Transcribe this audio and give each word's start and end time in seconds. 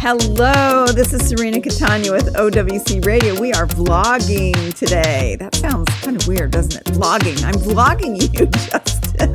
Hello, 0.00 0.86
this 0.86 1.12
is 1.12 1.28
Serena 1.28 1.60
Catania 1.60 2.12
with 2.12 2.32
OWC 2.34 3.04
Radio. 3.04 3.34
We 3.40 3.52
are 3.52 3.66
vlogging 3.66 4.72
today. 4.74 5.34
That 5.40 5.56
sounds 5.56 5.88
kind 6.02 6.16
of 6.16 6.24
weird, 6.28 6.52
doesn't 6.52 6.76
it? 6.76 6.84
Vlogging. 6.94 7.42
I'm 7.42 7.54
vlogging 7.54 8.22
you, 8.22 8.28
Justin. 8.46 9.34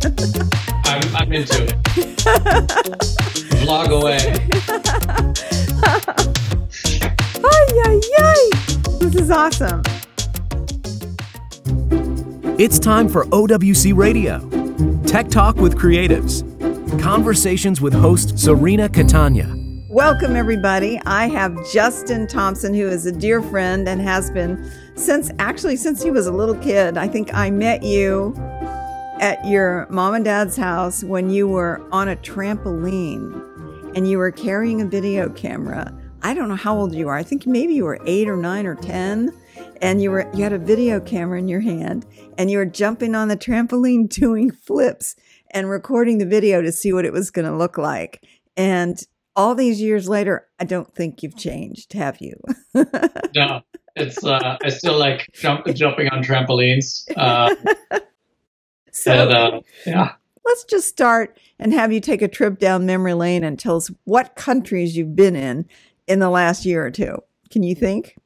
I'm, 0.85 1.15
I'm 1.17 1.33
into 1.33 1.65
it. 1.65 1.75
Vlog 3.59 3.89
away. 3.89 4.19
ay, 7.43 7.67
ay, 7.85 7.99
ay. 8.19 8.49
This 8.99 9.15
is 9.15 9.29
awesome. 9.31 9.81
It's 12.57 12.79
time 12.79 13.09
for 13.09 13.25
OWC 13.25 13.93
Radio. 13.97 14.39
Tech 15.05 15.27
Talk 15.27 15.57
with 15.57 15.75
Creatives. 15.77 16.41
Conversations 17.01 17.81
with 17.81 17.91
host 17.93 18.39
Serena 18.39 18.87
Catania. 18.87 19.53
Welcome, 19.93 20.35
everybody. 20.35 20.99
I 21.05 21.27
have 21.27 21.55
Justin 21.71 22.25
Thompson, 22.25 22.73
who 22.73 22.87
is 22.87 23.05
a 23.05 23.11
dear 23.11 23.43
friend 23.43 23.87
and 23.87 24.01
has 24.01 24.31
been 24.31 24.67
since 24.95 25.29
actually 25.37 25.75
since 25.75 26.01
he 26.01 26.09
was 26.09 26.25
a 26.25 26.31
little 26.31 26.55
kid. 26.55 26.97
I 26.97 27.07
think 27.07 27.31
I 27.31 27.51
met 27.51 27.83
you 27.83 28.33
at 29.19 29.45
your 29.45 29.85
mom 29.91 30.15
and 30.15 30.25
dad's 30.25 30.57
house 30.57 31.03
when 31.03 31.29
you 31.29 31.47
were 31.47 31.79
on 31.91 32.09
a 32.09 32.15
trampoline 32.15 33.95
and 33.95 34.09
you 34.09 34.17
were 34.17 34.31
carrying 34.31 34.81
a 34.81 34.85
video 34.85 35.29
camera. 35.29 35.95
I 36.23 36.33
don't 36.33 36.49
know 36.49 36.55
how 36.55 36.75
old 36.75 36.95
you 36.95 37.07
are. 37.07 37.15
I 37.15 37.21
think 37.21 37.45
maybe 37.45 37.75
you 37.75 37.83
were 37.83 37.99
eight 38.07 38.27
or 38.27 38.35
nine 38.35 38.65
or 38.65 38.73
10 38.73 39.31
and 39.79 40.01
you 40.01 40.09
were 40.09 40.27
you 40.33 40.41
had 40.41 40.53
a 40.53 40.57
video 40.57 40.99
camera 41.01 41.37
in 41.37 41.47
your 41.47 41.61
hand 41.61 42.07
and 42.39 42.49
you 42.49 42.57
were 42.57 42.65
jumping 42.65 43.13
on 43.13 43.27
the 43.27 43.37
trampoline 43.37 44.09
doing 44.19 44.49
flips 44.49 45.15
and 45.51 45.69
recording 45.69 46.17
the 46.17 46.25
video 46.25 46.63
to 46.63 46.71
see 46.71 46.91
what 46.91 47.05
it 47.05 47.13
was 47.13 47.29
going 47.29 47.45
to 47.45 47.55
look 47.55 47.77
like. 47.77 48.25
And 48.57 48.99
all 49.35 49.55
these 49.55 49.81
years 49.81 50.07
later, 50.07 50.47
I 50.59 50.65
don't 50.65 50.93
think 50.93 51.23
you've 51.23 51.37
changed, 51.37 51.93
have 51.93 52.19
you? 52.19 52.35
no, 53.35 53.61
it's 53.95 54.23
uh, 54.23 54.57
I 54.63 54.69
still 54.69 54.97
like 54.97 55.29
jump, 55.33 55.65
jumping 55.73 56.09
on 56.09 56.23
trampolines. 56.23 57.05
Uh, 57.15 57.55
so, 58.91 59.11
and, 59.11 59.31
uh, 59.31 59.61
yeah. 59.85 60.13
Let's 60.45 60.65
just 60.65 60.87
start 60.87 61.39
and 61.57 61.73
have 61.73 61.93
you 61.93 61.99
take 61.99 62.21
a 62.21 62.27
trip 62.27 62.59
down 62.59 62.85
memory 62.85 63.13
lane 63.13 63.43
and 63.43 63.57
tell 63.57 63.77
us 63.77 63.89
what 64.03 64.35
countries 64.35 64.95
you've 64.97 65.15
been 65.15 65.35
in 65.35 65.65
in 66.07 66.19
the 66.19 66.29
last 66.29 66.65
year 66.65 66.85
or 66.85 66.91
two. 66.91 67.17
Can 67.49 67.63
you 67.63 67.75
think? 67.75 68.17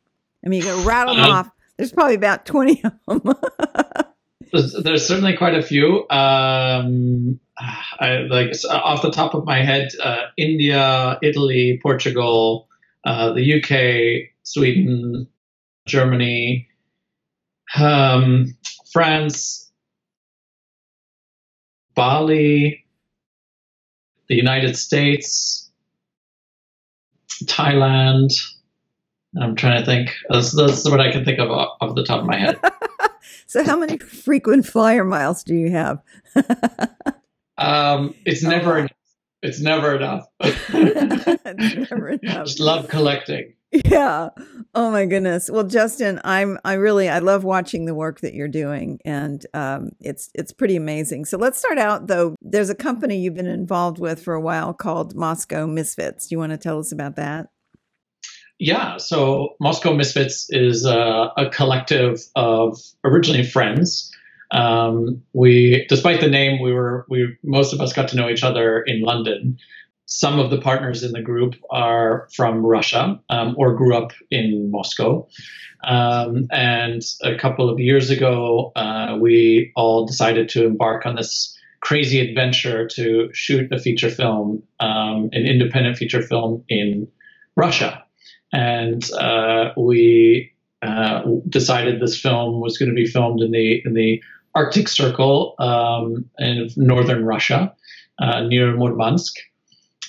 I 0.45 0.49
mean, 0.49 0.61
you 0.61 0.67
can 0.67 0.85
rattle 0.85 1.15
them 1.15 1.25
um, 1.25 1.31
off. 1.31 1.49
There's 1.77 1.91
probably 1.91 2.15
about 2.15 2.45
20 2.45 2.83
of 2.83 3.23
them. 3.23 3.35
there's, 4.51 5.07
certainly 5.07 5.35
quite 5.35 5.55
a 5.55 5.61
few. 5.61 6.07
Um, 6.09 7.39
I, 7.99 8.27
like 8.29 8.53
off 8.69 9.01
the 9.01 9.11
top 9.11 9.33
of 9.33 9.45
my 9.45 9.63
head, 9.63 9.89
uh, 10.01 10.27
India, 10.37 11.17
Italy, 11.21 11.79
Portugal, 11.81 12.67
uh, 13.03 13.33
the 13.33 13.53
UK, 13.55 14.29
Sweden, 14.43 15.27
Germany, 15.87 16.67
um, 17.75 18.55
France, 18.91 19.71
Bali, 21.95 22.85
the 24.29 24.35
United 24.35 24.77
States, 24.77 25.71
Thailand. 27.45 28.33
I'm 29.39 29.55
trying 29.55 29.79
to 29.79 29.85
think. 29.85 30.11
That's, 30.29 30.55
that's 30.55 30.89
what 30.89 31.01
I 31.01 31.11
can 31.11 31.25
think 31.25 31.39
of 31.39 31.49
off 31.51 31.95
the 31.95 32.03
top 32.03 32.21
of 32.21 32.25
my 32.25 32.37
head. 32.37 32.59
so, 33.47 33.63
how 33.63 33.77
many 33.77 33.97
frequent 33.97 34.65
flyer 34.65 35.03
miles 35.03 35.43
do 35.43 35.55
you 35.55 35.71
have? 35.71 36.01
Um, 37.57 38.13
it's 38.25 38.45
oh. 38.45 38.49
never 38.49 38.77
enough. 38.79 38.91
It's 39.41 39.59
never 39.61 39.95
enough. 39.95 40.27
it's 40.39 41.91
never 41.91 42.09
enough. 42.09 42.45
Just 42.45 42.59
love 42.59 42.87
collecting. 42.87 43.53
Yeah. 43.71 44.29
Oh 44.73 44.91
my 44.91 45.05
goodness. 45.05 45.49
Well, 45.51 45.65
Justin, 45.65 46.21
I'm 46.23 46.57
I 46.63 46.73
really 46.73 47.09
I 47.09 47.19
love 47.19 47.43
watching 47.43 47.85
the 47.85 47.93
work 47.93 48.21
that 48.21 48.33
you're 48.33 48.47
doing, 48.47 48.99
and 49.03 49.45
um, 49.53 49.89
it's 49.99 50.29
it's 50.33 50.53
pretty 50.53 50.75
amazing. 50.75 51.25
So 51.25 51.37
let's 51.37 51.59
start 51.59 51.77
out 51.77 52.07
though. 52.07 52.35
There's 52.41 52.69
a 52.69 52.75
company 52.75 53.17
you've 53.19 53.35
been 53.35 53.45
involved 53.45 53.99
with 53.99 54.23
for 54.23 54.33
a 54.33 54.41
while 54.41 54.73
called 54.73 55.15
Moscow 55.15 55.67
Misfits. 55.67 56.27
Do 56.27 56.35
you 56.35 56.39
want 56.39 56.53
to 56.53 56.57
tell 56.57 56.79
us 56.79 56.91
about 56.91 57.17
that? 57.17 57.49
Yeah. 58.59 58.97
So 58.97 59.55
Moscow 59.59 59.93
Misfits 59.93 60.47
is 60.49 60.85
a, 60.85 61.31
a 61.37 61.49
collective 61.51 62.19
of 62.35 62.79
originally 63.03 63.43
friends 63.43 64.11
um, 64.51 65.23
we, 65.33 65.85
despite 65.89 66.21
the 66.21 66.29
name, 66.29 66.61
we 66.61 66.73
were 66.73 67.05
we 67.09 67.37
most 67.43 67.73
of 67.73 67.81
us 67.81 67.93
got 67.93 68.09
to 68.09 68.15
know 68.15 68.29
each 68.29 68.43
other 68.43 68.81
in 68.81 69.01
London. 69.01 69.57
Some 70.05 70.39
of 70.39 70.51
the 70.51 70.61
partners 70.61 71.03
in 71.03 71.11
the 71.11 71.21
group 71.21 71.55
are 71.69 72.29
from 72.33 72.65
Russia 72.65 73.19
um, 73.29 73.55
or 73.57 73.75
grew 73.75 73.95
up 73.95 74.13
in 74.31 74.71
Moscow. 74.71 75.27
Um, 75.83 76.47
and 76.49 77.01
a 77.23 77.35
couple 77.35 77.69
of 77.69 77.79
years 77.79 78.09
ago, 78.09 78.71
uh, 78.75 79.17
we 79.19 79.73
all 79.75 80.05
decided 80.05 80.47
to 80.49 80.65
embark 80.65 81.05
on 81.05 81.15
this 81.15 81.57
crazy 81.81 82.21
adventure 82.21 82.87
to 82.87 83.29
shoot 83.33 83.71
a 83.71 83.79
feature 83.79 84.09
film, 84.09 84.63
um, 84.79 85.29
an 85.33 85.45
independent 85.45 85.97
feature 85.97 86.21
film 86.21 86.63
in 86.69 87.09
Russia. 87.57 88.06
And 88.53 89.09
uh, 89.11 89.71
we 89.77 90.53
uh, 90.81 91.23
decided 91.49 91.99
this 91.99 92.19
film 92.19 92.61
was 92.61 92.77
going 92.77 92.89
to 92.89 92.95
be 92.95 93.05
filmed 93.05 93.41
in 93.41 93.51
the 93.51 93.81
in 93.85 93.93
the 93.93 94.21
Arctic 94.55 94.87
Circle 94.87 95.55
um, 95.59 96.25
in 96.39 96.69
northern 96.75 97.25
Russia, 97.25 97.73
uh, 98.19 98.41
near 98.41 98.75
Murmansk. 98.75 99.35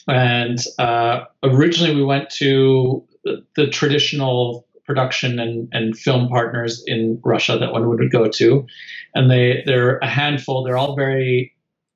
And 0.09 0.59
uh, 0.79 1.25
originally, 1.43 1.95
we 1.95 2.03
went 2.03 2.31
to 2.31 3.05
the, 3.25 3.45
the 3.57 3.67
traditional 3.67 4.67
production 4.87 5.39
and, 5.39 5.69
and 5.73 5.99
film 5.99 6.29
partners 6.29 6.83
in 6.87 7.21
Russia 7.23 7.59
that 7.59 7.73
one 7.73 7.87
would 7.89 8.11
go 8.11 8.29
to, 8.29 8.67
and 9.15 9.31
they 9.31 9.63
they're 9.67 9.99
a 9.99 10.09
handful. 10.09 10.65
They're 10.65 10.79
all 10.79 10.97
very 10.97 11.55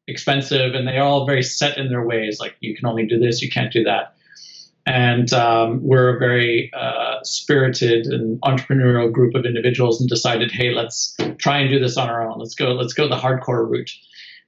expensive, 0.09 0.75
and 0.75 0.87
they're 0.87 1.03
all 1.03 1.25
very 1.25 1.43
set 1.43 1.79
in 1.79 1.89
their 1.89 2.05
ways. 2.05 2.39
Like 2.41 2.57
you 2.61 2.77
can 2.77 2.87
only 2.87 3.07
do 3.07 3.19
this, 3.19 3.41
you 3.41 3.49
can't 3.49 3.73
do 3.73 3.85
that 3.85 4.12
and 4.87 5.33
um, 5.33 5.81
we're 5.83 6.17
a 6.17 6.19
very 6.19 6.71
uh, 6.75 7.23
spirited 7.23 8.07
and 8.07 8.41
entrepreneurial 8.41 9.13
group 9.13 9.35
of 9.35 9.45
individuals 9.45 10.01
and 10.01 10.09
decided 10.09 10.51
hey 10.51 10.71
let's 10.71 11.17
try 11.39 11.59
and 11.59 11.71
do 11.71 11.79
this 11.79 11.97
on 11.97 12.09
our 12.09 12.29
own. 12.29 12.39
Let's 12.39 12.55
go 12.55 12.73
let's 12.73 12.93
go 12.93 13.09
the 13.09 13.17
hardcore 13.17 13.69
route. 13.69 13.91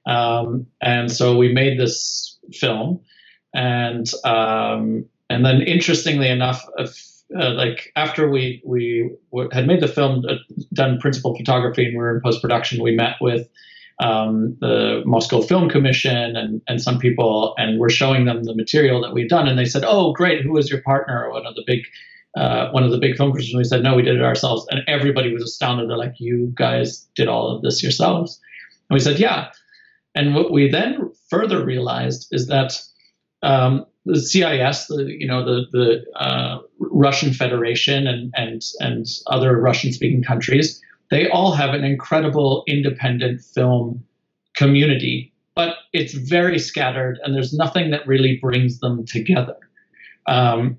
Um, 0.05 0.67
and 0.81 1.11
so 1.11 1.37
we 1.37 1.51
made 1.53 1.79
this 1.79 2.37
film. 2.53 3.01
And 3.53 4.11
um, 4.25 5.05
and 5.29 5.45
then 5.45 5.61
interestingly 5.61 6.29
enough 6.29 6.65
uh, 6.77 7.53
like 7.53 7.91
after 7.95 8.29
we 8.29 8.61
we 8.65 9.11
had 9.51 9.65
made 9.65 9.81
the 9.81 9.87
film 9.87 10.23
uh, 10.27 10.35
done 10.73 10.99
principal 10.99 11.35
photography 11.35 11.85
and 11.85 11.93
we 11.93 11.97
were 11.97 12.15
in 12.15 12.21
post 12.21 12.41
production 12.41 12.83
we 12.83 12.95
met 12.95 13.15
with 13.19 13.47
um, 13.99 14.57
the 14.59 15.03
Moscow 15.05 15.41
Film 15.41 15.69
Commission 15.69 16.35
and, 16.35 16.61
and 16.67 16.81
some 16.81 16.99
people, 16.99 17.53
and 17.57 17.79
we're 17.79 17.89
showing 17.89 18.25
them 18.25 18.43
the 18.43 18.55
material 18.55 19.01
that 19.01 19.13
we've 19.13 19.29
done, 19.29 19.47
and 19.47 19.57
they 19.57 19.65
said, 19.65 19.83
"Oh, 19.85 20.11
great! 20.11 20.41
Who 20.41 20.51
was 20.51 20.69
your 20.69 20.81
partner?" 20.81 21.29
One 21.31 21.45
of 21.45 21.55
the 21.55 21.63
big 21.65 21.81
uh, 22.35 22.69
one 22.71 22.83
of 22.83 22.91
the 22.91 22.97
big 22.97 23.15
film. 23.15 23.31
And 23.31 23.57
we 23.57 23.63
said, 23.63 23.83
"No, 23.83 23.95
we 23.95 24.01
did 24.01 24.15
it 24.15 24.21
ourselves," 24.21 24.67
and 24.69 24.81
everybody 24.87 25.33
was 25.33 25.43
astounded. 25.43 25.89
They're 25.89 25.97
like, 25.97 26.15
"You 26.19 26.51
guys 26.53 27.07
did 27.15 27.27
all 27.27 27.55
of 27.55 27.61
this 27.61 27.81
yourselves?" 27.81 28.39
And 28.89 28.95
we 28.95 28.99
said, 28.99 29.19
"Yeah." 29.19 29.51
And 30.13 30.35
what 30.35 30.51
we 30.51 30.69
then 30.69 31.11
further 31.29 31.63
realized 31.63 32.27
is 32.31 32.47
that 32.47 32.81
um, 33.43 33.85
the 34.05 34.19
CIS, 34.19 34.87
the 34.87 35.05
you 35.17 35.27
know 35.27 35.45
the 35.45 35.65
the 35.71 36.21
uh, 36.21 36.59
Russian 36.79 37.33
Federation 37.33 38.07
and 38.07 38.33
and 38.35 38.61
and 38.79 39.05
other 39.27 39.57
Russian 39.59 39.93
speaking 39.93 40.21
countries 40.21 40.81
they 41.11 41.29
all 41.29 41.53
have 41.53 41.73
an 41.73 41.83
incredible 41.83 42.63
independent 42.67 43.41
film 43.41 44.03
community, 44.55 45.33
but 45.55 45.75
it's 45.93 46.13
very 46.13 46.59
scattered 46.59 47.19
and 47.23 47.35
there's 47.35 47.53
nothing 47.53 47.91
that 47.91 48.07
really 48.07 48.37
brings 48.41 48.79
them 48.79 49.05
together. 49.05 49.57
Um, 50.27 50.77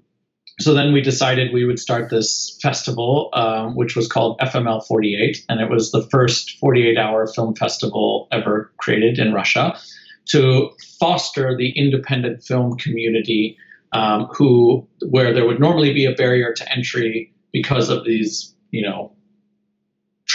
so 0.58 0.72
then 0.72 0.92
we 0.92 1.02
decided 1.02 1.52
we 1.52 1.66
would 1.66 1.78
start 1.78 2.08
this 2.08 2.58
festival, 2.62 3.28
um, 3.34 3.76
which 3.76 3.94
was 3.94 4.08
called 4.08 4.38
FML 4.38 4.86
48, 4.86 5.44
and 5.50 5.60
it 5.60 5.68
was 5.68 5.92
the 5.92 6.06
first 6.10 6.58
48 6.58 6.96
hour 6.96 7.26
film 7.26 7.54
festival 7.54 8.26
ever 8.32 8.72
created 8.78 9.18
in 9.18 9.34
Russia 9.34 9.78
to 10.26 10.70
foster 10.98 11.56
the 11.56 11.70
independent 11.70 12.42
film 12.42 12.76
community 12.78 13.58
um, 13.92 14.26
who 14.34 14.86
where 15.08 15.32
there 15.32 15.46
would 15.46 15.60
normally 15.60 15.92
be 15.92 16.04
a 16.06 16.12
barrier 16.12 16.52
to 16.52 16.72
entry 16.72 17.32
because 17.52 17.88
of 17.88 18.04
these 18.04 18.54
you 18.70 18.82
know 18.82 19.12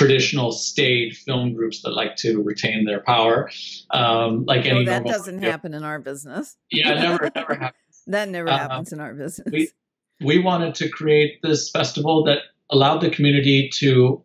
traditional 0.01 0.51
stage 0.51 1.23
film 1.23 1.53
groups 1.53 1.81
that 1.83 1.91
like 1.91 2.15
to 2.17 2.41
retain 2.41 2.85
their 2.85 3.01
power. 3.01 3.49
Um, 3.91 4.45
like 4.45 4.65
any 4.65 4.85
that 4.85 5.05
doesn't 5.05 5.41
happen 5.43 5.73
in 5.73 5.83
our 5.83 5.99
business. 5.99 6.57
Yeah, 6.71 6.93
never, 6.93 7.31
never 7.35 7.53
happens. 7.59 8.03
that 8.07 8.29
never 8.29 8.49
um, 8.49 8.59
happens 8.59 8.93
in 8.93 8.99
our 8.99 9.13
business. 9.13 9.47
We, 9.51 9.69
we 10.23 10.39
wanted 10.39 10.75
to 10.75 10.89
create 10.89 11.41
this 11.41 11.69
festival 11.69 12.23
that 12.25 12.39
allowed 12.69 12.99
the 12.99 13.09
community 13.09 13.69
to 13.79 14.23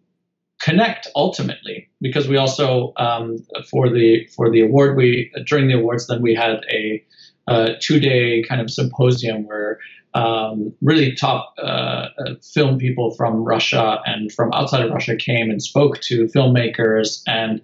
connect 0.61 1.09
ultimately 1.15 1.89
because 2.01 2.29
we 2.29 2.37
also 2.37 2.93
um, 2.97 3.39
for 3.71 3.91
the 3.91 4.27
for 4.35 4.51
the 4.51 4.63
award 4.63 4.97
we 4.97 5.31
during 5.45 5.69
the 5.69 5.75
awards 5.75 6.07
then 6.07 6.23
we 6.23 6.35
had 6.35 6.61
a, 6.73 7.05
a 7.49 7.77
two 7.79 8.01
day 8.01 8.43
kind 8.49 8.61
of 8.61 8.71
symposium 8.71 9.47
where 9.47 9.79
um, 10.17 10.73
really 10.81 11.15
top 11.15 11.55
uh, 11.63 12.09
film 12.55 12.79
people 12.79 13.15
from 13.15 13.45
Russia 13.45 14.01
and 14.07 14.33
from 14.33 14.51
outside 14.53 14.83
of 14.85 14.91
Russia 14.91 15.15
came 15.15 15.51
and 15.51 15.63
spoke 15.63 16.01
to 16.01 16.25
filmmakers, 16.35 17.21
and 17.27 17.61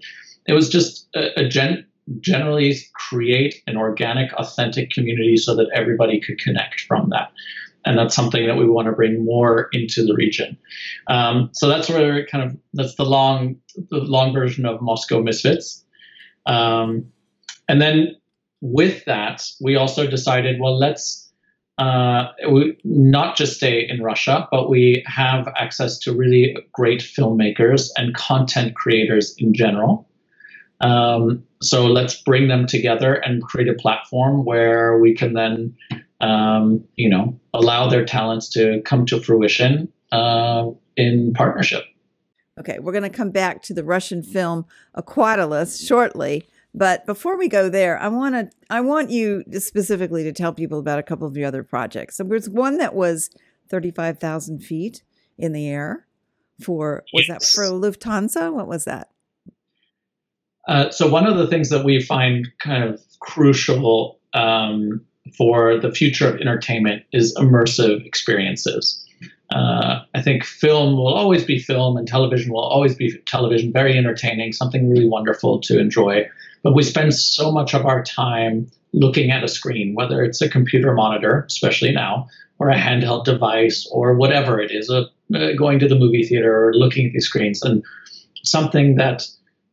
it 0.46 0.52
was 0.52 0.68
just 0.68 1.08
a, 1.14 1.40
a 1.40 1.48
gen- 1.48 1.86
generally 2.20 2.76
create 2.94 3.62
an 3.66 3.76
organic, 3.76 4.32
authentic 4.34 4.90
community 4.90 5.36
so 5.36 5.56
that 5.56 5.68
everybody 5.74 6.20
could 6.20 6.38
connect 6.38 6.80
from 6.80 7.08
that. 7.10 7.32
And 7.84 7.98
that's 7.98 8.14
something 8.14 8.46
that 8.46 8.56
we 8.56 8.68
want 8.68 8.86
to 8.86 8.92
bring 8.92 9.24
more 9.24 9.68
into 9.72 10.04
the 10.04 10.14
region. 10.14 10.56
Um, 11.08 11.50
so 11.52 11.68
that's 11.68 11.88
where 11.88 12.26
kind 12.26 12.44
of 12.44 12.56
that's 12.74 12.94
the 12.96 13.04
long 13.04 13.56
the 13.90 13.98
long 13.98 14.32
version 14.32 14.66
of 14.66 14.80
Moscow 14.80 15.22
Misfits. 15.22 15.84
Um, 16.46 17.06
and 17.68 17.80
then 17.80 18.16
with 18.60 19.04
that, 19.06 19.44
we 19.60 19.74
also 19.76 20.06
decided, 20.06 20.60
well, 20.60 20.78
let's 20.78 21.21
uh, 21.82 22.32
we, 22.48 22.78
not 22.84 23.36
just 23.36 23.56
stay 23.56 23.84
in 23.88 24.00
Russia, 24.02 24.46
but 24.52 24.70
we 24.70 25.02
have 25.04 25.48
access 25.56 25.98
to 25.98 26.14
really 26.14 26.56
great 26.70 27.00
filmmakers 27.00 27.88
and 27.96 28.14
content 28.14 28.76
creators 28.76 29.34
in 29.36 29.52
general. 29.52 30.08
Um, 30.80 31.42
so 31.60 31.86
let's 31.86 32.22
bring 32.22 32.46
them 32.46 32.66
together 32.66 33.14
and 33.14 33.42
create 33.42 33.68
a 33.68 33.74
platform 33.74 34.44
where 34.44 34.98
we 35.00 35.12
can 35.12 35.32
then, 35.32 35.74
um, 36.20 36.84
you 36.94 37.08
know, 37.08 37.40
allow 37.52 37.88
their 37.88 38.04
talents 38.04 38.48
to 38.50 38.80
come 38.84 39.04
to 39.06 39.20
fruition 39.20 39.92
uh, 40.12 40.70
in 40.96 41.32
partnership. 41.34 41.82
Okay, 42.60 42.78
we're 42.78 42.92
going 42.92 43.10
to 43.10 43.10
come 43.10 43.30
back 43.30 43.62
to 43.62 43.74
the 43.74 43.82
Russian 43.82 44.22
film 44.22 44.66
Aquatilus 44.94 45.84
shortly. 45.84 46.46
But 46.74 47.04
before 47.04 47.36
we 47.36 47.48
go 47.48 47.68
there, 47.68 47.98
I 47.98 48.08
want 48.08 48.34
to 48.34 48.50
I 48.70 48.80
want 48.80 49.10
you 49.10 49.44
specifically 49.58 50.22
to 50.24 50.32
tell 50.32 50.52
people 50.52 50.78
about 50.78 50.98
a 50.98 51.02
couple 51.02 51.26
of 51.26 51.36
your 51.36 51.46
other 51.46 51.62
projects. 51.62 52.16
So 52.16 52.24
there's 52.24 52.48
one 52.48 52.78
that 52.78 52.94
was 52.94 53.30
35,000 53.68 54.60
feet 54.60 55.02
in 55.38 55.52
the 55.52 55.68
air 55.68 56.06
for 56.62 57.04
was 57.12 57.28
yes. 57.28 57.54
that 57.54 57.54
for 57.54 57.64
Lufthansa? 57.70 58.52
What 58.52 58.68
was 58.68 58.84
that? 58.84 59.10
Uh, 60.68 60.90
so 60.90 61.08
one 61.08 61.26
of 61.26 61.36
the 61.36 61.46
things 61.46 61.70
that 61.70 61.84
we 61.84 62.00
find 62.00 62.48
kind 62.60 62.84
of 62.84 63.00
crucial 63.20 64.20
um, 64.32 65.04
for 65.36 65.78
the 65.78 65.90
future 65.92 66.28
of 66.28 66.40
entertainment 66.40 67.02
is 67.12 67.36
immersive 67.36 68.04
experiences. 68.06 68.98
Uh, 69.50 70.00
I 70.14 70.22
think 70.22 70.44
film 70.44 70.94
will 70.94 71.12
always 71.12 71.44
be 71.44 71.58
film 71.58 71.96
and 71.96 72.08
television 72.08 72.52
will 72.52 72.64
always 72.64 72.94
be 72.94 73.18
television, 73.26 73.72
very 73.72 73.98
entertaining, 73.98 74.52
something 74.52 74.88
really 74.88 75.08
wonderful 75.08 75.60
to 75.62 75.78
enjoy. 75.78 76.26
But 76.62 76.74
we 76.74 76.82
spend 76.82 77.14
so 77.14 77.50
much 77.50 77.74
of 77.74 77.86
our 77.86 78.02
time 78.02 78.70
looking 78.92 79.30
at 79.30 79.44
a 79.44 79.48
screen, 79.48 79.94
whether 79.94 80.22
it's 80.22 80.40
a 80.40 80.48
computer 80.48 80.94
monitor, 80.94 81.44
especially 81.48 81.92
now, 81.92 82.28
or 82.58 82.70
a 82.70 82.76
handheld 82.76 83.24
device, 83.24 83.88
or 83.90 84.14
whatever 84.14 84.60
it 84.60 84.70
is, 84.70 84.90
uh, 84.90 85.04
going 85.56 85.78
to 85.80 85.88
the 85.88 85.98
movie 85.98 86.24
theater 86.24 86.68
or 86.68 86.74
looking 86.74 87.06
at 87.06 87.12
these 87.12 87.26
screens. 87.26 87.62
And 87.62 87.82
something 88.44 88.96
that 88.96 89.26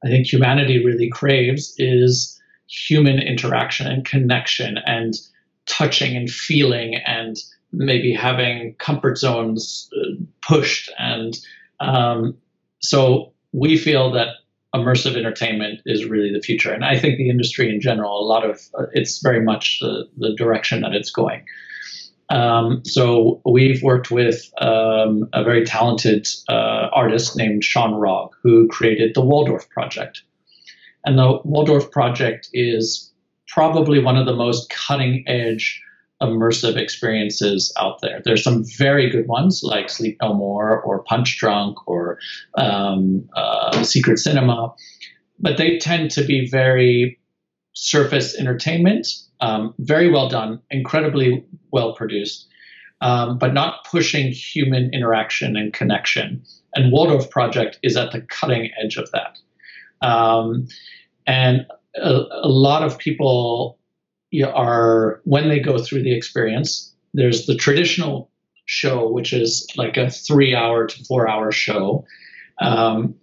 I 0.04 0.08
think 0.08 0.32
humanity 0.32 0.84
really 0.84 1.10
craves 1.10 1.74
is 1.78 2.40
human 2.68 3.20
interaction 3.20 3.88
and 3.88 4.06
connection 4.06 4.78
and 4.86 5.14
touching 5.66 6.16
and 6.16 6.30
feeling 6.30 6.96
and 7.06 7.38
maybe 7.72 8.14
having 8.14 8.76
comfort 8.80 9.18
zones 9.18 9.90
uh, 9.96 10.24
pushed. 10.42 10.92
And 10.98 11.38
um, 11.80 12.38
so 12.80 13.34
we 13.52 13.78
feel 13.78 14.12
that 14.12 14.30
immersive 14.74 15.16
entertainment 15.16 15.82
is 15.86 16.06
really 16.06 16.32
the 16.32 16.42
future. 16.42 16.72
And 16.72 16.86
I 16.86 16.98
think 16.98 17.18
the 17.18 17.30
industry 17.30 17.74
in 17.74 17.82
general, 17.82 18.20
a 18.20 18.28
lot 18.28 18.48
of 18.48 18.62
uh, 18.78 18.86
it's 18.94 19.22
very 19.22 19.42
much 19.42 19.80
the, 19.82 20.08
the 20.18 20.36
direction 20.36 20.82
that 20.82 20.94
it's 20.94 21.12
going. 21.12 21.46
Um, 22.30 22.84
so 22.86 23.42
we've 23.44 23.82
worked 23.82 24.12
with 24.12 24.52
um, 24.62 25.28
a 25.34 25.44
very 25.44 25.66
talented 25.66 26.28
uh, 26.48 26.90
artist 26.94 27.36
named 27.36 27.64
Sean 27.64 27.94
Rogg, 27.94 28.30
who 28.44 28.68
created 28.68 29.16
the 29.16 29.22
Waldorf 29.22 29.68
Project. 29.70 30.22
And 31.06 31.18
the 31.18 31.40
Waldorf 31.44 31.90
Project 31.90 32.50
is 32.54 33.12
probably 33.48 34.00
one 34.00 34.16
of 34.16 34.28
the 34.28 34.36
most 34.36 34.70
cutting 34.70 35.24
edge 35.28 35.82
immersive 36.22 36.76
experiences 36.76 37.74
out 37.80 38.02
there. 38.02 38.22
There's 38.24 38.44
some 38.44 38.64
very 38.78 39.10
good 39.10 39.28
ones 39.28 39.62
like 39.64 39.90
Sleep 39.90 40.18
No 40.22 40.34
More 40.34 40.82
or 40.82 41.04
Punchdrunk 41.06 41.76
or 41.86 42.20
um, 42.56 43.28
uh, 43.36 43.84
Secret 43.84 44.20
Cinema, 44.20 44.74
but 45.40 45.58
they 45.58 45.78
tend 45.78 46.12
to 46.12 46.24
be 46.24 46.48
very 46.50 47.20
surface 47.74 48.38
entertainment 48.38 49.08
um, 49.42 49.74
very 49.80 50.12
well 50.12 50.28
done, 50.28 50.62
incredibly 50.70 51.44
well 51.72 51.94
produced, 51.94 52.48
um, 53.02 53.38
but 53.38 53.54
not 53.54 53.86
pushing 53.86 54.32
human 54.32 54.90
interaction 54.94 55.56
and 55.56 55.74
connection. 55.74 56.44
And 56.76 56.92
Waldorf 56.92 57.30
Project 57.30 57.80
is 57.82 57.96
at 57.96 58.12
the 58.12 58.22
cutting 58.22 58.70
edge 58.84 58.98
of 58.98 59.10
that. 59.12 59.40
Um, 60.06 60.68
and 61.26 61.66
a, 61.96 62.12
a, 62.44 62.48
lot 62.48 62.84
of 62.84 62.98
people 62.98 63.79
are, 64.44 65.22
when 65.24 65.50
they 65.50 65.60
go 65.60 65.78
through 65.78 66.04
the 66.04 66.16
experience, 66.16 66.94
there's 67.14 67.46
the 67.46 67.56
traditional 67.56 68.30
show, 68.66 69.10
which 69.10 69.34
is 69.34 69.68
like 69.76 69.98
a 69.98 70.10
three 70.10 70.54
hour 70.56 70.86
to 70.88 71.04
four 71.06 71.28
hour 71.28 71.52
show. 71.52 72.06
Um, 72.62 73.16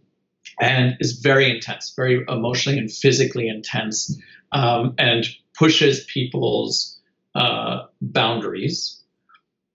and 0.61 0.97
is 1.01 1.13
very 1.13 1.55
intense, 1.55 1.93
very 1.95 2.25
emotionally 2.29 2.79
and 2.79 2.91
physically 2.91 3.49
intense, 3.49 4.17
um, 4.53 4.95
and 4.99 5.27
pushes 5.59 6.05
people's 6.05 6.99
uh, 7.35 7.83
boundaries. 8.01 9.01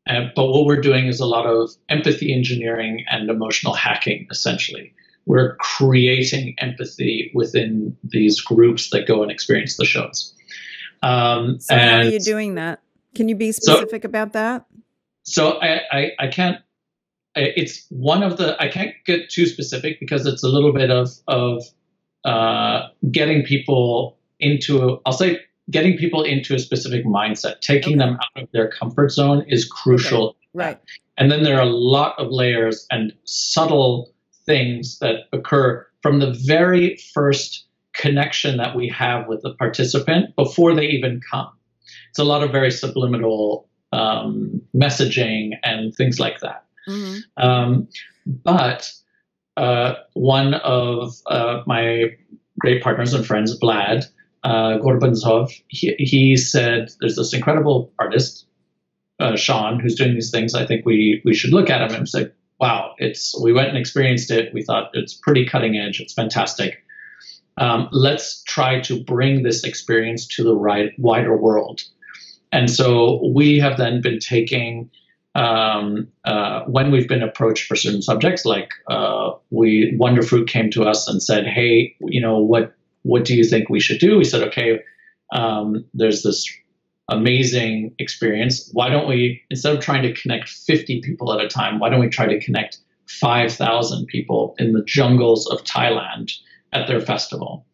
But 0.07 0.48
what 0.48 0.66
we're 0.66 0.81
doing 0.81 1.07
is 1.07 1.19
a 1.19 1.25
lot 1.25 1.45
of 1.45 1.69
empathy 1.88 2.34
engineering 2.34 3.06
and 3.10 3.30
emotional 3.30 3.74
hacking, 3.74 4.27
essentially. 4.30 4.94
We're 5.25 5.56
creating 5.57 6.56
empathy 6.57 7.31
within 7.34 7.95
these 8.04 8.42
groups 8.42 8.89
that 8.89 9.07
go 9.07 9.22
and 9.22 9.31
experience 9.31 9.77
the 9.77 9.86
shows. 9.86 10.36
Um, 11.03 11.59
so 11.59 11.75
and 11.75 11.89
how 11.89 11.98
are 11.98 12.12
you 12.12 12.19
doing 12.19 12.56
that? 12.56 12.81
Can 13.15 13.27
you 13.27 13.36
be 13.36 13.51
specific 13.51 14.03
so, 14.03 14.07
about 14.07 14.33
that? 14.33 14.65
So 15.24 15.59
I, 15.62 15.81
I, 15.92 16.12
I 16.19 16.27
can't 16.27 16.57
it's 17.36 17.86
one 17.89 18.24
of 18.24 18.38
the 18.38 18.62
I 18.62 18.68
can't 18.68 18.94
get 19.06 19.30
too 19.30 19.45
specific 19.45 20.00
because 20.00 20.25
it's 20.25 20.44
a 20.44 20.50
little 20.50 20.74
bit 20.74 20.92
of 20.92 21.09
of 21.27 21.63
uh, 22.25 22.88
getting 23.09 23.44
people 23.44 24.18
into 24.39 25.00
I'll 25.06 25.13
say 25.13 25.39
getting 25.69 25.98
people 25.98 26.24
into 26.24 26.53
a 26.56 26.59
specific 26.59 27.06
mindset, 27.06 27.62
taking 27.62 28.01
okay. 28.01 28.09
them 28.09 28.18
out 28.21 28.44
of 28.44 28.50
their 28.51 28.69
comfort 28.69 29.12
zone 29.12 29.45
is 29.48 29.65
crucial. 29.65 30.30
Okay. 30.30 30.38
Right. 30.53 30.80
And 31.18 31.31
then 31.31 31.44
there 31.44 31.57
are 31.57 31.62
a 31.62 31.69
lot 31.69 32.20
of 32.20 32.31
layers 32.31 32.86
and 32.91 33.13
subtle 33.24 34.12
things 34.46 35.00
that 35.00 35.27
occur 35.31 35.86
from 36.01 36.20
the 36.20 36.34
very 36.46 36.98
first 37.13 37.67
connection 37.93 38.57
that 38.57 38.75
we 38.75 38.88
have 38.89 39.27
with 39.27 39.41
the 39.41 39.53
participant 39.53 40.36
before 40.36 40.74
they 40.74 40.88
even 40.88 41.21
come. 41.29 41.50
It's 42.10 42.19
a 42.19 42.24
lot 42.24 42.43
of 42.43 42.51
very 42.51 42.71
subliminal 42.71 43.69
um, 43.91 44.62
messaging 44.75 45.51
and 45.63 45.93
things 45.93 46.19
like 46.19 46.39
that. 46.39 46.65
Mm-hmm. 46.88 47.43
Um, 47.43 47.88
but 48.25 48.91
uh, 49.57 49.95
one 50.13 50.53
of 50.55 51.13
uh, 51.27 51.62
my 51.67 52.15
great 52.60 52.83
partners 52.83 53.13
and 53.13 53.25
friends, 53.25 53.57
Vlad 53.60 54.05
uh, 54.43 54.77
Gorbantsov, 54.79 55.51
he, 55.67 55.93
he, 55.98 56.36
said, 56.36 56.89
"There's 57.00 57.15
this 57.15 57.33
incredible 57.33 57.91
artist, 58.00 58.45
uh, 59.19 59.36
Sean, 59.36 59.79
who's 59.79 59.95
doing 59.95 60.15
these 60.15 60.31
things. 60.31 60.55
I 60.55 60.65
think 60.65 60.86
we 60.86 61.21
we 61.24 61.36
should 61.36 61.53
look 61.53 61.69
at 61.69 61.91
him 61.91 61.95
and 61.95 62.10
say, 62.10 62.31
wow, 62.62 62.93
it's 63.00 63.38
we 63.41 63.51
went 63.51 63.69
and 63.69 63.77
experienced 63.77 64.31
it. 64.31 64.53
We 64.53 64.62
thought 64.62 64.91
it's 64.93 65.13
pretty 65.15 65.45
cutting 65.45 65.77
edge. 65.77 66.00
It's 66.00 66.13
fantastic. 66.13 66.83
Um, 67.62 67.88
let's 67.91 68.44
try 68.44 68.82
to 68.82 69.03
bring 69.03 69.44
this 69.44 69.63
experience 69.63 70.27
to 70.36 70.44
the 70.44 70.56
right 70.56 70.91
wider 70.98 71.38
world." 71.38 71.82
And 72.51 72.70
so 72.70 73.22
we 73.34 73.60
have 73.60 73.77
then 73.77 74.01
been 74.01 74.20
taking 74.20 74.89
um, 75.36 76.08
uh, 76.25 76.63
when 76.65 76.91
we've 76.91 77.08
been 77.08 77.24
approached 77.24 77.68
for 77.68 77.75
certain 77.75 78.01
subjects, 78.01 78.46
like 78.46 78.70
uh, 78.89 79.32
we 79.50 79.98
Wonderfruit 79.98 80.48
came 80.48 80.70
to 80.72 80.84
us 80.84 81.08
and 81.08 81.24
said, 81.24 81.46
"Hey, 81.46 81.96
you 82.01 82.22
know 82.22 82.39
what? 82.39 82.74
What 83.03 83.25
do 83.25 83.36
you 83.36 83.46
think 83.46 83.70
we 83.70 83.80
should 83.80 84.00
do?" 84.00 84.18
We 84.18 84.25
said, 84.25 84.44
"Okay, 84.50 84.80
um, 85.32 85.86
there's 85.94 86.24
this 86.24 86.46
amazing 87.10 87.94
experience. 88.00 88.70
Why 88.74 88.89
don't 88.89 89.08
we 89.08 89.41
instead 89.50 89.75
of 89.75 89.82
trying 89.82 90.03
to 90.03 90.13
connect 90.13 90.50
50 90.50 91.01
people 91.01 91.34
at 91.34 91.44
a 91.44 91.48
time, 91.48 91.80
why 91.80 91.89
don't 91.89 92.00
we 92.00 92.10
try 92.10 92.25
to 92.25 92.39
connect 92.39 92.80
5,000 93.08 94.08
people 94.08 94.56
in 94.58 94.72
the 94.72 94.84
jungles 94.86 95.48
of 95.48 95.63
Thailand 95.63 96.32
at 96.74 96.88
their 96.88 97.01
festival?" 97.01 97.66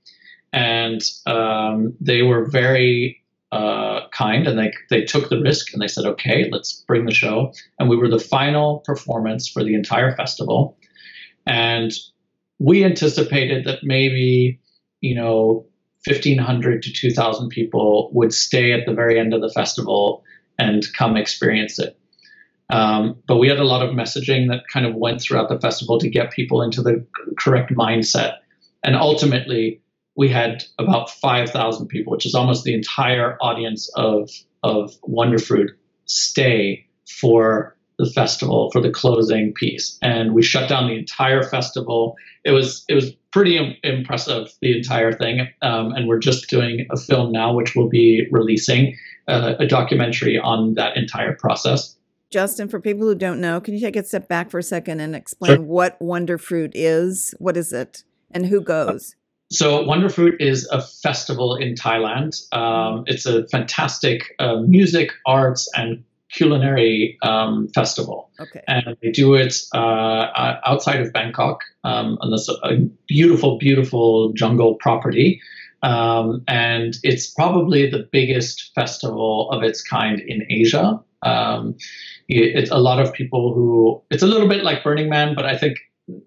And 0.53 1.01
um, 1.25 1.95
they 1.99 2.21
were 2.21 2.45
very 2.45 3.21
uh, 3.51 4.07
kind 4.09 4.47
and 4.47 4.59
they, 4.59 4.73
they 4.89 5.03
took 5.03 5.29
the 5.29 5.39
risk 5.39 5.73
and 5.73 5.81
they 5.81 5.87
said, 5.87 6.05
okay, 6.05 6.49
let's 6.51 6.83
bring 6.87 7.05
the 7.05 7.13
show. 7.13 7.53
And 7.79 7.89
we 7.89 7.95
were 7.95 8.09
the 8.09 8.19
final 8.19 8.79
performance 8.79 9.47
for 9.47 9.63
the 9.63 9.73
entire 9.73 10.15
festival. 10.15 10.77
And 11.45 11.93
we 12.59 12.83
anticipated 12.83 13.65
that 13.65 13.83
maybe, 13.83 14.59
you 15.01 15.15
know, 15.15 15.65
1,500 16.05 16.83
to 16.83 16.91
2,000 16.91 17.49
people 17.49 18.09
would 18.13 18.33
stay 18.33 18.73
at 18.73 18.85
the 18.85 18.93
very 18.93 19.19
end 19.19 19.33
of 19.33 19.41
the 19.41 19.51
festival 19.51 20.23
and 20.59 20.83
come 20.93 21.15
experience 21.15 21.79
it. 21.79 21.97
Um, 22.69 23.15
but 23.27 23.37
we 23.37 23.47
had 23.47 23.59
a 23.59 23.63
lot 23.63 23.85
of 23.85 23.95
messaging 23.95 24.49
that 24.49 24.63
kind 24.71 24.85
of 24.85 24.95
went 24.95 25.21
throughout 25.21 25.47
the 25.47 25.59
festival 25.59 25.99
to 25.99 26.09
get 26.09 26.31
people 26.31 26.61
into 26.61 26.81
the 26.81 27.05
correct 27.37 27.71
mindset. 27.71 28.37
And 28.87 28.95
ultimately, 28.95 29.81
we 30.15 30.29
had 30.29 30.63
about 30.79 31.09
5,000 31.09 31.87
people, 31.87 32.11
which 32.11 32.25
is 32.25 32.33
almost 32.33 32.63
the 32.63 32.73
entire 32.73 33.37
audience 33.41 33.91
of, 33.95 34.31
of 34.63 34.93
Wonderfruit, 35.01 35.71
stay 36.05 36.87
for 37.05 37.75
the 37.99 38.09
festival 38.09 38.71
for 38.71 38.79
the 38.79 38.89
closing 38.89 39.53
piece. 39.53 39.99
And 40.01 40.33
we 40.33 40.41
shut 40.41 40.69
down 40.69 40.87
the 40.87 40.97
entire 40.97 41.43
festival. 41.43 42.15
It 42.45 42.51
was 42.51 42.85
it 42.87 42.93
was 42.93 43.11
pretty 43.33 43.57
Im- 43.57 43.75
impressive 43.83 44.47
the 44.61 44.77
entire 44.77 45.11
thing. 45.11 45.49
Um, 45.61 45.91
and 45.91 46.07
we're 46.07 46.19
just 46.19 46.49
doing 46.49 46.87
a 46.89 46.97
film 46.97 47.33
now, 47.33 47.53
which 47.53 47.75
we'll 47.75 47.89
be 47.89 48.25
releasing 48.31 48.95
uh, 49.27 49.55
a 49.59 49.67
documentary 49.67 50.39
on 50.39 50.75
that 50.75 50.95
entire 50.95 51.33
process. 51.33 51.97
Justin, 52.29 52.69
for 52.69 52.79
people 52.79 53.07
who 53.07 53.15
don't 53.15 53.41
know, 53.41 53.59
can 53.59 53.73
you 53.73 53.79
take 53.79 53.95
a 53.95 54.03
step 54.03 54.27
back 54.29 54.49
for 54.49 54.59
a 54.59 54.63
second 54.63 55.01
and 55.01 55.13
explain 55.15 55.57
sure. 55.57 55.61
what 55.61 55.99
Wonderfruit 55.99 56.71
is? 56.73 57.33
What 57.39 57.57
is 57.57 57.73
it, 57.73 58.03
and 58.31 58.45
who 58.45 58.61
goes? 58.61 59.15
So, 59.49 59.83
Wonderfruit 59.85 60.41
is 60.41 60.67
a 60.67 60.81
festival 60.81 61.55
in 61.55 61.75
Thailand. 61.75 62.53
Um, 62.53 63.05
it's 63.07 63.25
a 63.25 63.47
fantastic 63.47 64.35
uh, 64.39 64.57
music, 64.57 65.11
arts, 65.25 65.69
and 65.73 66.03
culinary 66.29 67.17
um, 67.21 67.69
festival. 67.69 68.29
Okay. 68.39 68.61
And 68.67 68.97
they 69.01 69.11
do 69.11 69.35
it 69.35 69.55
uh, 69.73 70.57
outside 70.65 70.99
of 70.99 71.13
Bangkok 71.13 71.61
um, 71.83 72.17
on 72.21 72.31
this 72.31 72.49
uh, 72.49 72.75
beautiful, 73.07 73.57
beautiful 73.57 74.33
jungle 74.33 74.75
property. 74.75 75.41
Um, 75.83 76.43
and 76.47 76.97
it's 77.03 77.27
probably 77.27 77.89
the 77.89 78.07
biggest 78.11 78.71
festival 78.75 79.49
of 79.51 79.63
its 79.63 79.81
kind 79.81 80.19
in 80.19 80.45
Asia. 80.49 80.99
Um, 81.23 81.75
it's 82.27 82.71
a 82.71 82.77
lot 82.77 82.99
of 82.99 83.13
people 83.13 83.53
who 83.53 84.01
it's 84.11 84.23
a 84.23 84.27
little 84.27 84.47
bit 84.47 84.63
like 84.63 84.83
Burning 84.83 85.09
Man, 85.09 85.33
but 85.35 85.45
I 85.45 85.57
think 85.57 85.79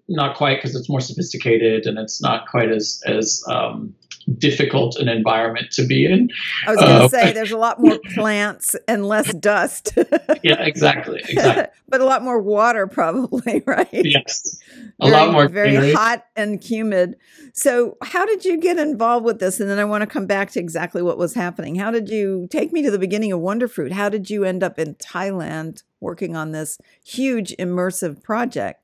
not 0.07 0.35
quite 0.35 0.57
because 0.57 0.75
it's 0.75 0.89
more 0.89 1.01
sophisticated 1.01 1.85
and 1.85 1.97
it's 1.97 2.21
not 2.21 2.47
quite 2.47 2.71
as 2.71 3.01
as 3.05 3.43
um, 3.49 3.95
difficult 4.37 4.95
an 4.97 5.09
environment 5.09 5.71
to 5.71 5.85
be 5.85 6.05
in. 6.05 6.29
I 6.67 6.71
was 6.71 6.79
going 6.79 6.99
to 6.99 7.03
uh, 7.05 7.07
say 7.07 7.31
there's 7.31 7.51
a 7.51 7.57
lot 7.57 7.81
more 7.81 7.97
plants 8.13 8.75
and 8.87 9.05
less 9.05 9.33
dust. 9.39 9.97
yeah, 10.43 10.61
exactly, 10.61 11.21
exactly. 11.27 11.65
but 11.87 12.01
a 12.01 12.05
lot 12.05 12.23
more 12.23 12.39
water, 12.41 12.87
probably, 12.87 13.63
right? 13.67 13.89
Yes, 13.91 14.57
a 14.99 15.09
very, 15.09 15.11
lot 15.11 15.31
more 15.31 15.47
very 15.47 15.93
hot 15.93 16.25
and 16.35 16.63
humid. 16.63 17.15
So, 17.53 17.97
how 18.03 18.25
did 18.25 18.45
you 18.45 18.57
get 18.57 18.77
involved 18.77 19.25
with 19.25 19.39
this? 19.39 19.59
And 19.59 19.69
then 19.69 19.79
I 19.79 19.85
want 19.85 20.01
to 20.01 20.07
come 20.07 20.25
back 20.25 20.51
to 20.51 20.59
exactly 20.59 21.01
what 21.01 21.17
was 21.17 21.33
happening. 21.33 21.75
How 21.75 21.91
did 21.91 22.09
you 22.09 22.47
take 22.51 22.71
me 22.71 22.81
to 22.83 22.91
the 22.91 22.99
beginning 22.99 23.31
of 23.31 23.39
Wonderfruit? 23.39 23.91
How 23.91 24.09
did 24.09 24.29
you 24.29 24.43
end 24.43 24.63
up 24.63 24.79
in 24.79 24.95
Thailand 24.95 25.83
working 25.99 26.35
on 26.35 26.51
this 26.51 26.77
huge 27.03 27.55
immersive 27.57 28.23
project? 28.23 28.80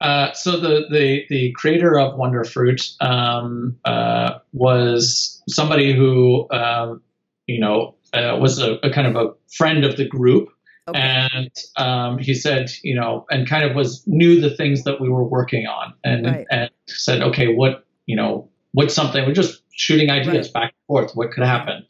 Uh, 0.00 0.32
so 0.32 0.52
the, 0.60 0.86
the 0.90 1.24
the 1.28 1.52
creator 1.52 1.98
of 1.98 2.16
Wonderfruit 2.18 2.94
um, 3.02 3.76
uh, 3.84 4.38
was 4.52 5.42
somebody 5.48 5.92
who 5.92 6.46
um, 6.50 7.02
you 7.46 7.60
know 7.60 7.96
uh, 8.12 8.38
was 8.40 8.60
a, 8.60 8.74
a, 8.84 8.90
kind 8.90 9.08
of 9.08 9.16
a 9.16 9.32
friend 9.56 9.84
of 9.84 9.96
the 9.96 10.06
group, 10.06 10.50
okay. 10.86 11.00
and 11.32 11.50
um, 11.76 12.18
he 12.18 12.32
said 12.32 12.70
you 12.84 12.94
know 12.94 13.26
and 13.30 13.48
kind 13.48 13.68
of 13.68 13.74
was 13.74 14.04
knew 14.06 14.40
the 14.40 14.54
things 14.54 14.84
that 14.84 15.00
we 15.00 15.08
were 15.08 15.24
working 15.24 15.66
on, 15.66 15.92
and 16.04 16.26
right. 16.26 16.46
and 16.50 16.70
said 16.86 17.20
okay 17.20 17.52
what 17.52 17.84
you 18.06 18.14
know 18.14 18.48
what's 18.72 18.94
something 18.94 19.26
we're 19.26 19.32
just 19.32 19.62
shooting 19.72 20.10
ideas 20.10 20.46
right. 20.46 20.54
back 20.54 20.74
and 20.74 20.86
forth 20.86 21.16
what 21.16 21.32
could 21.32 21.44
happen, 21.44 21.84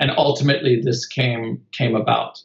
and 0.00 0.10
ultimately 0.16 0.80
this 0.82 1.06
came 1.06 1.62
came 1.70 1.94
about. 1.94 2.40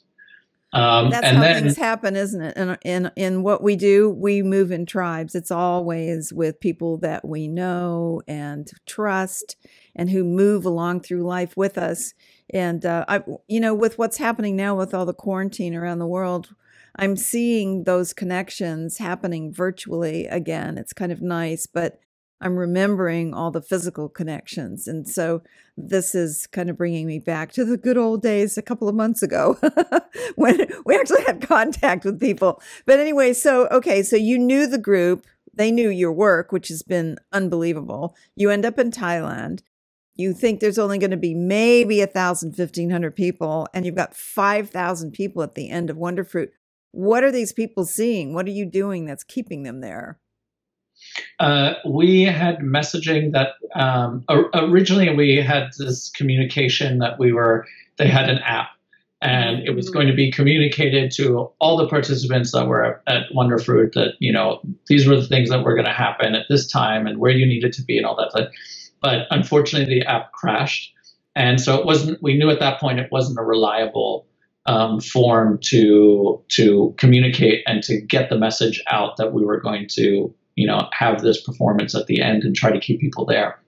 Um, 0.74 1.09
That's 1.09 1.27
how 1.27 1.39
then, 1.39 1.63
things 1.63 1.77
happen, 1.77 2.15
isn't 2.15 2.41
it? 2.41 2.57
In, 2.57 2.77
in 2.83 3.12
in 3.15 3.43
what 3.43 3.63
we 3.63 3.77
do, 3.77 4.09
we 4.09 4.43
move 4.43 4.71
in 4.71 4.86
tribes. 4.86 5.33
It's 5.33 5.50
always 5.50 6.33
with 6.33 6.59
people 6.59 6.97
that 6.97 7.25
we 7.25 7.47
know 7.47 8.21
and 8.27 8.69
trust, 8.86 9.55
and 9.95 10.09
who 10.09 10.24
move 10.24 10.65
along 10.65 11.01
through 11.01 11.24
life 11.24 11.55
with 11.55 11.77
us. 11.77 12.13
And 12.53 12.86
uh, 12.86 13.05
I, 13.07 13.24
you 13.47 13.59
know, 13.62 13.74
with 13.74 13.97
what's 13.97 14.17
happening 14.17 14.55
now 14.55 14.75
with 14.75 14.93
all 14.93 15.05
the 15.05 15.13
quarantine 15.13 15.74
around 15.74 16.00
the 16.00 16.07
world, 16.07 16.53
I'm 16.97 17.15
seeing 17.15 17.86
those 17.86 18.13
connections 18.13 18.97
happening 18.97 19.53
virtually 19.53 20.27
again. 20.27 20.77
It's 20.77 20.93
kind 20.93 21.12
of 21.12 21.21
nice, 21.21 21.65
but 21.65 22.00
I'm 22.39 22.56
remembering 22.56 23.34
all 23.34 23.50
the 23.50 23.62
physical 23.62 24.10
connections. 24.10 24.88
And 24.88 25.08
so 25.08 25.41
this 25.75 26.13
is 26.13 26.46
kind 26.48 26.70
of 26.70 26.77
bringing 26.77 27.08
me 27.08 27.20
back 27.20 27.51
to 27.53 27.65
the 27.65 27.77
good 27.77 27.98
old 27.98 28.22
days 28.22 28.58
a 28.58 28.62
couple 28.62 28.88
of 28.88 28.96
months 28.96 29.24
ago 29.24 29.58
when 30.36 30.67
we 30.86 30.96
actually 30.96 31.24
had 31.24 31.41
contact 31.41 32.06
with 32.06 32.20
people. 32.20 32.62
But 32.86 33.00
anyway, 33.00 33.34
so, 33.34 33.67
okay, 33.70 34.03
so 34.03 34.15
you 34.15 34.38
knew 34.38 34.67
the 34.67 34.77
group, 34.77 35.25
they 35.53 35.72
knew 35.72 35.89
your 35.89 36.13
work, 36.13 36.51
which 36.51 36.67
has 36.67 36.84
been 36.84 37.17
unbelievable. 37.32 38.15
You 38.36 38.51
end 38.51 38.65
up 38.65 38.77
in 38.77 38.91
Thailand. 38.91 39.62
You 40.15 40.34
think 40.34 40.60
there's 40.60 40.79
only 40.79 40.98
going 40.98 41.12
to 41.12 41.17
be 41.17 41.36
maybe 41.36 42.01
a 42.01 42.08
thousand, 42.08 42.53
fifteen 42.53 42.89
hundred 42.89 43.15
people, 43.15 43.67
and 43.72 43.86
you've 43.86 43.94
got 43.94 44.15
five 44.15 44.72
thousand 44.72 45.12
people 45.12 45.44
at 45.44 45.53
the 45.53 45.70
end 45.70 45.91
of 45.91 45.98
Wonderfruit. 45.98 46.50
What 46.91 47.24
are 47.24 47.32
these 47.32 47.53
people 47.53 47.86
seeing? 47.86 48.34
What 48.34 48.48
are 48.48 48.51
you 48.51 48.65
doing 48.65 49.06
that's 49.06 49.24
keeping 49.24 49.62
them 49.62 49.82
there? 49.82 50.17
Uh, 51.39 51.74
we 51.86 52.24
had 52.24 52.59
messaging 52.59 53.31
that 53.31 53.50
um, 53.75 54.24
originally 54.53 55.13
we 55.15 55.38
had 55.38 55.69
this 55.77 56.09
communication 56.12 57.00
that 57.00 57.19
we 57.19 57.31
were 57.31 57.65
they 57.97 58.07
had 58.07 58.29
an 58.29 58.39
app 58.39 58.69
and 59.21 59.67
it 59.67 59.75
was 59.75 59.89
going 59.89 60.07
to 60.07 60.13
be 60.13 60.31
communicated 60.31 61.12
to 61.12 61.50
all 61.59 61.77
the 61.77 61.88
participants 61.88 62.51
that 62.51 62.67
were 62.67 63.01
at, 63.07 63.24
Wonderfruit 63.33 63.93
that 63.93 64.13
you 64.19 64.31
know 64.31 64.62
these 64.88 65.07
were 65.07 65.15
the 65.15 65.27
things 65.27 65.50
that 65.50 65.63
were 65.63 65.74
going 65.74 65.86
to 65.86 65.93
happen 65.93 66.36
at 66.36 66.45
this 66.50 66.67
time 66.67 67.07
and 67.07 67.17
where 67.17 67.31
you 67.31 67.45
needed 67.45 67.74
to 67.74 67.83
be 67.83 67.97
and 67.97 68.05
all 68.05 68.15
that. 68.15 68.51
But 69.01 69.27
unfortunately, 69.31 70.00
the 70.00 70.05
app 70.05 70.31
crashed, 70.33 70.93
and 71.36 71.59
so 71.59 71.79
it 71.79 71.86
wasn't. 71.86 72.21
We 72.21 72.38
knew 72.38 72.50
at 72.50 72.59
that 72.59 72.79
point 72.79 73.00
it 73.00 73.12
wasn't 73.12 73.39
a 73.39 73.43
reliable 73.43 74.27
um, 74.67 75.00
form 75.00 75.59
to 75.63 76.43
to 76.50 76.93
communicate 76.97 77.63
and 77.65 77.81
to 77.83 78.00
get 78.00 78.29
the 78.29 78.38
message 78.38 78.83
out 78.88 79.17
that 79.17 79.33
we 79.33 79.43
were 79.43 79.59
going 79.59 79.88
to 79.93 80.33
you 80.57 80.67
know, 80.67 80.89
have 80.91 81.21
this 81.21 81.41
performance 81.41 81.95
at 81.95 82.07
the 82.07 82.21
end 82.21 82.43
and 82.43 82.55
try 82.55 82.71
to 82.71 82.79
keep 82.79 82.99
people 82.99 83.25
there. 83.25 83.59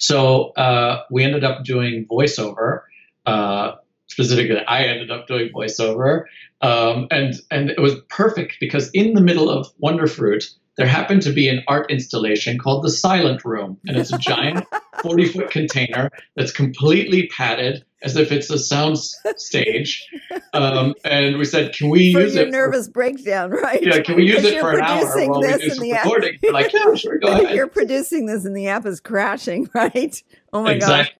So 0.00 0.50
uh, 0.54 1.02
we 1.10 1.22
ended 1.22 1.44
up 1.44 1.64
doing 1.64 2.06
voiceover. 2.10 2.80
Uh, 3.26 3.76
specifically, 4.08 4.58
I 4.66 4.84
ended 4.84 5.10
up 5.10 5.28
doing 5.28 5.50
voiceover, 5.54 6.24
um, 6.62 7.06
and 7.10 7.34
and 7.50 7.70
it 7.70 7.80
was 7.80 7.94
perfect 8.08 8.56
because 8.58 8.90
in 8.92 9.14
the 9.14 9.20
middle 9.20 9.50
of 9.50 9.68
Wonderfruit, 9.82 10.44
there 10.76 10.86
happened 10.86 11.22
to 11.22 11.32
be 11.32 11.48
an 11.48 11.62
art 11.68 11.90
installation 11.90 12.58
called 12.58 12.82
the 12.82 12.90
Silent 12.90 13.44
Room, 13.44 13.78
and 13.86 13.96
it's 13.96 14.12
a 14.12 14.18
giant 14.18 14.66
40 15.02 15.26
foot 15.26 15.50
container 15.50 16.10
that's 16.36 16.52
completely 16.52 17.28
padded 17.28 17.84
as 18.06 18.16
if 18.16 18.30
it's 18.30 18.48
a 18.50 18.58
sound 18.58 18.98
stage. 19.36 20.08
Um, 20.52 20.94
and 21.04 21.38
we 21.38 21.44
said, 21.44 21.74
can 21.74 21.90
we 21.90 22.12
for 22.12 22.20
use 22.20 22.36
your 22.36 22.46
it? 22.46 22.50
nervous 22.50 22.86
for, 22.86 22.92
breakdown, 22.92 23.50
right? 23.50 23.82
Yeah, 23.82 24.00
can 24.00 24.16
we 24.16 24.26
use 24.26 24.44
it 24.44 24.60
for 24.60 24.70
an 24.70 24.80
hour 24.80 25.04
while 25.28 25.40
we 25.40 25.52
do 25.58 25.70
some 25.70 25.90
recording? 25.90 26.34
App. 26.36 26.52
like, 26.52 26.72
yeah, 26.72 26.94
sure, 26.94 27.18
go 27.18 27.28
ahead. 27.32 27.54
You're 27.54 27.66
producing 27.66 28.26
this 28.26 28.44
and 28.44 28.56
the 28.56 28.68
app 28.68 28.86
is 28.86 29.00
crashing, 29.00 29.68
right? 29.74 30.22
Oh 30.52 30.62
my 30.62 30.74
God. 30.74 30.76
exactly. 30.76 31.14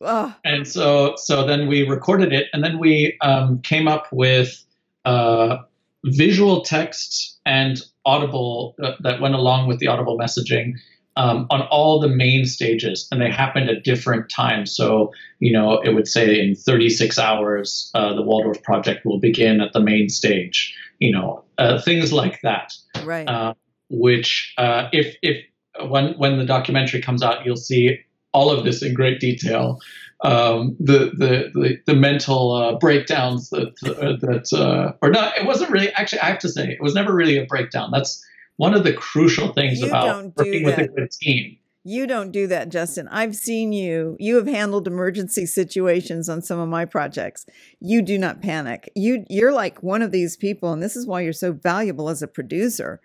gosh. 0.00 0.34
And 0.44 0.66
so, 0.66 1.14
so 1.16 1.46
then 1.46 1.68
we 1.68 1.82
recorded 1.82 2.32
it, 2.32 2.46
and 2.54 2.64
then 2.64 2.78
we 2.78 3.16
um, 3.20 3.60
came 3.60 3.86
up 3.86 4.06
with 4.10 4.64
uh, 5.04 5.58
visual 6.06 6.62
text 6.62 7.38
and 7.44 7.78
audible 8.06 8.74
uh, 8.82 8.92
that 9.00 9.20
went 9.20 9.34
along 9.34 9.68
with 9.68 9.80
the 9.80 9.86
audible 9.86 10.18
messaging 10.18 10.72
um, 11.16 11.46
on 11.50 11.62
all 11.62 12.00
the 12.00 12.08
main 12.08 12.44
stages, 12.46 13.06
and 13.10 13.20
they 13.20 13.30
happened 13.30 13.68
at 13.68 13.84
different 13.84 14.30
times. 14.30 14.74
So, 14.74 15.12
you 15.40 15.52
know, 15.52 15.80
it 15.80 15.94
would 15.94 16.08
say 16.08 16.40
in 16.40 16.54
36 16.54 17.18
hours, 17.18 17.90
uh, 17.94 18.14
the 18.14 18.22
Waldorf 18.22 18.62
project 18.62 19.04
will 19.04 19.18
begin 19.18 19.60
at 19.60 19.72
the 19.72 19.80
main 19.80 20.08
stage. 20.08 20.74
You 20.98 21.12
know, 21.12 21.44
uh, 21.58 21.80
things 21.80 22.12
like 22.12 22.40
that. 22.42 22.72
Right. 23.04 23.28
Uh, 23.28 23.54
which, 23.90 24.54
uh, 24.56 24.88
if 24.92 25.16
if 25.22 25.44
when 25.88 26.14
when 26.14 26.38
the 26.38 26.46
documentary 26.46 27.02
comes 27.02 27.22
out, 27.22 27.44
you'll 27.44 27.56
see 27.56 27.98
all 28.32 28.50
of 28.50 28.64
this 28.64 28.82
in 28.82 28.94
great 28.94 29.20
detail. 29.20 29.80
Um, 30.24 30.76
the, 30.78 31.10
the, 31.18 31.50
the 31.52 31.78
the 31.86 31.94
mental 31.94 32.52
uh, 32.52 32.78
breakdowns 32.78 33.50
that 33.50 33.74
uh, 33.84 34.16
that 34.24 34.96
or 35.02 35.10
not. 35.10 35.36
It 35.36 35.44
wasn't 35.44 35.72
really 35.72 35.92
actually. 35.92 36.20
I 36.20 36.26
have 36.26 36.38
to 36.38 36.48
say, 36.48 36.70
it 36.70 36.80
was 36.80 36.94
never 36.94 37.12
really 37.12 37.36
a 37.36 37.44
breakdown. 37.44 37.90
That's 37.92 38.24
one 38.56 38.74
of 38.74 38.84
the 38.84 38.92
crucial 38.92 39.52
things 39.52 39.80
you 39.80 39.88
about 39.88 40.36
working 40.36 40.64
with 40.64 40.78
a 40.78 40.88
good 40.88 41.10
team. 41.10 41.58
You 41.84 42.06
don't 42.06 42.30
do 42.30 42.46
that, 42.46 42.68
Justin. 42.68 43.08
I've 43.08 43.34
seen 43.34 43.72
you. 43.72 44.16
You 44.20 44.36
have 44.36 44.46
handled 44.46 44.86
emergency 44.86 45.46
situations 45.46 46.28
on 46.28 46.40
some 46.40 46.60
of 46.60 46.68
my 46.68 46.84
projects. 46.84 47.44
You 47.80 48.02
do 48.02 48.18
not 48.18 48.40
panic. 48.40 48.88
You 48.94 49.24
you're 49.28 49.52
like 49.52 49.82
one 49.82 50.00
of 50.00 50.12
these 50.12 50.36
people 50.36 50.72
and 50.72 50.80
this 50.80 50.94
is 50.94 51.06
why 51.08 51.22
you're 51.22 51.32
so 51.32 51.52
valuable 51.52 52.08
as 52.08 52.22
a 52.22 52.28
producer. 52.28 53.00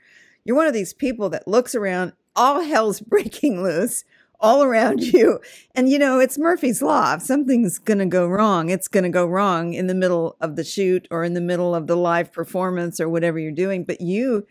You're 0.46 0.56
one 0.56 0.68
of 0.68 0.74
these 0.74 0.94
people 0.94 1.30
that 1.32 1.48
looks 1.48 1.74
around, 1.74 2.14
all 2.36 2.62
hell's 2.62 3.00
breaking 3.14 3.64
loose. 3.64 4.04
all 4.40 4.62
around 4.64 5.02
you. 5.02 5.40
And 5.74 5.90
you 5.90 5.98
know, 5.98 6.20
it's 6.20 6.38
Murphy's 6.38 6.82
Law. 6.82 7.16
If 7.16 7.24
something's 7.24 7.80
going 7.80 7.98
to 7.98 8.06
go 8.06 8.28
wrong, 8.28 8.70
it's 8.70 8.88
going 8.88 9.04
to 9.04 9.10
go 9.10 9.26
wrong 9.26 9.74
in 9.74 9.88
the 9.88 9.96
middle 9.96 10.38
of 10.40 10.56
the 10.56 10.64
shoot 10.64 11.08
or 11.10 11.24
in 11.24 11.34
the 11.34 11.42
middle 11.42 11.74
of 11.74 11.88
the 11.88 11.98
live 11.98 12.32
performance 12.32 13.00
or 13.00 13.10
whatever 13.10 13.40
you're 13.40 13.52
doing. 13.52 13.84
But 13.84 14.02
you, 14.02 14.46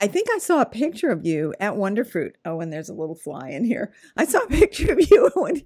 I 0.00 0.08
think 0.08 0.28
I 0.30 0.38
saw 0.38 0.60
a 0.60 0.66
picture 0.66 1.10
of 1.10 1.24
you 1.24 1.54
at 1.58 1.74
Wonderfruit. 1.74 2.32
Oh, 2.44 2.60
and 2.60 2.72
there's 2.72 2.90
a 2.90 2.94
little 2.94 3.14
fly 3.14 3.50
in 3.50 3.64
here. 3.64 3.92
I 4.16 4.26
saw 4.26 4.40
a 4.40 4.48
picture 4.48 4.92
of 4.92 5.10
you. 5.10 5.30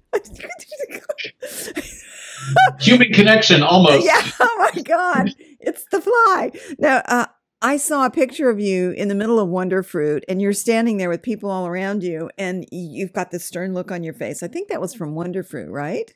Human 2.79 3.11
connection, 3.11 3.61
almost. 3.61 4.05
Yeah. 4.05 4.21
Oh 4.39 4.71
my 4.73 4.81
God. 4.81 5.35
It's 5.59 5.85
the 5.91 6.01
fly. 6.01 6.51
Now, 6.79 7.01
uh, 7.07 7.25
I 7.61 7.77
saw 7.77 8.05
a 8.05 8.11
picture 8.11 8.49
of 8.49 8.59
you 8.59 8.91
in 8.91 9.07
the 9.07 9.15
middle 9.15 9.39
of 9.39 9.49
Wonderfruit, 9.49 10.23
and 10.27 10.41
you're 10.41 10.53
standing 10.53 10.97
there 10.97 11.09
with 11.09 11.21
people 11.21 11.51
all 11.51 11.67
around 11.67 12.03
you, 12.03 12.29
and 12.37 12.65
you've 12.71 13.13
got 13.13 13.31
this 13.31 13.45
stern 13.45 13.73
look 13.73 13.91
on 13.91 14.03
your 14.03 14.13
face. 14.13 14.41
I 14.41 14.47
think 14.47 14.69
that 14.69 14.81
was 14.81 14.95
from 14.95 15.13
Wonderfruit, 15.13 15.69
right? 15.69 16.11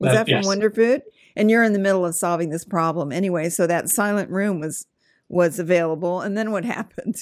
Was 0.00 0.10
uh, 0.10 0.14
that 0.14 0.26
from 0.26 0.36
yes. 0.36 0.46
Wonderfruit? 0.46 1.02
And 1.36 1.50
you're 1.50 1.62
in 1.62 1.72
the 1.72 1.78
middle 1.78 2.04
of 2.04 2.14
solving 2.14 2.50
this 2.50 2.64
problem 2.64 3.12
anyway. 3.12 3.48
So 3.48 3.66
that 3.66 3.88
silent 3.88 4.30
room 4.30 4.58
was 4.58 4.86
was 5.28 5.58
available, 5.58 6.20
and 6.20 6.36
then 6.36 6.50
what 6.50 6.64
happened? 6.76 7.16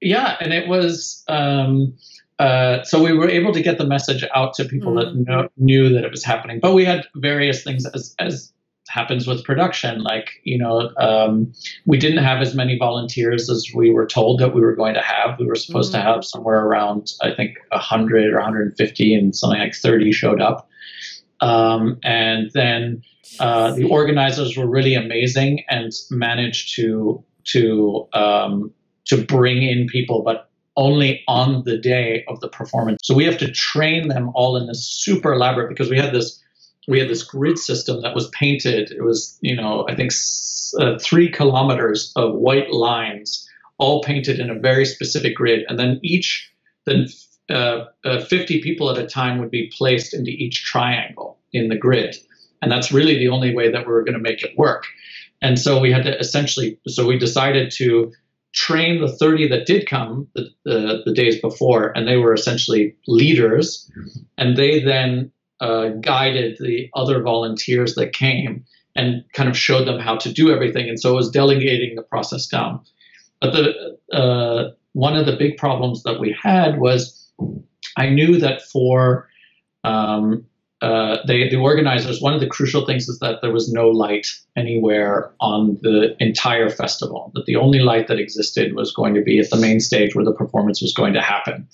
yeah, 0.00 0.36
and 0.40 0.52
it 0.52 0.68
was. 0.68 1.22
Um, 1.28 1.96
uh, 2.38 2.84
so 2.84 3.02
we 3.02 3.12
were 3.12 3.28
able 3.28 3.52
to 3.52 3.60
get 3.60 3.78
the 3.78 3.86
message 3.86 4.24
out 4.32 4.54
to 4.54 4.64
people 4.64 4.92
mm-hmm. 4.92 5.24
that 5.24 5.30
know, 5.30 5.48
knew 5.56 5.88
that 5.88 6.04
it 6.04 6.10
was 6.10 6.22
happening, 6.22 6.60
but 6.60 6.72
we 6.72 6.84
had 6.84 7.04
various 7.16 7.64
things 7.64 7.84
as 7.86 8.14
as 8.18 8.52
happens 8.88 9.26
with 9.26 9.44
production. 9.44 10.02
Like, 10.02 10.30
you 10.44 10.58
know, 10.58 10.90
um, 10.96 11.52
we 11.86 11.98
didn't 11.98 12.24
have 12.24 12.40
as 12.40 12.54
many 12.54 12.78
volunteers 12.78 13.48
as 13.48 13.66
we 13.74 13.90
were 13.90 14.06
told 14.06 14.40
that 14.40 14.54
we 14.54 14.60
were 14.60 14.74
going 14.74 14.94
to 14.94 15.02
have. 15.02 15.38
We 15.38 15.46
were 15.46 15.54
supposed 15.54 15.92
mm-hmm. 15.92 16.06
to 16.06 16.12
have 16.12 16.24
somewhere 16.24 16.64
around, 16.64 17.12
I 17.22 17.34
think, 17.34 17.56
100 17.70 18.32
or 18.32 18.36
150, 18.36 19.14
and 19.14 19.34
something 19.36 19.60
like 19.60 19.74
30 19.74 20.12
showed 20.12 20.40
up. 20.40 20.68
Um, 21.40 21.98
and 22.02 22.50
then 22.54 23.02
uh, 23.38 23.72
the 23.72 23.84
organizers 23.84 24.56
were 24.56 24.66
really 24.66 24.94
amazing 24.94 25.64
and 25.68 25.92
managed 26.10 26.74
to 26.76 27.24
to 27.52 28.08
um, 28.12 28.72
to 29.06 29.24
bring 29.24 29.62
in 29.62 29.86
people, 29.86 30.22
but 30.22 30.50
only 30.76 31.22
on 31.26 31.64
the 31.64 31.76
day 31.76 32.24
of 32.28 32.40
the 32.40 32.48
performance. 32.48 33.00
So 33.02 33.14
we 33.14 33.24
have 33.24 33.38
to 33.38 33.50
train 33.50 34.08
them 34.08 34.30
all 34.34 34.56
in 34.56 34.66
this 34.66 34.84
super 34.84 35.32
elaborate 35.32 35.68
because 35.68 35.90
we 35.90 35.98
had 35.98 36.12
this 36.12 36.42
we 36.88 36.98
had 36.98 37.08
this 37.08 37.22
grid 37.22 37.58
system 37.58 38.00
that 38.02 38.14
was 38.14 38.28
painted. 38.30 38.90
It 38.90 39.02
was, 39.02 39.38
you 39.42 39.54
know, 39.54 39.86
I 39.88 39.94
think 39.94 40.10
uh, 40.80 40.98
three 40.98 41.30
kilometers 41.30 42.12
of 42.16 42.34
white 42.34 42.72
lines, 42.72 43.46
all 43.76 44.02
painted 44.02 44.40
in 44.40 44.50
a 44.50 44.58
very 44.58 44.86
specific 44.86 45.36
grid, 45.36 45.64
and 45.68 45.78
then 45.78 46.00
each, 46.02 46.50
then 46.86 47.06
uh, 47.50 47.86
uh, 48.04 48.20
50 48.24 48.62
people 48.62 48.90
at 48.90 48.98
a 48.98 49.06
time 49.06 49.38
would 49.38 49.50
be 49.50 49.72
placed 49.76 50.14
into 50.14 50.30
each 50.30 50.64
triangle 50.64 51.38
in 51.52 51.68
the 51.68 51.76
grid, 51.76 52.16
and 52.60 52.70
that's 52.70 52.92
really 52.92 53.18
the 53.18 53.28
only 53.28 53.54
way 53.54 53.70
that 53.70 53.86
we 53.86 53.92
were 53.92 54.04
going 54.04 54.14
to 54.14 54.20
make 54.20 54.42
it 54.42 54.56
work. 54.58 54.84
And 55.40 55.58
so 55.58 55.80
we 55.80 55.92
had 55.92 56.04
to 56.04 56.18
essentially, 56.18 56.78
so 56.88 57.06
we 57.06 57.18
decided 57.18 57.70
to 57.76 58.12
train 58.52 59.00
the 59.00 59.08
30 59.08 59.48
that 59.48 59.66
did 59.66 59.86
come 59.86 60.26
the, 60.34 60.48
the, 60.64 61.02
the 61.04 61.12
days 61.12 61.40
before, 61.40 61.92
and 61.94 62.08
they 62.08 62.16
were 62.16 62.34
essentially 62.34 62.96
leaders, 63.06 63.90
and 64.36 64.56
they 64.56 64.82
then 64.82 65.30
uh, 65.60 65.88
guided 66.00 66.58
the 66.58 66.90
other 66.94 67.22
volunteers 67.22 67.94
that 67.94 68.12
came 68.12 68.64
and 68.94 69.24
kind 69.32 69.48
of 69.48 69.56
showed 69.56 69.86
them 69.86 70.00
how 70.00 70.16
to 70.16 70.32
do 70.32 70.50
everything. 70.50 70.88
And 70.88 71.00
so 71.00 71.12
it 71.12 71.16
was 71.16 71.30
delegating 71.30 71.94
the 71.94 72.02
process 72.02 72.46
down. 72.46 72.80
But 73.40 73.52
the 73.52 74.16
uh, 74.16 74.70
one 74.92 75.16
of 75.16 75.26
the 75.26 75.36
big 75.36 75.56
problems 75.56 76.02
that 76.02 76.18
we 76.18 76.36
had 76.42 76.80
was 76.80 77.27
I 77.96 78.08
knew 78.08 78.38
that 78.38 78.62
for 78.62 79.28
um, 79.84 80.44
uh, 80.80 81.18
they, 81.26 81.48
the 81.48 81.56
organizers, 81.56 82.20
one 82.20 82.34
of 82.34 82.40
the 82.40 82.46
crucial 82.46 82.86
things 82.86 83.08
is 83.08 83.18
that 83.18 83.40
there 83.42 83.52
was 83.52 83.72
no 83.72 83.88
light 83.88 84.28
anywhere 84.56 85.32
on 85.40 85.78
the 85.82 86.14
entire 86.20 86.70
festival. 86.70 87.32
That 87.34 87.46
the 87.46 87.56
only 87.56 87.80
light 87.80 88.06
that 88.08 88.20
existed 88.20 88.74
was 88.74 88.92
going 88.92 89.14
to 89.14 89.22
be 89.22 89.40
at 89.40 89.50
the 89.50 89.56
main 89.56 89.80
stage 89.80 90.14
where 90.14 90.24
the 90.24 90.32
performance 90.32 90.80
was 90.80 90.94
going 90.94 91.14
to 91.14 91.22
happen 91.22 91.66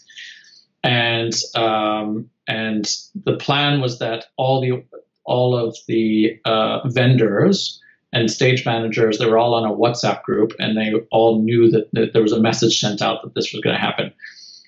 and 0.85 1.33
um, 1.57 2.31
and 2.47 2.87
the 3.25 3.37
plan 3.39 3.81
was 3.81 3.99
that 3.99 4.27
all 4.37 4.61
the 4.61 4.85
all 5.25 5.57
of 5.57 5.77
the 5.89 6.39
uh, 6.45 6.87
vendors 6.89 7.81
and 8.13 8.31
stage 8.31 8.65
managers 8.65 9.19
they 9.19 9.27
were 9.27 9.39
all 9.39 9.55
on 9.55 9.65
a 9.65 9.75
WhatsApp 9.75 10.23
group 10.23 10.53
and 10.59 10.77
they 10.77 10.93
all 11.11 11.41
knew 11.41 11.71
that, 11.71 11.89
that 11.95 12.13
there 12.13 12.23
was 12.23 12.33
a 12.33 12.41
message 12.41 12.79
sent 12.79 13.01
out 13.03 13.23
that 13.23 13.35
this 13.35 13.53
was 13.53 13.63
going 13.63 13.75
to 13.75 13.81
happen. 13.81 14.13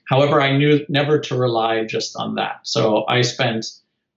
However, 0.07 0.41
I 0.41 0.57
knew 0.57 0.85
never 0.89 1.19
to 1.21 1.37
rely 1.37 1.85
just 1.85 2.17
on 2.17 2.37
that, 2.37 2.61
so 2.63 3.05
I 3.09 3.23
spent. 3.23 3.67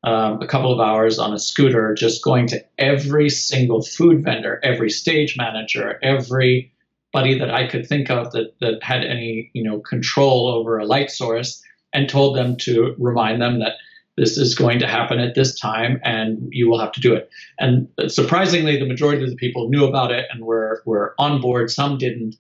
Um, 0.01 0.41
a 0.41 0.47
couple 0.47 0.71
of 0.71 0.79
hours 0.79 1.19
on 1.19 1.33
a 1.33 1.37
scooter, 1.37 1.93
just 1.93 2.23
going 2.23 2.47
to 2.47 2.63
every 2.77 3.29
single 3.29 3.81
food 3.81 4.23
vendor, 4.23 4.57
every 4.63 4.89
stage 4.89 5.35
manager, 5.35 5.99
everybody 6.01 7.37
that 7.37 7.53
I 7.53 7.67
could 7.67 7.85
think 7.85 8.09
of 8.09 8.31
that 8.31 8.57
that 8.61 8.81
had 8.81 9.03
any 9.03 9.51
you 9.51 9.61
know 9.61 9.81
control 9.81 10.47
over 10.47 10.77
a 10.77 10.85
light 10.85 11.11
source, 11.11 11.61
and 11.91 12.07
told 12.07 12.37
them 12.37 12.55
to 12.57 12.95
remind 12.97 13.41
them 13.41 13.59
that 13.59 13.73
this 14.19 14.37
is 14.37 14.53
going 14.53 14.79
to 14.79 14.87
happen 14.87 15.19
at 15.19 15.33
this 15.33 15.57
time 15.57 15.99
and 16.03 16.49
you 16.51 16.69
will 16.69 16.79
have 16.79 16.91
to 16.91 16.99
do 16.99 17.13
it. 17.13 17.29
And 17.57 17.87
surprisingly, 18.09 18.77
the 18.77 18.85
majority 18.85 19.23
of 19.23 19.29
the 19.29 19.35
people 19.37 19.69
knew 19.69 19.85
about 19.85 20.11
it 20.11 20.25
and 20.29 20.43
were, 20.43 20.83
were 20.85 21.15
on 21.17 21.39
board, 21.39 21.71
some 21.71 21.97
didn't. 21.97 22.35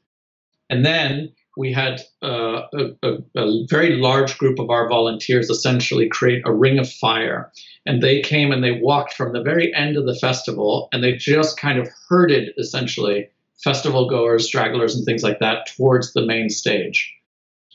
And 0.69 0.85
then 0.85 1.31
we 1.59 1.73
had 1.73 1.99
uh, 2.23 2.61
a, 2.73 2.85
a, 3.03 3.17
a, 3.35 3.67
very 3.67 3.97
large 3.97 4.37
group 4.37 4.59
of 4.59 4.69
our 4.69 4.87
volunteers 4.87 5.49
essentially 5.49 6.07
create 6.07 6.41
a 6.45 6.53
ring 6.53 6.79
of 6.79 6.89
fire. 6.89 7.51
And 7.85 8.01
they 8.01 8.21
came 8.21 8.53
and 8.53 8.63
they 8.63 8.79
walked 8.81 9.13
from 9.13 9.33
the 9.33 9.43
very 9.43 9.75
end 9.75 9.97
of 9.97 10.05
the 10.05 10.15
festival 10.15 10.87
and 10.93 11.03
they 11.03 11.17
just 11.17 11.59
kind 11.59 11.77
of 11.77 11.89
herded 12.07 12.53
essentially 12.57 13.27
festival 13.61 14.09
goers, 14.09 14.47
stragglers, 14.47 14.95
and 14.95 15.05
things 15.05 15.21
like 15.21 15.39
that 15.39 15.67
towards 15.75 16.13
the 16.13 16.25
main 16.25 16.49
stage. 16.49 17.13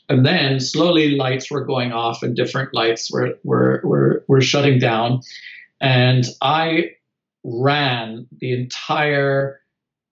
And 0.09 0.25
then 0.25 0.59
slowly 0.59 1.15
lights 1.15 1.51
were 1.51 1.63
going 1.63 1.91
off 1.91 2.23
and 2.23 2.35
different 2.35 2.73
lights 2.73 3.11
were, 3.11 3.37
were, 3.43 3.81
were, 3.83 4.25
were 4.27 4.41
shutting 4.41 4.79
down. 4.79 5.21
And 5.79 6.25
I 6.41 6.95
ran 7.43 8.25
the 8.39 8.51
entire, 8.53 9.61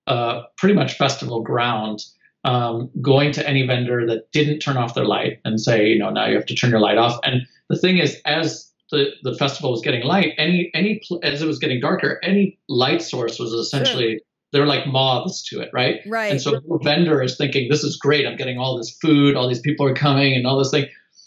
uh, 0.06 0.44
pretty 0.58 0.76
much 0.76 0.94
festival 0.94 1.42
ground, 1.42 2.04
um, 2.44 2.90
going 3.02 3.32
to 3.34 3.48
any 3.48 3.66
vendor 3.66 4.06
that 4.08 4.32
didn't 4.32 4.60
turn 4.60 4.78
off 4.78 4.96
their 4.96 5.06
light 5.06 5.40
and 5.46 5.60
say, 5.60 5.88
you 5.88 6.00
know, 6.00 6.10
now 6.10 6.28
you 6.28 6.36
have 6.36 6.46
to 6.48 6.56
turn 6.56 6.72
your 6.72 6.80
light 6.80 6.98
off. 6.98 7.20
And 7.24 7.48
the 7.70 7.78
thing 7.78 7.98
is, 7.98 8.20
as 8.26 8.72
the, 8.92 9.12
the 9.24 9.36
festival 9.36 9.72
was 9.72 9.82
getting 9.82 10.04
light, 10.04 10.34
any 10.38 10.70
any 10.74 11.02
as 11.24 11.42
it 11.42 11.48
was 11.48 11.60
getting 11.60 11.80
darker, 11.80 12.20
any 12.24 12.60
light 12.68 13.02
source 13.02 13.40
was 13.40 13.54
essentially 13.54 14.14
sure 14.14 14.20
they're 14.54 14.68
like 14.68 14.86
moths 14.86 15.44
to 15.50 15.60
it, 15.62 15.70
right? 15.74 16.02
Right. 16.06 16.32
And 16.32 16.40
so 16.40 16.52
the 16.52 16.80
vendor 16.84 17.22
is 17.22 17.36
thinking, 17.38 17.70
this 17.70 17.84
is 17.84 17.98
great. 17.98 18.28
I'm 18.28 18.38
getting 18.38 18.60
all 18.60 18.78
this 18.78 18.96
food, 19.02 19.36
all 19.36 19.50
these 19.50 19.60
people 19.60 19.88
are 19.88 19.96
coming, 19.96 20.36
and 20.36 20.46
all 20.46 20.60
this 20.60 20.70
thing. 20.70 20.86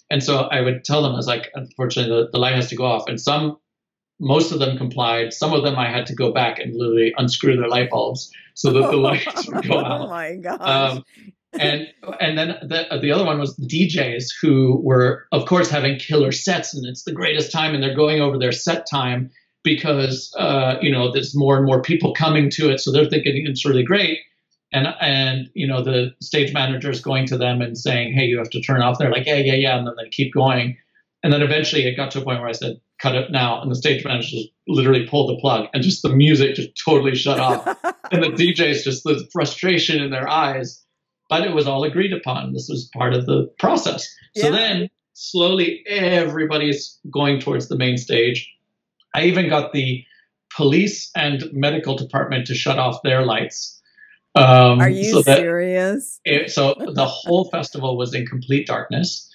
And 0.09 0.23
so 0.23 0.43
I 0.43 0.61
would 0.61 0.85
tell 0.85 1.03
them, 1.03 1.13
I 1.13 1.17
was 1.17 1.27
like, 1.27 1.51
unfortunately, 1.53 2.15
the, 2.15 2.31
the 2.31 2.39
light 2.39 2.55
has 2.55 2.69
to 2.69 2.77
go 2.77 2.85
off. 2.85 3.09
And 3.09 3.21
some, 3.21 3.59
most 4.21 4.53
of 4.53 4.61
them 4.61 4.79
complied. 4.79 5.33
Some 5.35 5.53
of 5.53 5.65
them 5.65 5.77
I 5.77 5.91
had 5.91 6.07
to 6.07 6.15
go 6.15 6.33
back 6.33 6.61
and 6.61 6.73
literally 6.75 7.13
unscrew 7.19 7.57
their 7.57 7.69
light 7.69 7.91
bulbs 7.91 8.31
so 8.57 8.73
that 8.73 8.91
the 8.91 8.97
lights 8.97 9.47
would 9.49 9.69
go 9.69 9.79
out. 9.79 10.01
Oh 10.03 10.09
my 10.09 10.35
gosh. 10.35 10.61
Um, 10.61 11.05
and 11.53 11.87
and 12.21 12.37
then 12.37 12.49
the 12.63 12.99
the 13.01 13.13
other 13.13 13.25
one 13.25 13.39
was 13.39 13.57
the 13.57 13.67
DJs 13.67 14.25
who 14.43 14.81
were 14.83 15.27
of 15.33 15.47
course 15.47 15.71
having 15.71 15.99
killer 15.99 16.33
sets 16.33 16.75
and 16.75 16.85
it's 16.85 17.05
the 17.05 17.13
greatest 17.13 17.51
time 17.53 17.73
and 17.75 17.83
they're 17.83 17.95
going 17.95 18.21
over 18.21 18.39
their 18.39 18.53
set 18.53 18.87
time 18.91 19.31
because 19.67 20.33
uh, 20.39 20.77
you 20.81 20.91
know 20.91 21.13
there's 21.13 21.37
more 21.37 21.57
and 21.57 21.67
more 21.67 21.83
people 21.83 22.15
coming 22.15 22.49
to 22.51 22.71
it, 22.71 22.81
so 22.81 22.91
they're 22.91 23.11
thinking 23.11 23.45
it's 23.47 23.67
really 23.67 23.83
great. 23.83 24.21
And 24.73 24.87
and 25.01 25.51
you 25.55 25.67
know 25.67 25.83
the 25.83 26.15
stage 26.23 26.55
manager 26.55 26.91
is 26.91 27.01
going 27.01 27.27
to 27.27 27.37
them 27.37 27.61
and 27.61 27.77
saying, 27.77 28.15
"Hey, 28.15 28.25
you 28.25 28.39
have 28.39 28.51
to 28.51 28.61
turn 28.63 28.81
off." 28.81 28.99
They're 28.99 29.11
like, 29.11 29.27
"Yeah, 29.27 29.37
yeah, 29.37 29.55
yeah," 29.55 29.77
and 29.77 29.87
then 29.87 29.95
they 29.99 30.09
keep 30.09 30.33
going. 30.33 30.79
And 31.23 31.33
then 31.33 31.43
eventually 31.43 31.85
it 31.85 31.97
got 31.97 32.13
to 32.13 32.21
a 32.21 32.25
point 32.25 32.41
where 32.41 32.49
I 32.49 32.53
said, 32.53 32.81
"Cut 33.01 33.17
it 33.17 33.31
now," 33.31 33.61
and 33.61 33.71
the 33.71 33.75
stage 33.75 34.05
manager 34.05 34.37
literally 34.69 35.07
pulled 35.07 35.31
the 35.31 35.41
plug, 35.41 35.69
and 35.73 35.83
just 35.83 36.03
the 36.03 36.15
music 36.15 36.55
just 36.55 36.71
totally 36.85 37.15
shut 37.15 37.41
off, 37.41 37.67
and 38.13 38.23
the 38.23 38.29
DJs 38.29 38.85
just 38.85 39.05
the 39.05 39.27
frustration 39.33 40.03
in 40.03 40.11
their 40.11 40.29
eyes. 40.29 40.83
But 41.29 41.45
it 41.45 41.55
was 41.55 41.67
all 41.67 41.83
agreed 41.83 42.13
upon. 42.13 42.53
This 42.53 42.69
was 42.71 42.89
part 42.95 43.13
of 43.13 43.27
the 43.27 43.51
process. 43.59 44.07
Yeah. 44.35 44.45
So 44.45 44.53
then 44.53 44.89
slowly 45.15 45.83
everybody's 45.89 46.99
going 47.11 47.41
towards 47.41 47.69
the 47.69 47.77
main 47.77 47.97
stage 47.97 48.49
I 49.17 49.23
even 49.23 49.49
got 49.49 49.73
the 49.73 50.05
police 50.55 51.11
and 51.17 51.43
medical 51.53 51.97
department 51.97 52.47
to 52.49 52.55
shut 52.55 52.79
off 52.79 53.03
their 53.03 53.25
lights. 53.25 53.81
Um, 54.35 54.79
Are 54.81 54.91
you 54.91 55.05
so 55.05 55.23
serious? 55.23 56.21
It, 56.27 56.51
so 56.51 56.75
the 56.79 57.07
whole 57.07 57.49
festival 57.53 57.97
was 57.97 58.15
in 58.15 58.27
complete 58.27 58.67
darkness. 58.67 59.31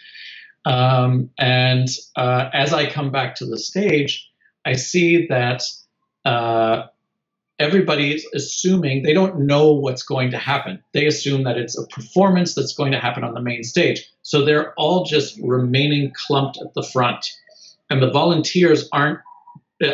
Um, 0.66 1.32
and 1.40 1.88
uh, 2.16 2.50
as 2.54 2.74
I 2.74 2.86
come 2.92 3.12
back 3.12 3.36
to 3.36 3.48
the 3.48 3.58
stage, 3.58 4.30
I 4.66 4.74
see 4.74 5.28
that 5.28 5.64
uh, 6.26 6.84
everybody's 7.60 8.26
assuming 8.34 9.04
they 9.04 9.14
don't 9.14 9.46
know 9.46 9.74
what's 9.74 10.04
going 10.04 10.32
to 10.32 10.38
happen. 10.38 10.84
They 10.94 11.06
assume 11.06 11.44
that 11.44 11.58
it's 11.58 11.78
a 11.78 11.88
performance 11.88 12.56
that's 12.56 12.74
going 12.74 12.92
to 12.92 13.00
happen 13.00 13.24
on 13.24 13.34
the 13.34 13.42
main 13.42 13.64
stage. 13.64 14.08
So 14.24 14.44
they're 14.44 14.74
all 14.76 15.06
just 15.06 15.40
remaining 15.42 16.12
clumped 16.28 16.58
at 16.62 16.74
the 16.74 16.84
front. 16.84 17.26
And 17.90 18.02
the 18.02 18.12
volunteers 18.12 18.88
aren't 18.92 19.20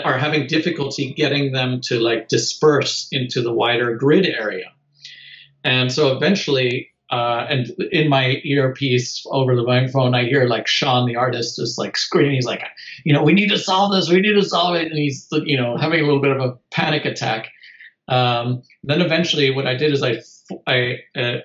are 0.03 0.17
having 0.17 0.47
difficulty 0.47 1.13
getting 1.13 1.53
them 1.53 1.79
to 1.81 1.99
like 1.99 2.27
disperse 2.27 3.07
into 3.11 3.41
the 3.41 3.53
wider 3.53 3.95
grid 3.95 4.25
area. 4.25 4.65
And 5.63 5.91
so 5.91 6.15
eventually, 6.15 6.89
uh, 7.09 7.45
and 7.49 7.69
in 7.91 8.09
my 8.09 8.41
earpiece 8.43 9.25
over 9.27 9.55
the 9.55 9.63
microphone, 9.63 10.13
I 10.13 10.25
hear 10.25 10.45
like 10.45 10.67
Sean, 10.67 11.07
the 11.07 11.15
artist, 11.15 11.55
just 11.55 11.77
like 11.77 11.95
screaming. 11.95 12.33
He's 12.33 12.45
like, 12.45 12.63
you 13.05 13.13
know, 13.13 13.23
we 13.23 13.33
need 13.33 13.49
to 13.49 13.57
solve 13.57 13.93
this. 13.93 14.09
We 14.09 14.19
need 14.19 14.33
to 14.33 14.43
solve 14.43 14.75
it. 14.75 14.87
And 14.87 14.97
he's, 14.97 15.27
you 15.31 15.55
know, 15.55 15.77
having 15.77 16.01
a 16.01 16.03
little 16.03 16.21
bit 16.21 16.35
of 16.35 16.41
a 16.41 16.57
panic 16.71 17.05
attack. 17.05 17.49
Um, 18.09 18.61
then 18.83 19.01
eventually, 19.01 19.51
what 19.51 19.67
I 19.67 19.75
did 19.75 19.93
is 19.93 20.03
I, 20.03 20.17
I, 20.65 20.99
uh, 21.15 21.37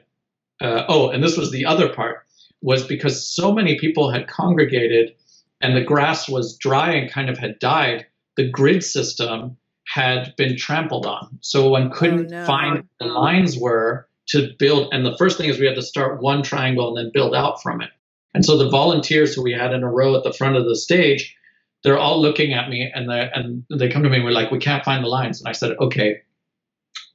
uh, 0.61 0.85
oh, 0.89 1.11
and 1.11 1.23
this 1.23 1.37
was 1.37 1.53
the 1.53 1.67
other 1.67 1.93
part, 1.93 2.27
was 2.61 2.85
because 2.85 3.27
so 3.27 3.53
many 3.53 3.79
people 3.79 4.11
had 4.11 4.29
congregated, 4.29 5.15
and 5.61 5.77
the 5.77 5.85
grass 5.85 6.29
was 6.29 6.57
dry 6.57 6.93
and 6.93 7.11
kind 7.11 7.29
of 7.29 7.39
had 7.39 7.59
died. 7.59 8.07
The 8.37 8.49
grid 8.49 8.83
system 8.83 9.57
had 9.87 10.35
been 10.37 10.57
trampled 10.57 11.07
on, 11.07 11.39
so 11.41 11.69
one 11.69 11.91
couldn't 11.91 12.33
oh, 12.33 12.39
no. 12.39 12.47
find 12.47 12.89
the 12.99 13.07
lines 13.07 13.59
were 13.59 14.09
to 14.33 14.51
build. 14.59 14.93
And 14.93 15.07
the 15.07 15.17
first 15.17 15.39
thing 15.39 15.49
is 15.49 15.59
we 15.59 15.67
had 15.67 15.77
to 15.77 15.83
start 15.83 16.23
one 16.23 16.43
triangle 16.43 16.89
and 16.89 16.97
then 16.97 17.13
build 17.13 17.35
out 17.35 17.63
from 17.63 17.81
it. 17.81 17.91
And 18.35 18.45
so 18.45 18.57
the 18.57 18.71
volunteers 18.71 19.35
who 19.35 19.43
we 19.43 19.53
had 19.53 19.73
in 19.73 19.83
a 19.83 19.91
row 19.91 20.17
at 20.17 20.25
the 20.25 20.33
front 20.33 20.57
of 20.57 20.65
the 20.65 20.77
stage, 20.77 21.37
they're 21.85 21.99
all 21.99 22.21
looking 22.21 22.53
at 22.53 22.69
me 22.69 22.91
and 22.95 23.09
they 23.09 23.31
and 23.35 23.65
they 23.71 23.91
come 23.91 24.03
to 24.03 24.09
me 24.09 24.17
and 24.17 24.25
we're 24.25 24.31
like, 24.31 24.51
we 24.51 24.59
can't 24.59 24.85
find 24.85 25.05
the 25.05 25.09
lines. 25.09 25.41
And 25.41 25.49
I 25.49 25.53
said, 25.53 25.77
okay, 25.81 26.23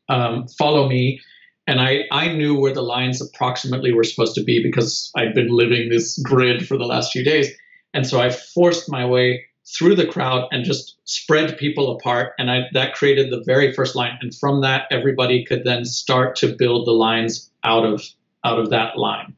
um, 0.10 0.48
follow 0.48 0.88
me. 0.88 1.20
And 1.66 1.82
I, 1.82 2.04
I 2.12 2.32
knew 2.34 2.58
where 2.58 2.74
the 2.74 2.82
lines 2.82 3.22
approximately 3.22 3.92
were 3.92 4.06
supposed 4.06 4.36
to 4.36 4.44
be 4.44 4.64
because 4.64 5.12
I'd 5.18 5.34
been 5.34 5.50
living 5.50 5.90
this 5.90 6.18
grid 6.20 6.66
for 6.66 6.78
the 6.78 6.86
last 6.86 7.12
few 7.12 7.26
days. 7.26 7.50
And 7.94 8.08
so 8.08 8.22
I 8.22 8.30
forced 8.30 8.90
my 8.90 9.06
way 9.06 9.46
through 9.76 9.96
the 9.96 10.08
crowd 10.08 10.48
and 10.52 10.64
just 10.64 10.98
spread 11.06 11.58
people 11.58 11.96
apart. 11.96 12.34
And 12.40 12.50
I, 12.50 12.62
that 12.74 12.96
created 12.96 13.32
the 13.32 13.44
very 13.44 13.74
first 13.74 13.96
line. 13.96 14.18
And 14.22 14.34
from 14.34 14.62
that, 14.62 14.86
everybody 14.92 15.44
could 15.44 15.64
then 15.64 15.86
start 15.86 16.36
to 16.38 16.56
build 16.56 16.88
the 16.88 16.92
lines 16.92 17.52
out 17.64 17.86
of, 17.86 18.04
out 18.46 18.60
of 18.60 18.70
that 18.70 18.98
line. 18.98 19.36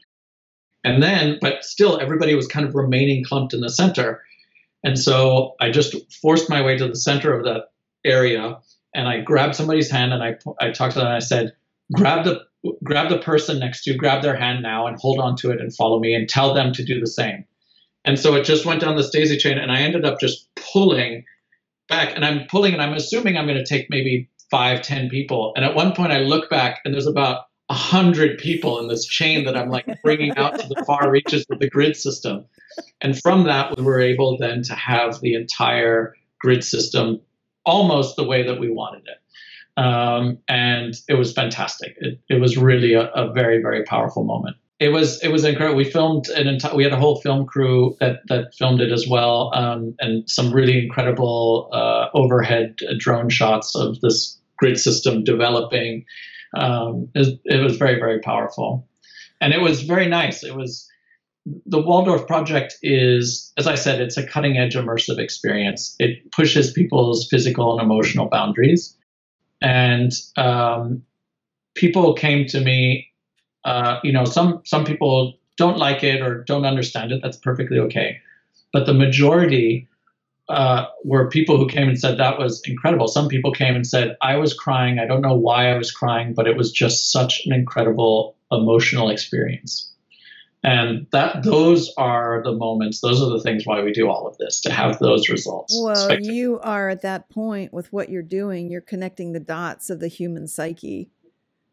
And 0.84 1.02
then, 1.02 1.40
but 1.42 1.66
still, 1.66 2.00
everybody 2.00 2.36
was 2.36 2.48
kind 2.48 2.66
of 2.66 2.76
remaining 2.76 3.24
clumped 3.24 3.54
in 3.54 3.62
the 3.62 3.70
center. 3.70 4.22
And 4.84 4.98
so 4.98 5.56
I 5.60 5.72
just 5.72 5.96
forced 6.22 6.50
my 6.50 6.62
way 6.62 6.78
to 6.78 6.88
the 6.88 6.96
center 6.96 7.34
of 7.34 7.44
that 7.46 7.72
area 8.06 8.60
and 8.94 9.08
I 9.08 9.22
grabbed 9.22 9.56
somebody's 9.56 9.92
hand 9.92 10.14
and 10.14 10.24
I, 10.24 10.38
I 10.60 10.72
talked 10.72 10.94
to 10.94 11.00
them 11.00 11.08
and 11.08 11.16
I 11.16 11.20
said, 11.20 11.54
grab 11.94 12.26
the 12.26 12.42
grab 12.84 13.10
the 13.10 13.20
person 13.20 13.60
next 13.60 13.84
to 13.84 13.92
you, 13.92 13.98
grab 13.98 14.22
their 14.22 14.36
hand 14.36 14.62
now 14.62 14.86
and 14.86 14.98
hold 15.00 15.20
on 15.20 15.36
to 15.38 15.52
it 15.52 15.62
and 15.62 15.74
follow 15.74 16.00
me 16.00 16.14
and 16.14 16.28
tell 16.28 16.54
them 16.54 16.74
to 16.74 16.84
do 16.84 17.00
the 17.00 17.08
same. 17.08 17.46
And 18.06 18.18
so 18.18 18.36
it 18.36 18.46
just 18.46 18.66
went 18.66 18.82
down 18.82 18.96
this 18.96 19.10
daisy 19.10 19.38
chain 19.38 19.58
and 19.58 19.72
I 19.72 19.82
ended 19.82 20.06
up 20.06 20.20
just 20.20 20.48
pulling 20.56 21.26
back 21.88 22.16
and 22.16 22.24
I'm 22.24 22.48
pulling 22.48 22.74
and 22.74 22.82
I'm 22.82 22.94
assuming 22.94 23.38
I'm 23.38 23.46
going 23.46 23.58
to 23.58 23.66
take 23.66 23.90
maybe 23.90 24.30
five, 24.50 24.82
ten 24.82 25.10
people. 25.10 25.54
And 25.56 25.66
at 25.66 25.76
one 25.76 25.94
point 25.94 26.12
I 26.12 26.20
look 26.20 26.50
back 26.50 26.80
and 26.86 26.94
there's 26.94 27.08
about 27.08 27.46
a 27.70 27.74
hundred 27.74 28.40
people 28.40 28.80
in 28.80 28.88
this 28.88 29.06
chain 29.06 29.46
that 29.46 29.56
I'm 29.56 29.70
like 29.70 29.86
bringing 30.04 30.36
out 30.38 30.60
to 30.60 30.68
the 30.68 30.84
far 30.86 31.12
reaches 31.12 31.46
of 31.52 31.60
the 31.60 31.70
grid 31.70 31.96
system. 31.96 32.46
And 33.02 33.20
from 33.20 33.44
that, 33.44 33.78
we 33.78 33.84
were 33.84 34.00
able 34.00 34.38
then 34.38 34.64
to 34.64 34.74
have 34.74 35.20
the 35.22 35.36
entire 35.36 36.16
grid 36.40 36.64
system 36.64 37.22
almost 37.66 38.16
the 38.16 38.24
way 38.24 38.44
that 38.44 38.60
we 38.60 38.72
wanted 38.72 39.04
it. 39.08 39.82
Um, 39.82 40.40
and 40.48 40.96
it 41.08 41.14
was 41.14 41.32
fantastic. 41.32 41.96
It, 41.98 42.20
it 42.28 42.42
was 42.42 42.58
really 42.58 42.94
a, 42.94 43.08
a, 43.12 43.32
very, 43.32 43.62
very 43.62 43.84
powerful 43.84 44.24
moment. 44.24 44.58
It 44.80 44.90
was 44.90 45.22
it 45.22 45.30
was 45.30 45.44
incredible. 45.44 45.78
We 45.78 45.84
filmed 45.84 46.30
an 46.30 46.48
entire. 46.48 46.76
We 46.76 46.84
had 46.84 46.94
a 46.94 47.00
whole 47.00 47.20
film 47.20 47.46
crew 47.46 47.98
that 48.00 48.22
that 48.28 48.56
filmed 48.58 48.80
it 48.80 48.92
as 48.92 49.08
well, 49.08 49.52
um, 49.54 49.96
and 50.00 50.30
some 50.30 50.54
really 50.54 50.80
incredible 50.80 51.70
uh, 51.74 52.08
overhead 52.14 52.78
drone 52.98 53.30
shots 53.30 53.76
of 53.76 54.00
this 54.00 54.40
grid 54.58 54.80
system 54.80 55.24
developing. 55.24 56.06
Um, 56.56 57.10
it, 57.14 57.40
it 57.46 57.62
was 57.62 57.78
very, 57.78 58.00
very 58.00 58.20
powerful, 58.20 58.88
and 59.42 59.54
it 59.54 59.60
was 59.60 59.84
very 59.84 60.08
nice. 60.08 60.44
It 60.44 60.56
was 60.56 60.90
the 61.66 61.82
Waldorf 61.82 62.28
project 62.28 62.78
is, 62.82 63.52
as 63.58 63.68
I 63.68 63.76
said, 63.76 64.02
it's 64.02 64.18
a 64.18 64.26
cutting 64.26 64.58
edge 64.58 64.76
immersive 64.76 65.20
experience. 65.20 65.96
It 66.00 66.32
pushes 66.32 66.72
people's 66.72 67.28
physical 67.30 67.74
and 67.74 67.82
emotional 67.82 68.28
boundaries. 68.28 68.96
And 69.62 70.12
um, 70.38 71.04
people 71.76 72.14
came 72.14 72.46
to 72.48 72.60
me, 72.60 73.09
uh, 73.66 74.00
you 74.04 74.12
know, 74.12 74.26
some, 74.26 74.62
some 74.66 74.86
people 74.86 75.38
don't 75.58 75.78
like 75.78 76.04
it 76.04 76.22
or 76.22 76.44
don't 76.44 76.66
understand 76.66 77.12
it. 77.12 77.22
That's 77.22 77.38
perfectly 77.38 77.80
okay. 77.80 78.20
But 78.72 78.86
the 78.86 78.94
majority 78.94 79.88
uh, 80.48 80.86
were 81.04 81.30
people 81.30 81.58
who 81.58 81.68
came 81.68 81.88
and 81.88 82.00
said 82.00 82.18
that 82.18 82.40
was 82.40 82.62
incredible. 82.66 83.08
Some 83.08 83.28
people 83.28 83.52
came 83.52 83.76
and 83.76 83.86
said, 83.86 84.18
I 84.22 84.38
was 84.38 84.54
crying. 84.54 85.00
I 85.00 85.06
don't 85.06 85.22
know 85.22 85.36
why 85.36 85.72
I 85.72 85.78
was 85.78 85.92
crying, 85.92 86.34
but 86.34 86.48
it 86.48 86.58
was 86.58 86.72
just 86.72 87.12
such 87.12 87.46
an 87.46 87.54
incredible 87.54 88.36
emotional 88.52 89.10
experience 89.10 89.90
and 90.64 91.08
that 91.12 91.44
those 91.44 91.92
are 91.98 92.42
the 92.44 92.52
moments 92.52 93.00
those 93.00 93.22
are 93.22 93.30
the 93.30 93.40
things 93.40 93.66
why 93.66 93.82
we 93.82 93.92
do 93.92 94.10
all 94.10 94.28
of 94.28 94.38
this 94.38 94.60
to 94.60 94.72
have 94.72 95.00
those 95.00 95.30
results 95.30 95.74
well 95.82 96.20
you 96.20 96.60
are 96.60 96.90
at 96.90 97.02
that 97.02 97.30
point 97.30 97.74
with 97.74 97.92
what 97.94 98.10
you're 98.10 98.22
doing 98.22 98.70
you're 98.70 98.82
connecting 98.82 99.32
the 99.32 99.40
dots 99.40 99.90
of 99.90 100.00
the 100.00 100.08
human 100.08 100.48
psyche 100.48 101.10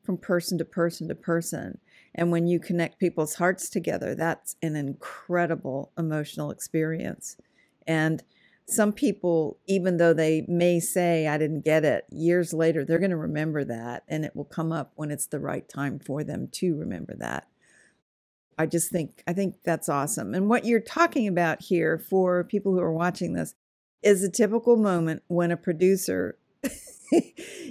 from 0.06 0.16
person 0.16 0.56
to 0.58 0.64
person 0.64 1.08
to 1.08 1.14
person. 1.14 1.78
And 2.14 2.30
when 2.30 2.46
you 2.46 2.58
connect 2.60 2.98
people's 2.98 3.34
hearts 3.34 3.68
together 3.68 4.14
that's 4.14 4.56
an 4.62 4.76
incredible 4.76 5.92
emotional 5.98 6.50
experience. 6.50 7.36
And 7.86 8.22
some 8.68 8.92
people 8.92 9.58
even 9.66 9.96
though 9.96 10.12
they 10.12 10.44
may 10.48 10.80
say 10.80 11.28
i 11.28 11.38
didn't 11.38 11.64
get 11.64 11.84
it 11.84 12.04
years 12.10 12.52
later 12.52 12.84
they're 12.84 12.98
going 12.98 13.12
to 13.12 13.16
remember 13.16 13.62
that 13.62 14.02
and 14.08 14.24
it 14.24 14.34
will 14.34 14.44
come 14.44 14.72
up 14.72 14.90
when 14.96 15.12
it's 15.12 15.26
the 15.26 15.38
right 15.38 15.68
time 15.68 16.00
for 16.00 16.24
them 16.24 16.48
to 16.50 16.76
remember 16.76 17.14
that. 17.16 17.46
I 18.58 18.66
just 18.66 18.90
think 18.90 19.22
I 19.26 19.32
think 19.32 19.56
that's 19.64 19.88
awesome. 19.88 20.34
And 20.34 20.48
what 20.48 20.64
you're 20.64 20.80
talking 20.80 21.28
about 21.28 21.62
here 21.62 21.98
for 21.98 22.44
people 22.44 22.72
who 22.72 22.80
are 22.80 22.92
watching 22.92 23.34
this 23.34 23.54
is 24.02 24.22
a 24.22 24.30
typical 24.30 24.76
moment 24.76 25.22
when 25.28 25.50
a 25.50 25.56
producer 25.56 26.38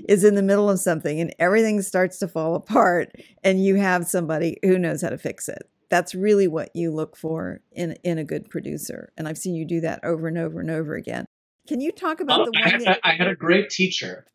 is 0.08 0.24
in 0.24 0.36
the 0.36 0.44
middle 0.44 0.70
of 0.70 0.80
something 0.80 1.20
and 1.20 1.34
everything 1.40 1.82
starts 1.82 2.20
to 2.20 2.28
fall 2.28 2.56
apart 2.56 3.12
and 3.44 3.64
you 3.64 3.76
have 3.76 4.08
somebody 4.08 4.58
who 4.64 4.78
knows 4.78 5.02
how 5.02 5.10
to 5.10 5.18
fix 5.18 5.50
it. 5.50 5.70
That's 5.90 6.16
really 6.16 6.48
what 6.48 6.76
you 6.76 6.92
look 6.92 7.16
for 7.16 7.62
in 7.72 7.98
in 8.04 8.18
a 8.18 8.24
good 8.24 8.50
producer. 8.50 9.12
And 9.18 9.28
I've 9.28 9.38
seen 9.38 9.56
you 9.56 9.66
do 9.66 9.82
that 9.82 10.00
over 10.04 10.28
and 10.28 10.38
over 10.38 10.60
and 10.60 10.72
over 10.72 10.96
again. 10.96 11.26
Can 11.68 11.82
you 11.82 11.92
talk 11.92 12.20
about 12.20 12.46
the 12.46 12.54
oh, 12.58 12.70
one 12.70 12.76
I, 12.76 12.84
that- 12.86 13.00
I 13.04 13.14
had 13.14 13.28
a 13.28 13.36
great 13.36 13.70
teacher. 13.70 14.26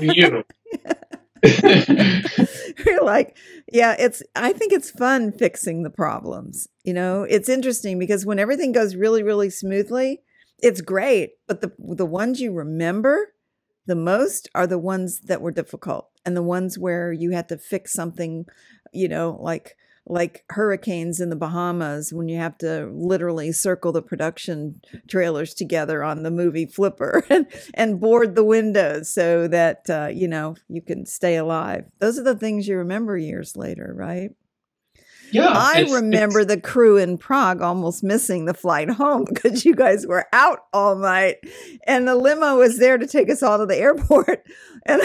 you. 0.00 0.44
You're 2.86 3.04
like, 3.04 3.36
yeah, 3.72 3.96
it's, 3.98 4.22
I 4.34 4.52
think 4.52 4.72
it's 4.72 4.90
fun 4.90 5.32
fixing 5.32 5.82
the 5.82 5.90
problems. 5.90 6.68
You 6.84 6.94
know, 6.94 7.22
it's 7.24 7.48
interesting 7.48 7.98
because 7.98 8.26
when 8.26 8.38
everything 8.38 8.72
goes 8.72 8.96
really, 8.96 9.22
really 9.22 9.50
smoothly, 9.50 10.22
it's 10.58 10.80
great. 10.80 11.30
But 11.46 11.60
the, 11.60 11.72
the 11.78 12.06
ones 12.06 12.40
you 12.40 12.52
remember 12.52 13.28
the 13.86 13.96
most 13.96 14.48
are 14.54 14.66
the 14.66 14.78
ones 14.78 15.20
that 15.20 15.40
were 15.40 15.50
difficult 15.50 16.08
and 16.24 16.36
the 16.36 16.42
ones 16.42 16.78
where 16.78 17.12
you 17.12 17.32
had 17.32 17.48
to 17.48 17.58
fix 17.58 17.92
something, 17.92 18.46
you 18.92 19.08
know, 19.08 19.38
like, 19.40 19.76
like 20.06 20.44
hurricanes 20.50 21.20
in 21.20 21.30
the 21.30 21.36
Bahamas 21.36 22.12
when 22.12 22.28
you 22.28 22.36
have 22.36 22.58
to 22.58 22.90
literally 22.92 23.52
circle 23.52 23.92
the 23.92 24.02
production 24.02 24.80
trailers 25.08 25.54
together 25.54 26.02
on 26.02 26.22
the 26.22 26.30
movie 26.30 26.66
Flipper 26.66 27.24
and, 27.30 27.46
and 27.74 28.00
board 28.00 28.34
the 28.34 28.44
windows 28.44 29.12
so 29.12 29.46
that, 29.48 29.88
uh, 29.88 30.08
you 30.12 30.26
know, 30.26 30.56
you 30.68 30.82
can 30.82 31.06
stay 31.06 31.36
alive. 31.36 31.84
Those 32.00 32.18
are 32.18 32.24
the 32.24 32.36
things 32.36 32.66
you 32.66 32.76
remember 32.76 33.16
years 33.16 33.56
later, 33.56 33.92
right? 33.96 34.30
Yeah, 35.32 35.48
I 35.48 35.82
it's, 35.82 35.92
remember 35.92 36.40
it's, 36.40 36.52
the 36.52 36.60
crew 36.60 36.96
in 36.96 37.18
Prague 37.18 37.62
almost 37.62 38.02
missing 38.02 38.44
the 38.44 38.54
flight 38.54 38.90
home 38.90 39.24
because 39.28 39.64
you 39.64 39.74
guys 39.74 40.06
were 40.06 40.26
out 40.32 40.66
all 40.72 40.96
night, 40.96 41.38
and 41.86 42.06
the 42.06 42.14
limo 42.14 42.56
was 42.56 42.78
there 42.78 42.98
to 42.98 43.06
take 43.06 43.30
us 43.30 43.42
all 43.42 43.58
to 43.58 43.66
the 43.66 43.76
airport. 43.76 44.46
And 44.84 45.00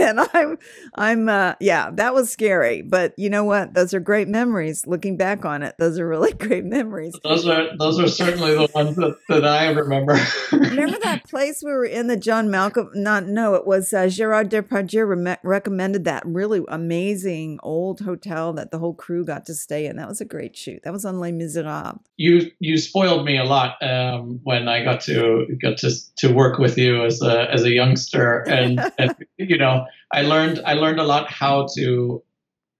and 0.00 0.18
I'm 0.34 0.58
I'm 0.96 1.28
uh, 1.28 1.54
yeah, 1.60 1.92
that 1.92 2.14
was 2.14 2.32
scary. 2.32 2.82
But 2.82 3.14
you 3.16 3.30
know 3.30 3.44
what? 3.44 3.74
Those 3.74 3.94
are 3.94 4.00
great 4.00 4.26
memories. 4.26 4.88
Looking 4.88 5.16
back 5.16 5.44
on 5.44 5.62
it, 5.62 5.76
those 5.78 6.00
are 6.00 6.08
really 6.08 6.32
great 6.46 6.64
memories. 6.64 7.14
Those 7.22 7.46
are 7.46 7.76
those 7.76 8.00
are 8.00 8.08
certainly 8.08 8.54
the 8.54 8.68
ones 8.74 8.96
that, 8.96 9.16
that 9.28 9.44
I 9.44 9.70
remember. 9.70 10.18
remember 10.50 10.98
that 11.04 11.28
place 11.28 11.62
we 11.64 11.70
were 11.70 11.84
in 11.84 12.08
the 12.08 12.16
John 12.16 12.50
Malcolm? 12.50 12.90
Not 12.92 13.26
no, 13.26 13.54
it 13.54 13.68
was 13.68 13.92
uh, 13.92 14.08
Gerard 14.08 14.50
Depardieu 14.50 15.06
re- 15.06 15.36
recommended 15.44 16.02
that 16.06 16.26
really 16.26 16.64
amazing 16.66 17.60
old 17.62 18.00
hotel 18.00 18.52
that 18.54 18.72
the 18.72 18.80
whole 18.80 18.94
crew 18.94 19.24
got 19.24 19.46
to 19.46 19.54
stay 19.54 19.69
in. 19.70 19.96
That 19.96 20.08
was 20.08 20.20
a 20.20 20.24
great 20.24 20.56
shoot. 20.56 20.82
That 20.84 20.92
was 20.92 21.04
on 21.04 21.20
Les 21.20 21.32
Miserables. 21.32 22.00
You 22.16 22.50
you 22.58 22.78
spoiled 22.78 23.24
me 23.24 23.38
a 23.38 23.44
lot 23.44 23.82
um, 23.82 24.40
when 24.42 24.68
I 24.68 24.82
got 24.84 25.00
to 25.02 25.46
got 25.60 25.78
to 25.78 25.90
to 26.16 26.32
work 26.32 26.58
with 26.58 26.78
you 26.78 27.04
as 27.04 27.22
a 27.22 27.50
as 27.50 27.64
a 27.64 27.70
youngster, 27.70 28.40
and, 28.48 28.80
and 28.98 29.14
you 29.36 29.58
know 29.58 29.86
I 30.12 30.22
learned 30.22 30.60
I 30.64 30.74
learned 30.74 31.00
a 31.00 31.04
lot 31.04 31.30
how 31.30 31.68
to 31.76 32.22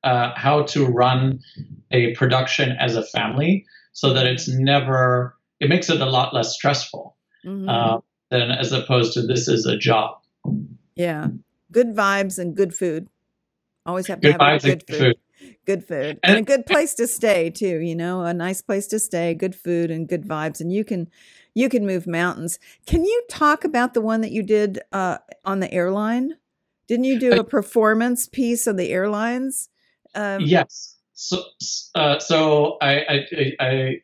uh, 0.04 0.32
how 0.34 0.62
to 0.62 0.86
run 0.86 1.40
a 1.90 2.14
production 2.14 2.72
as 2.78 2.96
a 2.96 3.02
family 3.02 3.66
so 3.92 4.14
that 4.14 4.26
it's 4.26 4.48
never 4.48 5.36
it 5.60 5.68
makes 5.68 5.90
it 5.90 6.00
a 6.00 6.06
lot 6.06 6.34
less 6.34 6.54
stressful 6.54 7.16
mm-hmm. 7.44 7.68
uh, 7.68 7.98
than 8.30 8.50
as 8.50 8.72
opposed 8.72 9.14
to 9.14 9.22
this 9.22 9.48
is 9.48 9.66
a 9.66 9.76
job. 9.76 10.18
Yeah, 10.94 11.28
good 11.70 11.94
vibes 11.94 12.38
and 12.38 12.56
good 12.56 12.74
food. 12.74 13.08
Always 13.86 14.06
have 14.08 14.20
to 14.20 14.32
good 14.32 14.40
have 14.40 14.62
good 14.62 14.84
food. 14.86 14.98
food. 14.98 15.18
Good 15.66 15.84
food 15.84 16.18
and, 16.22 16.38
a 16.38 16.42
good 16.42 16.66
place 16.66 16.94
to 16.94 17.06
stay 17.06 17.50
too. 17.50 17.78
You 17.80 17.94
know, 17.94 18.22
a 18.22 18.34
nice 18.34 18.62
place 18.62 18.86
to 18.88 18.98
stay, 18.98 19.34
good 19.34 19.54
food 19.54 19.90
and 19.90 20.08
good 20.08 20.24
vibes, 20.24 20.60
and 20.60 20.72
you 20.72 20.84
can 20.84 21.08
you 21.54 21.68
can 21.68 21.86
move 21.86 22.06
mountains. 22.06 22.58
Can 22.86 23.04
you 23.04 23.22
talk 23.28 23.64
about 23.64 23.94
the 23.94 24.00
one 24.00 24.20
that 24.20 24.32
you 24.32 24.42
did 24.42 24.80
uh, 24.92 25.18
on 25.44 25.60
the 25.60 25.72
airline? 25.72 26.34
Didn't 26.86 27.04
you 27.04 27.20
do 27.20 27.32
a 27.32 27.44
performance 27.44 28.28
piece 28.28 28.66
on 28.66 28.76
the 28.76 28.90
airlines? 28.90 29.68
Um, 30.14 30.40
yes. 30.40 30.96
So, 31.14 31.44
uh, 31.94 32.18
so 32.18 32.78
I, 32.80 33.04
I, 33.08 33.56
I, 33.60 34.02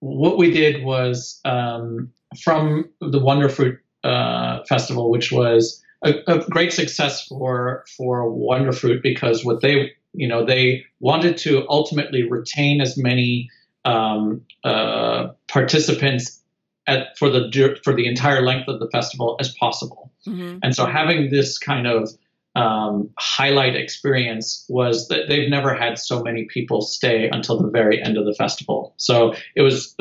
what 0.00 0.38
we 0.38 0.50
did 0.50 0.84
was 0.84 1.40
um, 1.44 2.12
from 2.40 2.88
the 3.00 3.20
Wonderfruit 3.20 3.78
uh, 4.04 4.62
Festival, 4.64 5.10
which 5.10 5.32
was 5.32 5.82
a, 6.04 6.14
a, 6.26 6.38
great 6.48 6.72
success 6.72 7.26
for 7.26 7.84
for 7.96 8.30
Wonderfruit 8.30 9.02
because 9.02 9.44
what 9.44 9.60
they, 9.60 9.92
you 10.18 10.28
know, 10.28 10.44
they 10.44 10.84
wanted 11.00 11.36
to 11.38 11.64
ultimately 11.68 12.22
retain 12.28 12.80
as 12.80 12.96
many 12.96 13.48
um, 13.84 14.42
uh, 14.64 15.28
participants 15.48 16.42
at, 16.86 17.16
for 17.18 17.30
the 17.30 17.78
for 17.84 17.94
the 17.94 18.06
entire 18.06 18.42
length 18.42 18.68
of 18.68 18.80
the 18.80 18.88
festival 18.90 19.36
as 19.40 19.54
possible. 19.54 20.10
Mm-hmm. 20.26 20.58
And 20.62 20.74
so 20.74 20.86
having 20.86 21.30
this 21.30 21.58
kind 21.58 21.86
of 21.86 22.10
um, 22.56 23.10
highlight 23.18 23.76
experience 23.76 24.64
was 24.68 25.06
that 25.08 25.28
they've 25.28 25.48
never 25.48 25.74
had 25.74 25.98
so 25.98 26.22
many 26.22 26.46
people 26.46 26.82
stay 26.82 27.28
until 27.30 27.62
the 27.62 27.70
very 27.70 28.02
end 28.02 28.16
of 28.18 28.24
the 28.24 28.34
festival. 28.34 28.94
So 28.96 29.34
it 29.54 29.62
was 29.62 29.94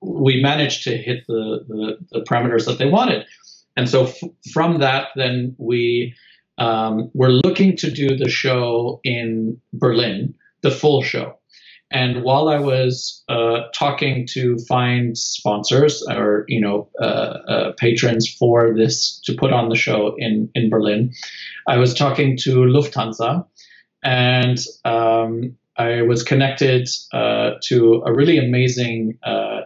we 0.00 0.40
managed 0.40 0.84
to 0.84 0.96
hit 0.96 1.26
the, 1.26 1.64
the, 1.66 1.96
the 2.12 2.20
parameters 2.20 2.66
that 2.66 2.78
they 2.78 2.86
wanted. 2.86 3.26
And 3.76 3.88
so 3.88 4.06
f- 4.06 4.20
from 4.52 4.78
that, 4.80 5.08
then 5.16 5.56
we 5.58 6.14
um, 6.58 7.10
were 7.14 7.30
looking 7.30 7.76
to 7.78 7.90
do 7.90 8.16
the 8.16 8.28
show 8.28 9.00
in 9.04 9.60
Berlin, 9.72 10.34
the 10.62 10.70
full 10.70 11.02
show. 11.02 11.38
And 11.90 12.24
while 12.24 12.48
I 12.48 12.58
was 12.58 13.22
uh, 13.28 13.68
talking 13.74 14.26
to 14.32 14.58
find 14.68 15.16
sponsors 15.16 16.02
or 16.10 16.44
you 16.48 16.60
know 16.60 16.88
uh, 17.00 17.04
uh, 17.04 17.72
patrons 17.78 18.28
for 18.28 18.74
this 18.76 19.20
to 19.24 19.34
put 19.34 19.52
on 19.52 19.68
the 19.68 19.76
show 19.76 20.14
in 20.18 20.50
in 20.54 20.70
Berlin, 20.70 21.12
I 21.68 21.76
was 21.76 21.94
talking 21.94 22.36
to 22.38 22.64
Lufthansa, 22.64 23.46
and 24.02 24.58
um, 24.84 25.56
I 25.76 26.02
was 26.02 26.22
connected 26.22 26.88
uh, 27.12 27.52
to 27.64 28.02
a 28.06 28.12
really 28.12 28.38
amazing 28.38 29.18
uh, 29.22 29.62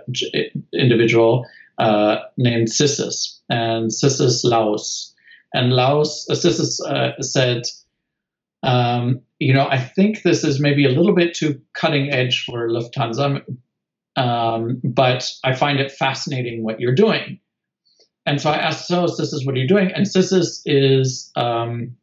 individual 0.73 1.47
uh, 1.79 2.17
named 2.37 2.69
Sissis 2.69 3.39
and 3.49 3.91
Sissis 3.91 4.45
Laus. 4.45 5.15
And 5.55 5.73
Laos, 5.73 6.27
Laus, 6.29 6.45
Sissis 6.45 7.25
said, 7.25 7.63
um, 8.63 9.21
you 9.39 9.55
know, 9.55 9.67
I 9.69 9.79
think 9.79 10.23
this 10.23 10.45
is 10.45 10.61
maybe 10.61 10.85
a 10.85 10.91
little 10.91 11.15
bit 11.15 11.35
too 11.35 11.61
cutting 11.75 12.13
edge 12.13 12.45
for 12.45 12.69
Lufthansa, 12.69 13.43
um, 14.17 14.81
but 14.85 15.31
I 15.45 15.55
find 15.55 15.79
it 15.79 15.93
fascinating 15.93 16.65
what 16.65 16.81
you're 16.81 16.95
doing. 16.95 17.41
And 18.27 18.41
so 18.41 18.51
I 18.51 18.57
asked, 18.57 18.89
so 18.89 19.07
what 19.07 19.55
are 19.55 19.59
you 19.59 19.69
doing? 19.69 19.91
And 19.93 20.05
Sissis 20.05 20.61
is 20.67 21.31
um, 21.35 21.97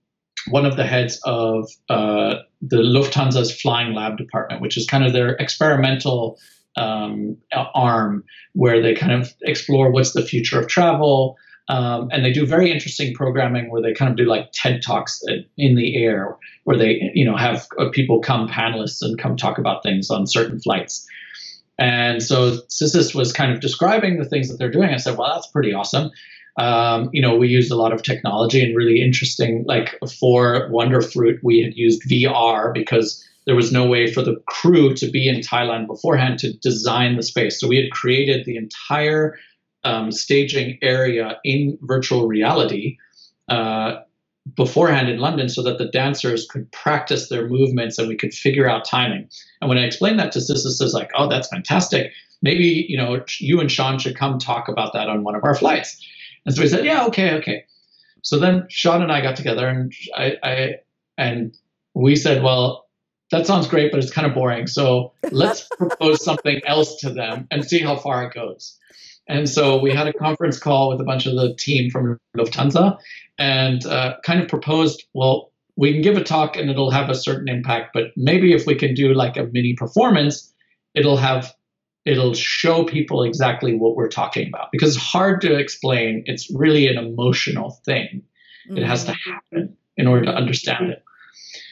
one 0.48 0.66
of 0.66 0.76
the 0.76 0.86
heads 0.86 1.20
of 1.24 1.70
uh, 1.90 2.36
the 2.62 2.78
Lufthansa's 2.78 3.52
flying 3.62 3.94
lab 3.94 4.18
department, 4.18 4.62
which 4.62 4.78
is 4.78 4.88
kind 4.88 5.06
of 5.06 5.14
their 5.14 5.36
experimental 5.36 6.40
um, 6.78 7.38
arm 7.54 8.24
where 8.54 8.82
they 8.82 8.96
kind 8.96 9.12
of 9.12 9.34
explore 9.44 9.92
what's 9.92 10.14
the 10.14 10.26
future 10.26 10.60
of 10.60 10.68
travel, 10.68 11.38
um, 11.68 12.10
and 12.12 12.24
they 12.24 12.32
do 12.32 12.46
very 12.46 12.72
interesting 12.72 13.14
programming 13.14 13.72
where 13.72 13.82
they 13.82 13.94
kind 13.94 14.12
of 14.12 14.18
do 14.18 14.26
like 14.26 14.50
TED 14.54 14.82
talks 14.84 15.22
in 15.58 15.76
the 15.76 16.04
air, 16.04 16.38
where 16.64 16.78
they 16.78 17.12
you 17.14 17.26
know 17.26 17.36
have 17.36 17.68
uh, 17.80 17.90
people 17.90 18.20
come 18.20 18.48
panelists 18.48 19.02
and 19.02 19.18
come 19.18 19.36
talk 19.36 19.58
about 19.58 19.84
things 19.84 20.10
on 20.10 20.28
certain 20.28 20.60
flights. 20.60 21.08
And 21.78 22.24
so 22.24 22.60
Sissis 22.70 23.14
was 23.14 23.34
kind 23.34 23.52
of 23.52 23.60
describing 23.60 24.18
the 24.18 24.26
things 24.26 24.48
that 24.48 24.58
they're 24.58 24.72
doing. 24.72 24.92
I 24.92 24.98
said, 24.98 25.18
well, 25.18 25.34
that's 25.34 25.48
pretty 25.48 25.74
awesome. 25.74 26.12
Um, 26.58 27.10
you 27.12 27.22
know, 27.22 27.36
we 27.36 27.50
used 27.50 27.70
a 27.70 27.76
lot 27.76 27.92
of 27.92 28.02
technology 28.02 28.64
and 28.64 28.78
really 28.78 29.02
interesting. 29.02 29.66
Like 29.68 30.00
for 30.20 30.70
Wonderfruit, 30.72 31.40
we 31.44 31.62
had 31.62 31.76
used 31.76 32.04
VR 32.10 32.74
because 32.74 33.22
there 33.46 33.56
was 33.56 33.72
no 33.72 33.86
way 33.86 34.12
for 34.12 34.22
the 34.22 34.42
crew 34.48 34.94
to 34.96 35.10
be 35.10 35.28
in 35.28 35.42
Thailand 35.42 35.88
beforehand 35.88 36.40
to 36.40 36.54
design 36.54 37.18
the 37.18 37.24
space. 37.24 37.60
So 37.60 37.68
we 37.68 37.78
had 37.78 37.92
created 37.92 38.46
the 38.46 38.56
entire 38.56 39.38
um, 39.86 40.12
staging 40.12 40.78
area 40.82 41.40
in 41.46 41.78
virtual 41.82 42.28
reality 42.28 42.98
uh, 43.48 43.98
beforehand 44.56 45.10
in 45.10 45.20
London 45.20 45.48
so 45.48 45.64
that 45.64 45.78
the 45.78 45.88
dancers 45.88 46.48
could 46.50 46.72
practice 46.72 47.30
their 47.30 47.48
movements 47.48 47.98
and 47.98 48.08
we 48.08 48.16
could 48.16 48.34
figure 48.34 48.70
out 48.70 48.86
timing. 48.86 49.30
And 49.62 49.70
when 49.70 49.78
I 49.78 49.86
explained 49.86 50.20
that 50.20 50.32
to 50.34 50.42
says 50.42 50.94
like, 50.94 51.12
oh, 51.16 51.30
that's 51.30 51.48
fantastic. 51.48 52.12
Maybe, 52.42 52.86
you 52.88 52.98
know, 52.98 53.24
you 53.40 53.60
and 53.60 53.72
Sean 53.72 53.98
should 53.98 54.18
come 54.18 54.38
talk 54.38 54.68
about 54.68 54.94
that 54.94 55.08
on 55.08 55.24
one 55.24 55.36
of 55.36 55.44
our 55.44 55.56
flights. 55.56 56.06
And 56.46 56.54
so 56.54 56.62
he 56.62 56.68
said, 56.68 56.86
yeah, 56.86 57.06
okay, 57.06 57.34
okay. 57.36 57.64
So 58.22 58.40
then 58.40 58.68
Sean 58.70 59.02
and 59.02 59.12
I 59.12 59.22
got 59.22 59.36
together 59.36 59.68
and 59.68 59.94
I, 60.16 60.34
I 60.44 60.70
and 61.18 61.56
we 61.94 62.16
said, 62.16 62.44
well, 62.44 62.86
that 63.32 63.48
sounds 63.48 63.68
great, 63.68 63.92
but 63.92 64.00
it's 64.00 64.12
kind 64.12 64.28
of 64.28 64.34
boring. 64.34 64.68
So 64.68 65.14
let's 65.32 65.68
propose 65.78 66.24
something 66.24 66.62
else 66.68 66.98
to 67.02 67.12
them 67.12 67.48
and 67.52 67.66
see 67.66 67.80
how 67.80 67.96
far 67.96 68.26
it 68.26 68.34
goes. 68.34 68.78
And 69.28 69.50
so 69.50 69.80
we 69.80 69.92
had 69.92 70.08
a 70.08 70.14
conference 70.14 70.60
call 70.60 70.90
with 70.90 71.02
a 71.02 71.04
bunch 71.04 71.26
of 71.26 71.36
the 71.36 71.56
team 71.56 71.90
from 71.90 72.20
Lufthansa 72.38 72.98
and 73.40 73.86
uh, 73.86 74.16
kind 74.24 74.42
of 74.42 74.48
proposed, 74.48 75.04
well, 75.14 75.52
we 75.76 75.92
can 75.92 76.02
give 76.02 76.16
a 76.16 76.24
talk 76.24 76.56
and 76.56 76.70
it'll 76.70 76.92
have 76.92 77.10
a 77.10 77.16
certain 77.16 77.50
impact, 77.50 77.92
but 77.94 78.12
maybe 78.16 78.54
if 78.54 78.66
we 78.66 78.76
can 78.76 78.94
do 78.94 79.14
like 79.14 79.36
a 79.36 79.44
mini 79.52 79.74
performance, 79.76 80.54
it'll 80.94 81.18
have 81.18 81.54
it'll 82.06 82.36
show 82.36 82.84
people 82.86 83.24
exactly 83.24 83.76
what 83.76 83.96
we're 83.96 84.08
talking 84.08 84.48
about 84.48 84.72
because 84.72 84.96
it's 84.96 85.04
hard 85.04 85.42
to 85.42 85.56
explain. 85.56 86.24
It's 86.28 86.50
really 86.52 86.88
an 86.88 86.98
emotional 86.98 87.72
thing. 87.84 88.22
Mm-hmm. 88.70 88.78
It 88.78 88.86
has 88.86 89.06
to 89.06 89.12
mm-hmm. 89.12 89.32
happen 89.32 89.78
in 89.98 90.08
order 90.08 90.26
to 90.26 90.32
understand 90.32 90.92
it. 90.92 91.04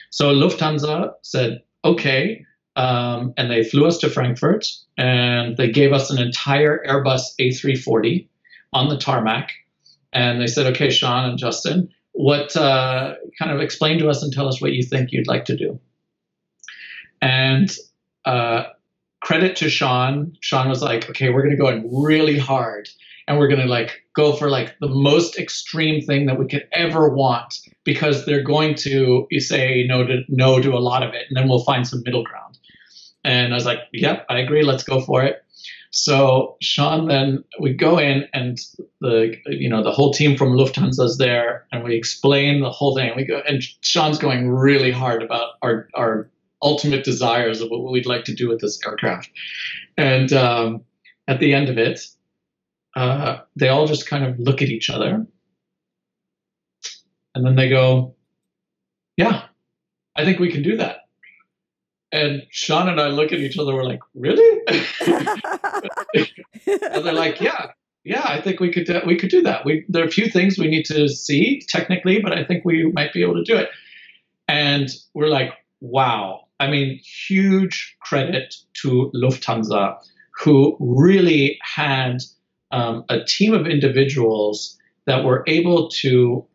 So 0.10 0.34
Lufthansa 0.34 1.14
said, 1.22 1.62
okay, 1.86 2.46
um, 2.76 3.34
and 3.38 3.52
they 3.52 3.64
flew 3.64 3.86
us 3.86 4.00
to 4.00 4.10
Frankfurt 4.10 4.68
and 4.98 5.58
they 5.58 5.72
gave 5.72 5.94
us 5.94 6.10
an 6.10 6.20
entire 6.20 6.84
Airbus 6.88 7.22
A340 7.40 8.28
on 8.72 8.90
the 8.90 8.98
tarmac. 8.98 9.52
And 10.12 10.42
they 10.42 10.48
said, 10.48 10.68
okay, 10.74 10.90
Sean 10.90 11.30
and 11.30 11.38
Justin, 11.38 11.90
what 12.12 12.56
uh, 12.56 13.16
kind 13.40 13.52
of 13.52 13.62
explain 13.62 14.00
to 14.00 14.10
us 14.10 14.24
and 14.24 14.32
tell 14.32 14.48
us 14.48 14.62
what 14.62 14.74
you 14.74 14.84
think 14.84 15.12
you'd 15.12 15.28
like 15.28 15.46
to 15.46 15.56
do. 15.56 15.80
And 17.22 17.72
uh, 18.26 18.66
credit 19.22 19.56
to 19.58 19.70
Sean. 19.70 20.36
Sean 20.42 20.70
was 20.70 20.82
like, 20.82 21.10
okay, 21.10 21.30
we're 21.30 21.44
going 21.44 21.56
to 21.56 21.62
go 21.62 21.70
in 21.70 21.90
really 21.92 22.38
hard 22.38 22.90
and 23.28 23.40
we're 23.40 23.48
going 23.48 23.62
to 23.62 23.68
like 23.68 24.04
go 24.16 24.34
for 24.34 24.50
like 24.50 24.76
the 24.80 24.90
most 24.90 25.38
extreme 25.38 26.02
thing 26.06 26.26
that 26.26 26.38
we 26.38 26.48
could 26.48 26.68
ever 26.74 27.10
want 27.10 27.60
because 27.84 28.26
they're 28.26 28.44
going 28.44 28.76
to 28.76 29.28
you 29.32 29.40
say 29.40 29.86
no 29.88 30.06
to 30.06 30.22
no 30.28 30.62
to 30.62 30.74
a 30.74 30.80
lot 30.80 31.04
of 31.04 31.14
it 31.14 31.26
and 31.30 31.38
then 31.38 31.48
we'll 31.48 31.64
find 31.64 31.88
some 31.88 32.02
middle 32.06 32.24
ground 32.24 32.43
and 33.24 33.54
I 33.54 33.56
was 33.56 33.66
like, 33.66 33.80
yep, 33.92 34.26
I 34.30 34.40
agree. 34.40 34.64
Let's 34.64 34.84
go 34.84 35.02
for 35.02 35.24
it. 35.24 35.44
So 35.92 36.58
Sean, 36.60 37.08
then 37.08 37.44
we 37.60 37.74
go 37.74 38.00
in 38.00 38.28
and 38.34 38.60
the 39.00 39.36
you 39.46 39.70
know 39.70 39.84
the 39.84 39.92
whole 39.92 40.12
team 40.12 40.36
from 40.36 40.54
Lufthansa 40.54 41.04
is 41.06 41.18
there, 41.18 41.68
and 41.72 41.84
we 41.84 41.96
explain 41.96 42.62
the 42.62 42.72
whole 42.72 42.96
thing. 42.96 43.12
We 43.16 43.26
go 43.26 43.44
and 43.48 43.62
Sean's 43.82 44.18
going 44.18 44.50
really 44.50 44.92
hard 44.92 45.22
about 45.22 45.52
our 45.62 45.88
our 45.94 46.32
ultimate 46.64 47.04
desires 47.04 47.62
of 47.62 47.70
what 47.70 47.92
we'd 47.92 48.08
like 48.08 48.24
to 48.26 48.34
do 48.34 48.50
with 48.50 48.60
this 48.60 48.80
aircraft. 48.84 49.30
And 49.96 50.34
um, 50.34 50.84
at 51.28 51.40
the 51.40 51.54
end 51.54 51.70
of 51.70 51.78
it, 51.78 52.00
uh, 52.96 53.42
they 53.56 53.70
all 53.70 53.86
just 53.86 54.08
kind 54.08 54.26
of 54.26 54.40
look 54.40 54.64
at 54.64 54.70
each 54.70 54.90
other, 54.90 55.28
and 57.36 57.46
then 57.46 57.56
they 57.56 57.70
go, 57.70 58.16
"Yeah, 59.16 59.44
I 60.16 60.26
think 60.26 60.40
we 60.40 60.52
can 60.52 60.64
do 60.64 60.78
that." 60.78 61.03
And 62.14 62.46
Sean 62.52 62.88
and 62.88 63.02
I 63.02 63.08
look 63.08 63.34
at 63.34 63.40
each 63.40 63.58
other. 63.58 63.74
We're 63.74 63.84
like, 63.84 64.02
really? 64.14 64.62
and 66.68 67.04
they're 67.04 67.12
like, 67.12 67.42
yeah, 67.42 67.72
yeah. 68.04 68.22
I 68.24 68.40
think 68.40 68.60
we 68.60 68.72
could 68.72 68.86
do, 68.86 69.02
we 69.04 69.18
could 69.18 69.32
do 69.32 69.42
that. 69.42 69.66
We 69.66 69.84
there 69.90 70.04
are 70.04 70.08
a 70.08 70.12
few 70.12 70.30
things 70.30 70.60
we 70.60 70.68
need 70.68 70.86
to 70.86 71.10
see 71.10 71.64
technically, 71.68 72.22
but 72.22 72.32
I 72.32 72.44
think 72.44 72.66
we 72.66 72.92
might 72.92 73.14
be 73.14 73.24
able 73.24 73.34
to 73.34 73.44
do 73.44 73.58
it. 73.58 73.70
And 74.48 74.90
we're 75.16 75.28
like, 75.28 75.54
wow. 75.82 76.46
I 76.60 76.70
mean, 76.70 77.00
huge 77.00 77.98
credit 78.00 78.54
to 78.84 79.12
Lufthansa, 79.16 79.98
who 80.40 80.78
really 80.80 81.58
had 81.64 82.20
um, 82.72 83.06
a 83.10 83.24
team 83.24 83.56
of 83.56 83.66
individuals 83.66 84.78
that 85.08 85.26
were 85.26 85.44
able 85.48 85.90
to 86.02 86.46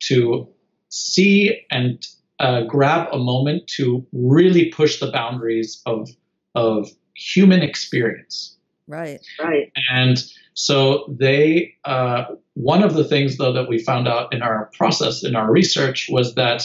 to 0.00 0.46
see 0.90 1.64
and 1.70 2.06
uh, 2.40 2.62
grab 2.62 3.08
a 3.12 3.18
moment 3.18 3.66
to 3.76 4.06
really 4.12 4.70
push 4.70 5.00
the 5.00 5.10
boundaries 5.10 5.80
of 5.86 6.08
of 6.54 6.88
human 7.16 7.62
experience. 7.62 8.56
Right. 8.86 9.20
Right. 9.40 9.72
And 9.90 10.22
so 10.54 11.06
they, 11.08 11.74
uh, 11.84 12.24
one 12.54 12.82
of 12.82 12.94
the 12.94 13.04
things 13.04 13.38
though 13.38 13.52
that 13.52 13.68
we 13.68 13.78
found 13.78 14.06
out 14.06 14.32
in 14.32 14.42
our 14.42 14.70
process 14.74 15.24
in 15.24 15.34
our 15.34 15.50
research 15.50 16.08
was 16.10 16.34
that 16.34 16.62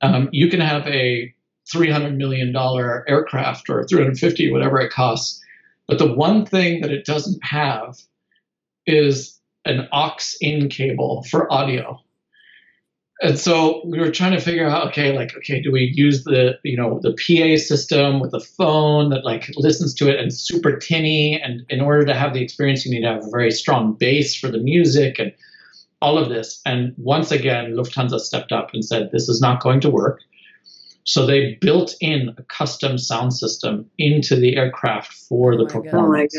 um, 0.00 0.28
you 0.32 0.48
can 0.48 0.60
have 0.60 0.86
a 0.86 1.34
300 1.72 2.16
million 2.16 2.52
dollar 2.52 3.04
aircraft 3.08 3.68
or 3.68 3.84
350 3.86 4.52
whatever 4.52 4.80
it 4.80 4.92
costs, 4.92 5.42
but 5.88 5.98
the 5.98 6.12
one 6.12 6.46
thing 6.46 6.80
that 6.82 6.92
it 6.92 7.04
doesn't 7.04 7.42
have 7.44 7.96
is 8.86 9.40
an 9.64 9.88
aux 9.92 10.16
in 10.40 10.68
cable 10.68 11.24
for 11.28 11.52
audio 11.52 12.00
and 13.22 13.38
so 13.38 13.80
we 13.86 13.98
were 13.98 14.10
trying 14.10 14.32
to 14.32 14.40
figure 14.40 14.68
out 14.68 14.88
okay 14.88 15.16
like 15.16 15.34
okay 15.36 15.60
do 15.60 15.72
we 15.72 15.90
use 15.94 16.24
the 16.24 16.58
you 16.64 16.76
know 16.76 17.00
the 17.02 17.12
pa 17.12 17.56
system 17.56 18.20
with 18.20 18.30
the 18.30 18.40
phone 18.40 19.08
that 19.10 19.24
like 19.24 19.50
listens 19.56 19.94
to 19.94 20.08
it 20.08 20.20
and 20.20 20.32
super 20.32 20.76
tinny? 20.76 21.40
And 21.40 21.64
in 21.70 21.80
order 21.80 22.04
to 22.04 22.14
have 22.14 22.34
the 22.34 22.42
experience 22.42 22.84
you 22.84 22.92
need 22.92 23.02
to 23.02 23.12
have 23.12 23.24
a 23.24 23.30
very 23.30 23.50
strong 23.50 23.94
bass 23.94 24.34
for 24.34 24.48
the 24.48 24.58
music 24.58 25.18
and 25.18 25.32
all 26.02 26.18
of 26.18 26.28
this. 26.28 26.60
And 26.66 26.92
once 26.98 27.30
again 27.30 27.74
lufthansa 27.74 28.20
stepped 28.20 28.52
up 28.52 28.70
and 28.74 28.84
said 28.84 29.10
this 29.12 29.28
is 29.28 29.40
not 29.40 29.62
going 29.62 29.80
to 29.80 29.90
work. 29.90 30.20
So 31.04 31.24
they 31.24 31.56
built 31.60 31.94
in 32.00 32.34
a 32.36 32.42
custom 32.42 32.98
sound 32.98 33.32
system 33.32 33.88
into 33.96 34.36
the 34.36 34.56
aircraft 34.56 35.12
for 35.12 35.56
the 35.56 35.62
Oh 35.62 35.66
my 35.66 35.78
oh 35.78 35.82
performance 35.82 36.36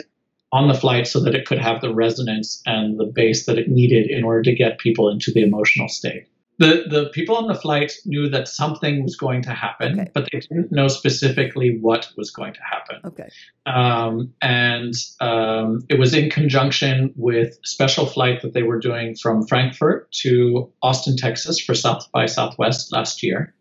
on 0.51 0.67
the 0.67 0.73
flight 0.73 1.07
so 1.07 1.19
that 1.21 1.35
it 1.35 1.45
could 1.45 1.57
have 1.57 1.81
the 1.81 1.93
resonance 1.93 2.61
and 2.65 2.99
the 2.99 3.05
bass 3.05 3.47
that 3.47 3.57
it 3.57 3.67
needed 3.67 4.09
in 4.09 4.23
order 4.23 4.43
to 4.43 4.53
get 4.53 4.77
people 4.77 5.09
into 5.09 5.31
the 5.31 5.41
emotional 5.41 5.89
state 5.89 6.27
the 6.59 6.85
the 6.89 7.09
people 7.13 7.35
on 7.35 7.47
the 7.47 7.55
flight 7.55 7.93
knew 8.05 8.29
that 8.29 8.47
something 8.47 9.03
was 9.03 9.15
going 9.15 9.43
to 9.43 9.51
happen, 9.51 9.99
Okay. 9.99 10.11
but 10.13 10.27
they 10.31 10.39
didn't 10.39 10.71
know 10.71 10.87
specifically 10.87 11.77
what 11.79 12.09
was 12.17 12.31
going 12.31 12.53
to 12.53 12.61
happen. 12.61 12.97
Okay. 13.05 13.29
Um, 13.65 14.33
and 14.41 14.93
um, 15.19 15.81
it 15.89 15.99
was 15.99 16.13
in 16.13 16.29
conjunction 16.29 17.13
with 17.15 17.59
special 17.63 18.05
flight 18.05 18.41
that 18.41 18.53
they 18.53 18.63
were 18.63 18.79
doing 18.79 19.15
from 19.15 19.45
Frankfurt 19.45 20.11
to 20.23 20.71
Austin, 20.81 21.15
Texas, 21.15 21.59
for 21.59 21.75
South 21.75 22.11
by 22.11 22.25
Southwest 22.25 22.91
last 22.91 23.21
year, 23.21 23.53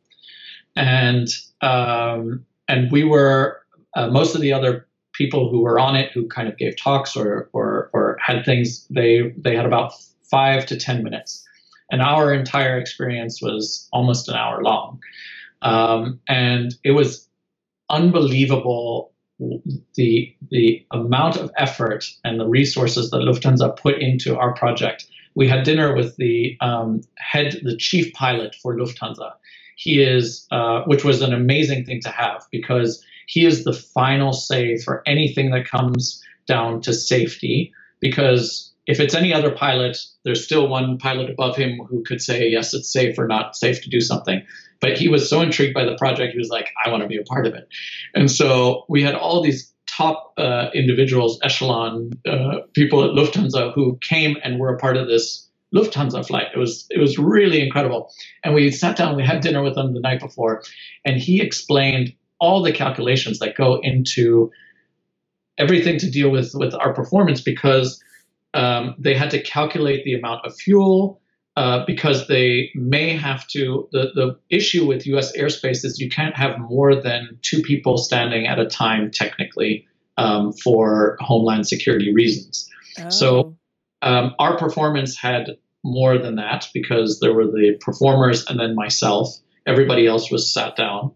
and 0.75 1.29
um, 1.61 2.45
and 2.69 2.91
we 2.91 3.05
were 3.05 3.61
uh, 3.95 4.09
most 4.09 4.35
of 4.35 4.41
the 4.41 4.53
other 4.53 4.87
people 5.13 5.51
who 5.51 5.61
were 5.61 5.79
on 5.79 5.97
it 5.97 6.13
who 6.13 6.29
kind 6.29 6.49
of 6.49 6.57
gave 6.57 6.77
talks 6.77 7.17
or 7.17 7.49
or, 7.53 7.91
or 7.93 8.17
had 8.21 8.45
things 8.45 8.87
they 8.89 9.35
they 9.37 9.55
had 9.55 9.67
about 9.67 9.93
five 10.31 10.67
to 10.67 10.77
ten 10.77 11.03
minutes 11.03 11.46
and 11.91 12.03
our 12.03 12.33
entire 12.33 12.79
experience 12.79 13.41
was 13.41 13.89
almost 13.93 14.29
an 14.29 14.35
hour 14.35 14.63
long. 14.63 15.01
Um, 15.63 16.21
and 16.29 16.75
it 16.85 16.93
was 16.93 17.29
unbelievable 17.89 19.13
the 19.95 20.35
the 20.51 20.85
amount 20.93 21.37
of 21.37 21.51
effort 21.59 22.07
and 22.25 22.41
the 22.41 22.47
resources 22.47 23.11
that 23.11 23.19
Lufthansa 23.19 23.77
put 23.77 23.99
into 23.99 24.37
our 24.37 24.55
project. 24.55 25.07
We 25.35 25.49
had 25.49 25.65
dinner 25.65 25.95
with 25.95 26.17
the 26.17 26.57
um, 26.61 27.03
head, 27.19 27.61
the 27.63 27.77
chief 27.77 28.13
pilot 28.15 28.55
for 28.55 28.75
Lufthansa. 28.77 29.33
He 29.77 30.03
is, 30.03 30.47
uh, 30.51 30.83
which 30.85 31.05
was 31.05 31.21
an 31.21 31.35
amazing 31.35 31.85
thing 31.85 32.01
to 32.01 32.09
have 32.09 32.47
because 32.51 33.05
he 33.27 33.45
is 33.45 33.65
the 33.65 33.75
final 33.75 34.33
say 34.33 34.79
for 34.79 35.03
anything 35.07 35.51
that 35.51 35.69
comes 35.69 36.23
down 36.47 36.81
to 36.83 36.95
safety. 36.95 37.75
Because 38.01 38.73
if 38.87 39.01
it's 39.01 39.15
any 39.15 39.35
other 39.35 39.51
pilot, 39.51 39.99
there's 40.25 40.45
still 40.45 40.69
one 40.69 40.99
pilot 40.99 41.29
above 41.31 41.57
him 41.57 41.81
who 41.89 42.03
could 42.05 42.23
say, 42.23 42.49
yes, 42.49 42.73
it's 42.73 42.93
safe 42.93 43.19
or 43.19 43.27
not 43.27 43.57
safe 43.57 43.83
to 43.83 43.91
do 43.91 44.01
something. 44.01 44.43
But 44.81 44.99
he 44.99 45.09
was 45.09 45.29
so 45.29 45.41
intrigued 45.41 45.75
by 45.75 45.85
the 45.85 45.97
project, 45.97 46.33
he 46.33 46.39
was 46.39 46.51
like, 46.51 46.69
I 46.85 46.91
want 46.91 47.03
to 47.03 47.09
be 47.09 47.17
a 47.17 47.23
part 47.23 47.47
of 47.47 47.55
it. 47.55 47.69
And 48.15 48.31
so 48.31 48.85
we 48.89 49.03
had 49.03 49.15
all 49.15 49.43
these 49.43 49.73
top 49.87 50.35
uh, 50.37 50.69
individuals, 50.75 51.39
echelon 51.43 52.11
uh, 52.29 52.59
people 52.75 53.03
at 53.03 53.11
Lufthansa 53.11 53.73
who 53.75 53.99
came 54.09 54.37
and 54.45 54.59
were 54.61 54.75
a 54.75 54.79
part 54.79 54.97
of 54.97 55.09
this 55.09 55.49
Lufthansa 55.75 56.27
flight. 56.27 56.49
It 56.55 56.59
was 56.59 56.87
it 56.91 57.01
was 57.01 57.19
really 57.19 57.61
incredible. 57.63 58.13
And 58.45 58.55
we 58.55 58.71
sat 58.71 58.97
down, 58.97 59.17
we 59.17 59.25
had 59.25 59.41
dinner 59.41 59.63
with 59.63 59.77
him 59.77 59.95
the 59.95 60.01
night 60.01 60.21
before, 60.21 60.63
and 61.05 61.17
he 61.17 61.41
explained 61.41 62.15
all 62.39 62.63
the 62.63 62.73
calculations 62.73 63.39
that 63.41 63.57
go 63.57 63.81
into 63.83 64.51
everything 65.59 65.99
to 65.99 66.11
deal 66.11 66.31
with 66.31 66.53
with 66.55 66.75
our 66.75 66.93
performance 66.93 67.41
because 67.41 68.01
um, 68.57 68.95
they 68.99 69.15
had 69.15 69.31
to 69.33 69.43
calculate 69.43 70.05
the 70.05 70.15
amount 70.15 70.47
of 70.47 70.57
fuel 70.57 71.21
uh, 71.57 71.85
because 71.87 72.27
they 72.27 72.71
may 72.75 73.15
have 73.15 73.47
to. 73.49 73.89
The, 73.93 74.11
the 74.15 74.39
issue 74.49 74.87
with 74.87 75.07
US 75.07 75.37
airspace 75.37 75.85
is 75.85 76.01
you 76.01 76.09
can't 76.09 76.35
have 76.37 76.59
more 76.59 76.95
than 76.95 77.39
two 77.43 77.61
people 77.63 77.99
standing 77.99 78.47
at 78.47 78.59
a 78.59 78.67
time, 78.67 79.11
technically, 79.11 79.87
um, 80.17 80.53
for 80.53 81.19
homeland 81.21 81.69
security 81.69 82.15
reasons. 82.15 82.69
Oh. 82.99 83.11
So 83.11 83.57
um, 84.01 84.35
our 84.39 84.57
performance 84.57 85.19
had 85.19 85.59
more 85.85 86.19
than 86.19 86.37
that 86.37 86.69
because 86.73 87.21
there 87.21 87.35
were 87.35 87.47
the 87.47 87.77
performers 87.81 88.47
and 88.49 88.59
then 88.59 88.75
myself. 88.75 89.29
Everybody 89.67 90.07
else 90.07 90.31
was 90.31 90.53
sat 90.53 90.77
down. 90.77 91.13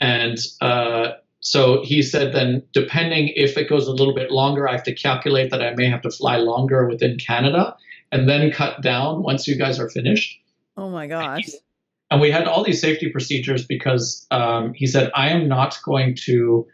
And 0.00 0.38
uh, 0.62 1.12
so 1.40 1.82
he 1.82 2.02
said, 2.02 2.34
then 2.34 2.62
depending 2.72 3.32
if 3.34 3.56
it 3.56 3.68
goes 3.68 3.88
a 3.88 3.92
little 3.92 4.14
bit 4.14 4.30
longer, 4.30 4.68
I 4.68 4.72
have 4.72 4.82
to 4.84 4.94
calculate 4.94 5.50
that 5.50 5.62
I 5.62 5.74
may 5.74 5.88
have 5.88 6.02
to 6.02 6.10
fly 6.10 6.36
longer 6.36 6.86
within 6.86 7.16
Canada 7.18 7.76
and 8.12 8.28
then 8.28 8.50
cut 8.52 8.82
down 8.82 9.22
once 9.22 9.48
you 9.48 9.56
guys 9.56 9.78
are 9.78 9.88
finished. 9.88 10.38
oh 10.76 10.90
my 10.90 11.06
gosh. 11.06 11.48
And 12.10 12.20
we 12.20 12.30
had 12.30 12.46
all 12.48 12.64
these 12.64 12.80
safety 12.80 13.08
procedures 13.08 13.64
because 13.64 14.26
um, 14.32 14.74
he 14.74 14.86
said, 14.86 15.12
I 15.14 15.28
am 15.28 15.48
not 15.48 15.78
going 15.84 16.16
to, 16.24 16.66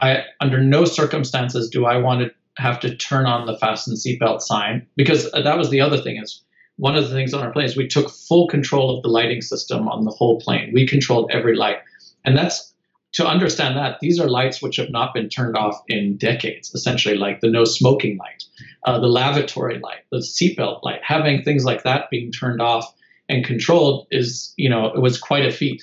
I 0.00 0.24
under 0.40 0.62
no 0.62 0.86
circumstances 0.86 1.68
do 1.68 1.84
I 1.84 1.98
want 1.98 2.22
to 2.22 2.30
have 2.60 2.80
to 2.80 2.96
turn 2.96 3.26
on 3.26 3.46
the 3.46 3.58
fasten 3.58 3.94
seatbelt 3.94 4.40
sign 4.40 4.86
because 4.96 5.30
that 5.32 5.58
was 5.58 5.70
the 5.70 5.82
other 5.82 5.98
thing 5.98 6.16
is 6.16 6.42
one 6.76 6.96
of 6.96 7.08
the 7.08 7.14
things 7.14 7.34
on 7.34 7.44
our 7.44 7.52
plane 7.52 7.66
is 7.66 7.76
we 7.76 7.86
took 7.86 8.10
full 8.10 8.48
control 8.48 8.96
of 8.96 9.02
the 9.02 9.08
lighting 9.08 9.42
system 9.42 9.86
on 9.86 10.04
the 10.04 10.10
whole 10.10 10.40
plane. 10.40 10.70
We 10.72 10.86
controlled 10.86 11.30
every 11.30 11.54
light. 11.54 11.76
And 12.24 12.36
that's 12.36 12.69
to 13.12 13.26
understand 13.26 13.76
that 13.76 13.98
these 14.00 14.20
are 14.20 14.28
lights 14.28 14.62
which 14.62 14.76
have 14.76 14.90
not 14.90 15.14
been 15.14 15.28
turned 15.28 15.56
off 15.56 15.80
in 15.88 16.16
decades, 16.16 16.72
essentially, 16.74 17.16
like 17.16 17.40
the 17.40 17.50
no 17.50 17.64
smoking 17.64 18.16
light, 18.18 18.44
uh, 18.84 19.00
the 19.00 19.08
lavatory 19.08 19.80
light, 19.80 20.00
the 20.12 20.18
seatbelt 20.18 20.82
light, 20.84 21.00
having 21.02 21.42
things 21.42 21.64
like 21.64 21.82
that 21.82 22.08
being 22.10 22.30
turned 22.30 22.62
off 22.62 22.92
and 23.28 23.44
controlled 23.44 24.06
is, 24.10 24.52
you 24.56 24.68
know, 24.68 24.86
it 24.86 25.00
was 25.00 25.18
quite 25.18 25.44
a 25.44 25.50
feat. 25.50 25.82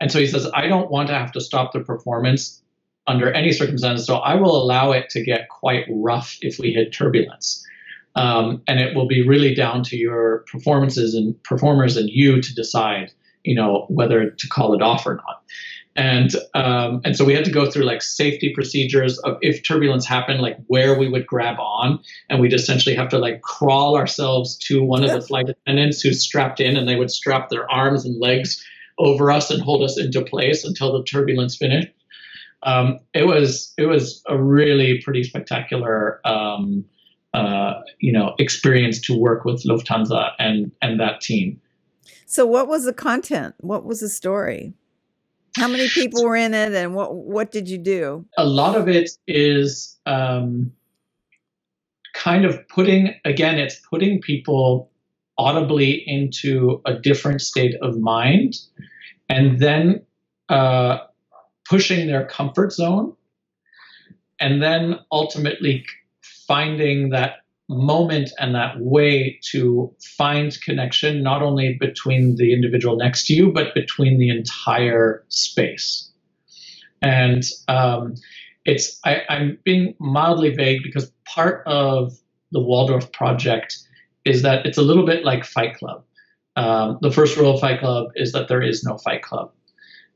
And 0.00 0.12
so 0.12 0.20
he 0.20 0.26
says, 0.26 0.48
I 0.54 0.68
don't 0.68 0.90
want 0.90 1.08
to 1.08 1.14
have 1.14 1.32
to 1.32 1.40
stop 1.40 1.72
the 1.72 1.80
performance 1.80 2.62
under 3.08 3.32
any 3.32 3.52
circumstances, 3.52 4.06
so 4.06 4.16
I 4.16 4.36
will 4.36 4.54
allow 4.62 4.92
it 4.92 5.10
to 5.10 5.24
get 5.24 5.48
quite 5.48 5.86
rough 5.90 6.36
if 6.42 6.58
we 6.58 6.72
hit 6.72 6.92
turbulence. 6.92 7.64
Um, 8.14 8.62
and 8.68 8.80
it 8.80 8.94
will 8.94 9.06
be 9.06 9.26
really 9.26 9.54
down 9.54 9.82
to 9.84 9.96
your 9.96 10.44
performances 10.50 11.14
and 11.14 11.40
performers 11.42 11.96
and 11.96 12.08
you 12.10 12.42
to 12.42 12.54
decide, 12.54 13.12
you 13.44 13.54
know, 13.54 13.86
whether 13.88 14.30
to 14.30 14.48
call 14.48 14.74
it 14.74 14.82
off 14.82 15.06
or 15.06 15.14
not 15.14 15.42
and 15.98 16.30
um, 16.54 17.00
and 17.04 17.16
so 17.16 17.24
we 17.24 17.34
had 17.34 17.44
to 17.44 17.50
go 17.50 17.68
through 17.68 17.82
like 17.82 18.02
safety 18.02 18.52
procedures 18.54 19.18
of 19.18 19.36
if 19.42 19.66
turbulence 19.66 20.06
happened, 20.06 20.40
like 20.40 20.56
where 20.68 20.96
we 20.96 21.08
would 21.08 21.26
grab 21.26 21.58
on, 21.58 21.98
and 22.30 22.40
we'd 22.40 22.52
essentially 22.52 22.94
have 22.94 23.08
to 23.08 23.18
like 23.18 23.42
crawl 23.42 23.96
ourselves 23.96 24.56
to 24.58 24.82
one 24.82 25.02
of 25.02 25.10
the 25.10 25.20
flight 25.20 25.48
attendants 25.48 26.00
who's 26.00 26.22
strapped 26.22 26.60
in, 26.60 26.76
and 26.76 26.88
they 26.88 26.94
would 26.94 27.10
strap 27.10 27.48
their 27.48 27.68
arms 27.68 28.04
and 28.04 28.16
legs 28.20 28.64
over 28.98 29.32
us 29.32 29.50
and 29.50 29.60
hold 29.60 29.82
us 29.82 29.98
into 29.98 30.22
place 30.22 30.64
until 30.64 30.92
the 30.92 31.02
turbulence 31.02 31.56
finished. 31.56 31.88
Um, 32.62 33.00
it 33.12 33.26
was 33.26 33.74
it 33.76 33.86
was 33.86 34.22
a 34.28 34.40
really 34.40 35.02
pretty 35.02 35.24
spectacular 35.24 36.20
um, 36.24 36.84
uh, 37.34 37.74
you 37.98 38.12
know 38.12 38.36
experience 38.38 39.00
to 39.00 39.18
work 39.18 39.44
with 39.44 39.64
Lufthansa 39.64 40.30
and 40.38 40.70
and 40.80 41.00
that 41.00 41.20
team. 41.20 41.60
So 42.24 42.46
what 42.46 42.68
was 42.68 42.84
the 42.84 42.92
content? 42.92 43.56
What 43.58 43.84
was 43.84 43.98
the 43.98 44.08
story? 44.08 44.74
How 45.58 45.68
many 45.68 45.88
people 45.88 46.24
were 46.24 46.36
in 46.36 46.54
it 46.54 46.72
and 46.72 46.94
what 46.94 47.14
what 47.14 47.50
did 47.50 47.68
you 47.68 47.78
do? 47.78 48.24
a 48.36 48.44
lot 48.44 48.76
of 48.76 48.88
it 48.88 49.10
is 49.26 49.98
um, 50.06 50.72
kind 52.14 52.44
of 52.44 52.66
putting 52.68 53.14
again 53.24 53.58
it's 53.58 53.76
putting 53.90 54.20
people 54.20 54.90
audibly 55.36 56.02
into 56.06 56.80
a 56.84 56.94
different 56.94 57.40
state 57.40 57.74
of 57.80 57.96
mind 57.98 58.54
and 59.28 59.60
then 59.60 60.02
uh, 60.48 60.98
pushing 61.68 62.06
their 62.06 62.26
comfort 62.26 62.72
zone 62.72 63.14
and 64.40 64.62
then 64.62 64.98
ultimately 65.12 65.84
finding 66.46 67.10
that 67.10 67.42
moment 67.68 68.30
and 68.38 68.54
that 68.54 68.80
way 68.80 69.38
to 69.42 69.94
find 70.16 70.58
connection 70.62 71.22
not 71.22 71.42
only 71.42 71.76
between 71.78 72.36
the 72.36 72.54
individual 72.54 72.96
next 72.96 73.26
to 73.26 73.34
you 73.34 73.52
but 73.52 73.74
between 73.74 74.18
the 74.18 74.30
entire 74.30 75.24
space 75.28 76.08
and 77.02 77.44
um, 77.68 78.14
it's 78.64 78.98
I, 79.04 79.22
I'm 79.28 79.58
being 79.64 79.94
mildly 79.98 80.54
vague 80.54 80.82
because 80.82 81.10
part 81.24 81.66
of 81.66 82.18
the 82.52 82.60
Waldorf 82.60 83.10
project 83.12 83.78
is 84.24 84.42
that 84.42 84.66
it's 84.66 84.78
a 84.78 84.82
little 84.82 85.06
bit 85.06 85.24
like 85.24 85.44
Fight 85.44 85.76
Club. 85.76 86.04
Um, 86.56 86.98
the 87.00 87.10
first 87.10 87.36
rule 87.36 87.54
of 87.54 87.60
Fight 87.60 87.80
Club 87.80 88.08
is 88.16 88.32
that 88.32 88.48
there 88.48 88.62
is 88.62 88.84
no 88.84 88.98
Fight 88.98 89.22
Club. 89.22 89.52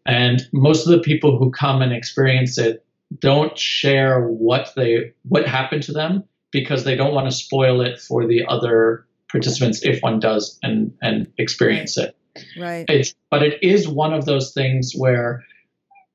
And 0.04 0.42
most 0.52 0.86
of 0.86 0.92
the 0.92 0.98
people 0.98 1.38
who 1.38 1.50
come 1.50 1.82
and 1.82 1.92
experience 1.92 2.58
it 2.58 2.84
don't 3.18 3.56
share 3.56 4.26
what 4.26 4.72
they 4.74 5.12
what 5.22 5.46
happened 5.46 5.82
to 5.84 5.92
them 5.92 6.24
because 6.52 6.84
they 6.84 6.94
don't 6.94 7.14
want 7.14 7.28
to 7.28 7.36
spoil 7.36 7.80
it 7.80 7.98
for 7.98 8.26
the 8.26 8.44
other 8.46 9.06
participants 9.30 9.82
if 9.82 10.00
one 10.02 10.20
does 10.20 10.58
and 10.62 10.94
and 11.02 11.26
experience 11.38 11.98
right. 11.98 12.08
it. 12.08 12.44
Right. 12.60 12.84
It's 12.88 13.14
but 13.30 13.42
it 13.42 13.58
is 13.62 13.88
one 13.88 14.14
of 14.14 14.26
those 14.26 14.52
things 14.52 14.92
where 14.94 15.44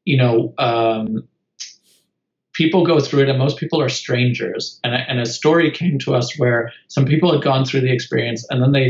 you 0.06 0.18
know 0.18 0.54
um, 0.58 1.28
people 2.54 2.86
go 2.86 3.00
through 3.00 3.24
it 3.24 3.30
and 3.30 3.38
most 3.38 3.58
people 3.58 3.82
are 3.82 3.90
strangers 3.90 4.80
and, 4.84 4.96
and 4.96 5.20
a 5.20 5.26
story 5.26 5.70
came 5.70 6.00
to 6.00 6.16
us 6.16 6.38
where 6.40 6.72
some 6.88 7.06
people 7.06 7.32
had 7.32 7.44
gone 7.44 7.66
through 7.66 7.82
the 7.82 7.92
experience 7.92 8.46
and 8.50 8.62
then 8.62 8.72
they 8.72 8.90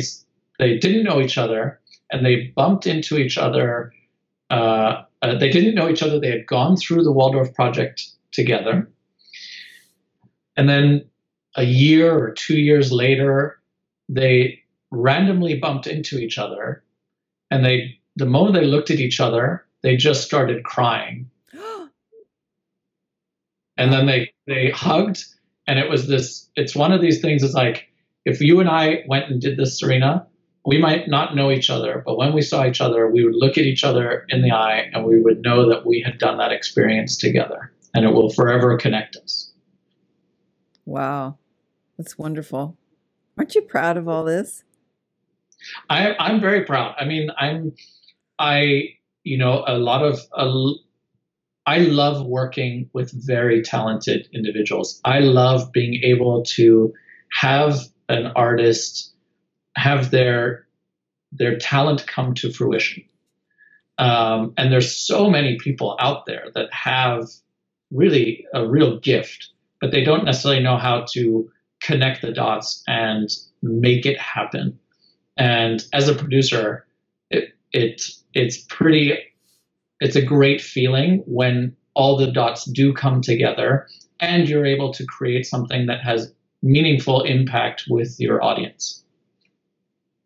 they 0.59 0.77
didn't 0.77 1.03
know 1.03 1.19
each 1.19 1.37
other 1.37 1.79
and 2.11 2.25
they 2.25 2.53
bumped 2.55 2.87
into 2.87 3.17
each 3.17 3.37
other 3.37 3.91
uh, 4.49 5.03
uh, 5.21 5.37
they 5.37 5.49
didn't 5.49 5.75
know 5.75 5.89
each 5.89 6.03
other 6.03 6.19
they 6.19 6.31
had 6.31 6.45
gone 6.45 6.77
through 6.77 7.03
the 7.03 7.11
waldorf 7.11 7.53
project 7.53 8.05
together 8.31 8.89
and 10.55 10.69
then 10.69 11.03
a 11.57 11.63
year 11.63 12.15
or 12.17 12.31
two 12.31 12.57
years 12.57 12.91
later 12.91 13.59
they 14.07 14.63
randomly 14.91 15.59
bumped 15.59 15.87
into 15.87 16.17
each 16.17 16.37
other 16.37 16.83
and 17.51 17.65
they 17.65 17.99
the 18.15 18.25
moment 18.25 18.55
they 18.55 18.65
looked 18.65 18.91
at 18.91 18.99
each 18.99 19.19
other 19.19 19.65
they 19.83 19.95
just 19.95 20.23
started 20.23 20.63
crying. 20.63 21.29
And 23.79 23.93
then 23.93 24.07
they 24.07 24.31
they 24.47 24.71
hugged 24.71 25.23
and 25.67 25.77
it 25.77 25.87
was 25.87 26.07
this 26.07 26.49
it's 26.55 26.75
one 26.75 26.91
of 26.91 26.99
these 27.01 27.21
things 27.21 27.43
it's 27.43 27.53
like 27.53 27.87
if 28.25 28.41
you 28.41 28.59
and 28.59 28.67
i 28.67 29.03
went 29.07 29.29
and 29.29 29.39
did 29.39 29.55
this 29.55 29.77
serena 29.77 30.25
we 30.65 30.79
might 30.79 31.07
not 31.07 31.35
know 31.35 31.51
each 31.51 31.69
other 31.69 32.01
but 32.03 32.17
when 32.17 32.33
we 32.33 32.41
saw 32.41 32.65
each 32.65 32.81
other 32.81 33.07
we 33.07 33.23
would 33.23 33.35
look 33.35 33.55
at 33.55 33.65
each 33.65 33.83
other 33.83 34.25
in 34.29 34.41
the 34.41 34.49
eye 34.49 34.89
and 34.93 35.05
we 35.05 35.21
would 35.21 35.43
know 35.43 35.69
that 35.69 35.85
we 35.85 36.01
had 36.01 36.17
done 36.17 36.39
that 36.39 36.51
experience 36.51 37.17
together 37.17 37.71
and 37.93 38.03
it 38.03 38.13
will 38.13 38.31
forever 38.31 38.77
connect 38.77 39.15
us. 39.17 39.51
Wow 40.85 41.37
that's 41.97 42.17
wonderful 42.17 42.77
aren't 43.37 43.55
you 43.55 43.61
proud 43.61 43.97
of 43.97 44.07
all 44.07 44.23
this 44.23 44.63
I, 45.89 46.15
i'm 46.19 46.39
very 46.39 46.63
proud 46.63 46.95
i 46.99 47.05
mean 47.05 47.29
i'm 47.37 47.73
i 48.39 48.89
you 49.23 49.37
know 49.37 49.63
a 49.67 49.77
lot 49.77 50.03
of 50.03 50.19
a, 50.33 50.73
I 51.67 51.79
love 51.79 52.25
working 52.25 52.89
with 52.93 53.11
very 53.13 53.61
talented 53.61 54.29
individuals. 54.33 55.01
I 55.03 55.19
love 55.19 55.73
being 55.73 56.01
able 56.01 56.43
to 56.55 56.93
have 57.33 57.81
an 58.07 58.27
artist 58.37 59.13
have 59.75 60.09
their 60.09 60.65
their 61.33 61.57
talent 61.57 62.07
come 62.07 62.33
to 62.35 62.53
fruition. 62.53 63.03
Um, 63.97 64.53
and 64.57 64.71
there's 64.71 64.95
so 64.95 65.29
many 65.29 65.57
people 65.57 65.97
out 65.99 66.25
there 66.25 66.45
that 66.55 66.71
have 66.71 67.27
really 67.91 68.45
a 68.53 68.65
real 68.65 68.99
gift, 68.99 69.49
but 69.81 69.91
they 69.91 70.05
don't 70.05 70.23
necessarily 70.23 70.63
know 70.63 70.77
how 70.77 71.05
to 71.11 71.51
connect 71.81 72.21
the 72.21 72.31
dots 72.31 72.83
and 72.87 73.29
make 73.61 74.05
it 74.05 74.19
happen. 74.19 74.77
And 75.37 75.83
as 75.93 76.07
a 76.07 76.15
producer, 76.15 76.85
it, 77.29 77.53
it 77.71 78.01
it's 78.33 78.57
pretty 78.69 79.17
it's 79.99 80.15
a 80.15 80.21
great 80.21 80.61
feeling 80.61 81.23
when 81.25 81.75
all 81.93 82.17
the 82.17 82.31
dots 82.31 82.65
do 82.65 82.93
come 82.93 83.21
together 83.21 83.87
and 84.19 84.47
you're 84.47 84.65
able 84.65 84.93
to 84.93 85.05
create 85.05 85.45
something 85.45 85.87
that 85.87 86.01
has 86.01 86.31
meaningful 86.61 87.23
impact 87.23 87.85
with 87.89 88.19
your 88.19 88.43
audience. 88.43 89.03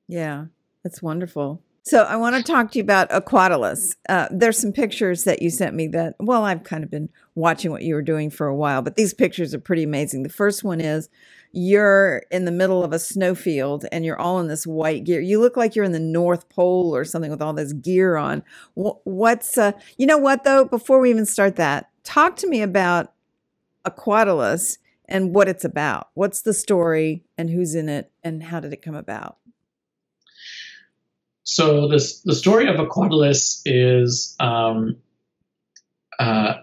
Yeah, 0.07 0.45
that's 0.83 1.01
wonderful. 1.01 1.61
So 1.83 2.03
I 2.03 2.15
want 2.15 2.35
to 2.35 2.43
talk 2.43 2.71
to 2.71 2.77
you 2.77 2.83
about 2.83 3.09
Aquatilis. 3.09 3.95
Uh, 4.07 4.27
there's 4.29 4.57
some 4.57 4.71
pictures 4.71 5.23
that 5.23 5.41
you 5.41 5.49
sent 5.49 5.75
me 5.75 5.87
that, 5.87 6.15
well, 6.19 6.43
I've 6.43 6.63
kind 6.63 6.83
of 6.83 6.91
been 6.91 7.09
watching 7.33 7.71
what 7.71 7.81
you 7.81 7.95
were 7.95 8.03
doing 8.03 8.29
for 8.29 8.45
a 8.45 8.55
while, 8.55 8.83
but 8.83 8.97
these 8.97 9.13
pictures 9.13 9.53
are 9.53 9.59
pretty 9.59 9.83
amazing. 9.83 10.21
The 10.23 10.29
first 10.29 10.63
one 10.63 10.79
is 10.79 11.09
you're 11.51 12.23
in 12.31 12.45
the 12.45 12.51
middle 12.51 12.83
of 12.83 12.93
a 12.93 12.99
snowfield 12.99 13.85
and 13.91 14.05
you're 14.05 14.19
all 14.19 14.39
in 14.39 14.47
this 14.47 14.65
white 14.65 15.03
gear. 15.03 15.19
You 15.19 15.39
look 15.39 15.57
like 15.57 15.75
you're 15.75 15.85
in 15.85 15.91
the 15.91 15.99
North 15.99 16.49
Pole 16.49 16.95
or 16.95 17.03
something 17.03 17.31
with 17.31 17.41
all 17.41 17.53
this 17.53 17.73
gear 17.73 18.15
on. 18.15 18.43
What's, 18.75 19.57
uh, 19.57 19.73
you 19.97 20.05
know 20.05 20.17
what 20.17 20.43
though? 20.43 20.65
Before 20.65 20.99
we 20.99 21.09
even 21.09 21.25
start 21.25 21.57
that, 21.57 21.89
talk 22.03 22.37
to 22.37 22.47
me 22.47 22.61
about 22.61 23.13
Aquatilis 23.85 24.77
and 25.05 25.35
what 25.35 25.49
it's 25.49 25.65
about. 25.65 26.09
What's 26.13 26.41
the 26.41 26.53
story 26.53 27.23
and 27.37 27.49
who's 27.49 27.75
in 27.75 27.89
it 27.89 28.11
and 28.23 28.41
how 28.43 28.59
did 28.59 28.71
it 28.71 28.81
come 28.81 28.95
about? 28.95 29.37
So 31.43 31.89
this 31.89 32.21
the 32.21 32.35
story 32.35 32.67
of 32.67 32.77
Aquatilis 32.77 33.61
is 33.65 34.35
um, 34.39 34.95
uh, 36.17 36.53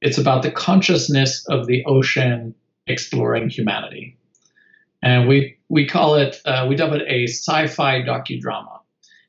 it's 0.00 0.18
about 0.18 0.42
the 0.42 0.50
consciousness 0.50 1.44
of 1.48 1.66
the 1.66 1.84
ocean 1.86 2.54
exploring 2.86 3.48
humanity, 3.48 4.16
and 5.02 5.28
we 5.28 5.56
we 5.68 5.86
call 5.86 6.16
it 6.16 6.40
uh, 6.44 6.66
we 6.68 6.76
dub 6.76 6.92
it 6.92 7.02
a 7.08 7.24
sci-fi 7.24 8.02
docudrama. 8.02 8.80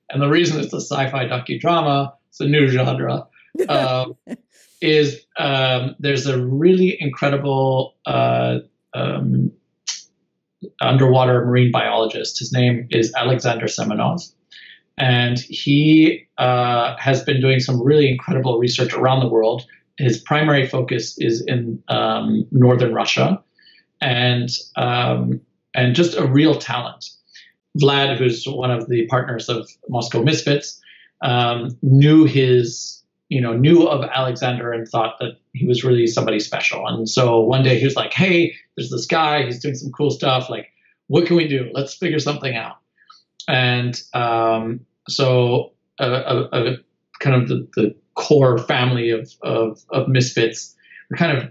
And 0.10 0.22
the 0.22 0.30
reason 0.30 0.60
it's 0.62 0.74
a 0.74 0.82
sci-fi 0.82 1.26
docudrama, 1.26 2.14
it's 2.30 2.40
a 2.40 2.48
new 2.48 2.68
genre, 2.68 3.28
uh, 3.70 4.06
is 4.82 5.26
um, 5.38 5.96
there's 6.00 6.28
a 6.28 6.42
really 6.42 6.98
incredible 7.00 7.96
uh, 8.06 8.60
um, 8.94 9.52
underwater 10.80 11.46
marine 11.46 11.72
biologist. 11.72 12.40
His 12.40 12.54
name 12.54 12.88
is 12.90 13.14
Alexander 13.16 13.66
Semenov 13.66 14.22
and 14.98 15.40
he 15.40 16.28
uh, 16.38 16.96
has 16.98 17.24
been 17.24 17.40
doing 17.40 17.60
some 17.60 17.82
really 17.82 18.10
incredible 18.10 18.58
research 18.58 18.94
around 18.94 19.20
the 19.20 19.28
world. 19.28 19.66
His 19.98 20.20
primary 20.20 20.68
focus 20.68 21.18
is 21.20 21.44
in 21.46 21.82
um, 21.88 22.46
northern 22.52 22.94
Russia, 22.94 23.44
and 24.02 24.50
um, 24.76 25.42
and 25.76 25.96
just 25.96 26.16
a 26.16 26.26
real 26.26 26.56
talent. 26.56 27.10
Vlad, 27.82 28.18
who's 28.18 28.46
one 28.46 28.72
of 28.72 28.90
the 28.90 29.06
partners 29.08 29.50
of 29.50 29.70
Moscow 29.88 30.24
Misfits, 30.24 30.82
um, 31.22 31.78
knew 31.82 32.26
his 32.26 33.04
you 33.30 33.42
know 33.42 33.54
knew 33.54 33.88
of 33.88 34.04
Alexander 34.04 34.72
and 34.72 34.88
thought 34.88 35.16
that 35.20 35.38
he 35.54 35.68
was 35.68 35.84
really 35.84 36.08
somebody 36.08 36.40
special. 36.40 36.88
And 36.88 37.10
so 37.10 37.40
one 37.40 37.64
day 37.64 37.78
he 37.78 37.86
was 37.86 37.96
like, 37.96 38.14
"Hey, 38.14 38.56
there's 38.76 38.90
this 38.90 39.06
guy. 39.06 39.46
He's 39.46 39.60
doing 39.60 39.76
some 39.76 39.92
cool 39.92 40.12
stuff. 40.12 40.50
Like, 40.50 40.70
what 41.08 41.26
can 41.26 41.36
we 41.36 41.48
do? 41.48 41.70
Let's 41.74 41.94
figure 41.94 42.20
something 42.20 42.56
out." 42.56 42.78
and 43.48 44.02
um, 44.14 44.82
so 45.08 45.72
a, 46.00 46.06
a, 46.06 46.50
a, 46.52 46.78
kind 47.20 47.42
of 47.42 47.48
the, 47.48 47.68
the 47.76 47.96
core 48.16 48.58
family 48.58 49.10
of, 49.10 49.32
of, 49.42 49.82
of 49.90 50.08
misfits 50.08 50.76
were 51.10 51.18
kind 51.18 51.38
of 51.38 51.50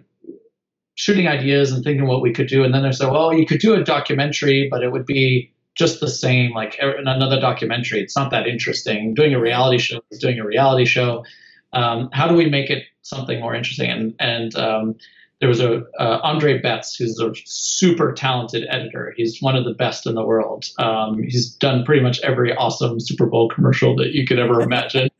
shooting 0.96 1.28
ideas 1.28 1.72
and 1.72 1.84
thinking 1.84 2.06
what 2.06 2.20
we 2.20 2.32
could 2.32 2.48
do 2.48 2.64
and 2.64 2.74
then 2.74 2.82
they 2.82 2.92
said 2.92 3.10
well 3.10 3.32
you 3.32 3.46
could 3.46 3.60
do 3.60 3.74
a 3.74 3.84
documentary 3.84 4.68
but 4.70 4.82
it 4.82 4.90
would 4.90 5.06
be 5.06 5.52
just 5.74 6.00
the 6.00 6.08
same 6.08 6.52
like 6.52 6.76
another 6.80 7.40
documentary 7.40 8.00
it's 8.00 8.16
not 8.16 8.30
that 8.30 8.46
interesting 8.46 9.14
doing 9.14 9.34
a 9.34 9.40
reality 9.40 9.78
show 9.78 10.00
is 10.10 10.18
doing 10.18 10.38
a 10.38 10.44
reality 10.44 10.84
show 10.84 11.24
um, 11.72 12.08
how 12.12 12.26
do 12.26 12.34
we 12.34 12.48
make 12.48 12.70
it 12.70 12.84
something 13.02 13.40
more 13.40 13.54
interesting 13.54 13.90
and 13.90 14.14
and 14.18 14.56
um, 14.56 14.96
there 15.40 15.48
was 15.48 15.60
a 15.60 15.84
uh, 15.98 16.20
Andre 16.22 16.60
Betz, 16.60 16.96
who's 16.96 17.20
a 17.20 17.30
super 17.44 18.12
talented 18.12 18.66
editor. 18.70 19.12
He's 19.16 19.42
one 19.42 19.54
of 19.54 19.64
the 19.64 19.74
best 19.74 20.06
in 20.06 20.14
the 20.14 20.24
world. 20.24 20.64
Um, 20.78 21.22
he's 21.22 21.50
done 21.50 21.84
pretty 21.84 22.02
much 22.02 22.20
every 22.22 22.54
awesome 22.54 22.98
Super 23.00 23.26
Bowl 23.26 23.48
commercial 23.48 23.94
that 23.96 24.12
you 24.12 24.26
could 24.26 24.38
ever 24.38 24.62
imagine. 24.62 25.10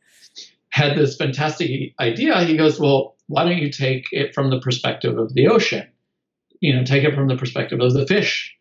Had 0.77 0.97
this 0.97 1.15
fantastic 1.15 1.93
idea. 1.99 2.43
He 2.43 2.55
goes, 2.55 2.79
"Well, 2.79 3.15
why 3.27 3.43
don't 3.45 3.57
you 3.57 3.71
take 3.71 4.05
it 4.11 4.33
from 4.35 4.49
the 4.49 4.59
perspective 4.59 5.17
of 5.17 5.33
the 5.33 5.47
ocean? 5.47 5.87
You 6.59 6.75
know, 6.75 6.83
take 6.83 7.03
it 7.03 7.15
from 7.15 7.27
the 7.27 7.37
perspective 7.37 7.79
of 7.81 7.93
the 7.93 8.05
fish." 8.05 8.53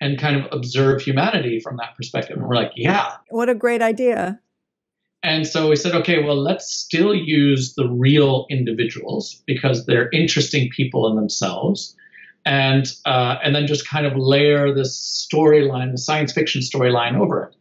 And 0.00 0.18
kind 0.18 0.34
of 0.34 0.48
observe 0.50 1.00
humanity 1.00 1.60
from 1.60 1.76
that 1.76 1.94
perspective. 1.96 2.36
And 2.36 2.44
we're 2.48 2.56
like, 2.56 2.72
yeah. 2.74 3.18
What 3.28 3.48
a 3.48 3.54
great 3.54 3.82
idea. 3.82 4.40
And 5.22 5.46
so 5.46 5.68
we 5.68 5.76
said, 5.76 5.94
okay, 5.94 6.24
well, 6.24 6.36
let's 6.36 6.74
still 6.74 7.14
use 7.14 7.74
the 7.74 7.86
real 7.88 8.46
individuals 8.50 9.40
because 9.46 9.86
they're 9.86 10.10
interesting 10.10 10.68
people 10.70 11.08
in 11.08 11.14
themselves, 11.14 11.94
and 12.44 12.92
uh, 13.06 13.36
and 13.44 13.54
then 13.54 13.68
just 13.68 13.88
kind 13.88 14.04
of 14.04 14.14
layer 14.16 14.74
this 14.74 15.28
storyline, 15.32 15.92
the 15.92 15.98
science 15.98 16.32
fiction 16.32 16.62
storyline 16.62 17.14
over 17.16 17.44
it. 17.44 17.54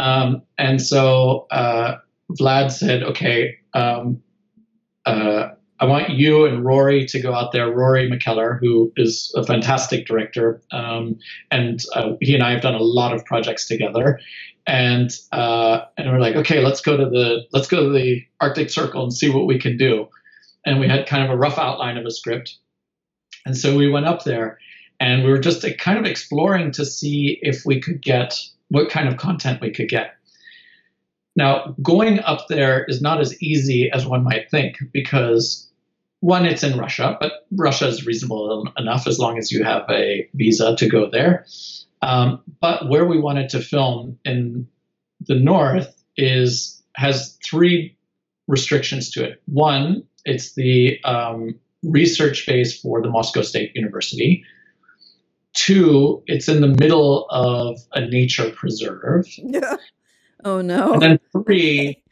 Um, 0.00 0.42
and 0.56 0.80
so 0.80 1.46
uh, 1.50 1.96
Vlad 2.30 2.70
said, 2.70 3.02
okay, 3.02 3.58
um, 3.74 4.22
uh, 5.04 5.50
I 5.78 5.84
want 5.84 6.10
you 6.10 6.46
and 6.46 6.64
Rory 6.64 7.04
to 7.06 7.20
go 7.20 7.34
out 7.34 7.52
there. 7.52 7.70
Rory 7.70 8.10
McKellar, 8.10 8.58
who 8.58 8.92
is 8.96 9.32
a 9.36 9.44
fantastic 9.44 10.06
director, 10.06 10.62
um, 10.72 11.18
and 11.50 11.82
uh, 11.94 12.12
he 12.20 12.34
and 12.34 12.42
I 12.42 12.52
have 12.52 12.62
done 12.62 12.74
a 12.74 12.82
lot 12.82 13.14
of 13.14 13.24
projects 13.24 13.68
together 13.68 14.18
and 14.66 15.16
uh, 15.32 15.82
and 15.96 16.10
we're 16.10 16.18
like, 16.18 16.36
okay, 16.36 16.60
let's 16.60 16.80
go 16.80 16.96
to 16.96 17.04
the 17.04 17.46
let's 17.52 17.68
go 17.68 17.84
to 17.84 17.90
the 17.90 18.24
Arctic 18.40 18.70
Circle 18.70 19.04
and 19.04 19.12
see 19.12 19.30
what 19.30 19.46
we 19.46 19.58
can 19.58 19.76
do. 19.76 20.08
And 20.64 20.80
we 20.80 20.88
had 20.88 21.06
kind 21.06 21.22
of 21.22 21.30
a 21.30 21.36
rough 21.36 21.58
outline 21.58 21.96
of 21.96 22.04
a 22.04 22.10
script, 22.10 22.56
and 23.44 23.56
so 23.56 23.76
we 23.76 23.88
went 23.88 24.06
up 24.06 24.24
there, 24.24 24.58
and 24.98 25.22
we 25.22 25.30
were 25.30 25.38
just 25.38 25.64
kind 25.78 25.98
of 25.98 26.04
exploring 26.04 26.72
to 26.72 26.84
see 26.84 27.38
if 27.42 27.64
we 27.64 27.80
could 27.80 28.02
get 28.02 28.38
what 28.68 28.90
kind 28.90 29.08
of 29.08 29.16
content 29.16 29.60
we 29.60 29.70
could 29.70 29.88
get. 29.88 30.16
Now, 31.36 31.74
going 31.82 32.20
up 32.20 32.48
there 32.48 32.84
is 32.88 33.02
not 33.02 33.20
as 33.20 33.40
easy 33.42 33.90
as 33.92 34.06
one 34.06 34.24
might 34.24 34.50
think 34.50 34.78
because 34.92 35.66
one, 36.20 36.46
it's 36.46 36.62
in 36.64 36.78
Russia, 36.78 37.16
but 37.20 37.46
Russia 37.52 37.86
is 37.86 38.06
reasonable 38.06 38.72
enough 38.78 39.06
as 39.06 39.18
long 39.18 39.38
as 39.38 39.52
you 39.52 39.62
have 39.62 39.84
a 39.90 40.28
visa 40.34 40.74
to 40.76 40.88
go 40.88 41.10
there. 41.10 41.44
Um, 42.02 42.42
but 42.60 42.88
where 42.88 43.04
we 43.04 43.18
wanted 43.20 43.50
to 43.50 43.60
film 43.60 44.18
in 44.24 44.66
the 45.20 45.34
north 45.34 45.94
is 46.16 46.82
has 46.94 47.36
three 47.44 47.96
restrictions 48.48 49.10
to 49.10 49.24
it. 49.24 49.42
One, 49.46 50.04
it's 50.24 50.54
the 50.54 50.98
um, 51.04 51.54
research 51.82 52.46
base 52.46 52.80
for 52.80 53.02
the 53.02 53.10
Moscow 53.10 53.42
State 53.42 53.72
University. 53.74 54.44
Two, 55.52 56.22
it's 56.26 56.48
in 56.48 56.60
the 56.60 56.68
middle 56.68 57.26
of 57.30 57.78
a 57.92 58.06
nature 58.06 58.50
preserve. 58.50 59.26
Yeah. 59.38 59.76
Oh 60.44 60.60
no. 60.60 60.94
And 60.94 61.02
then 61.02 61.20
three, 61.32 62.02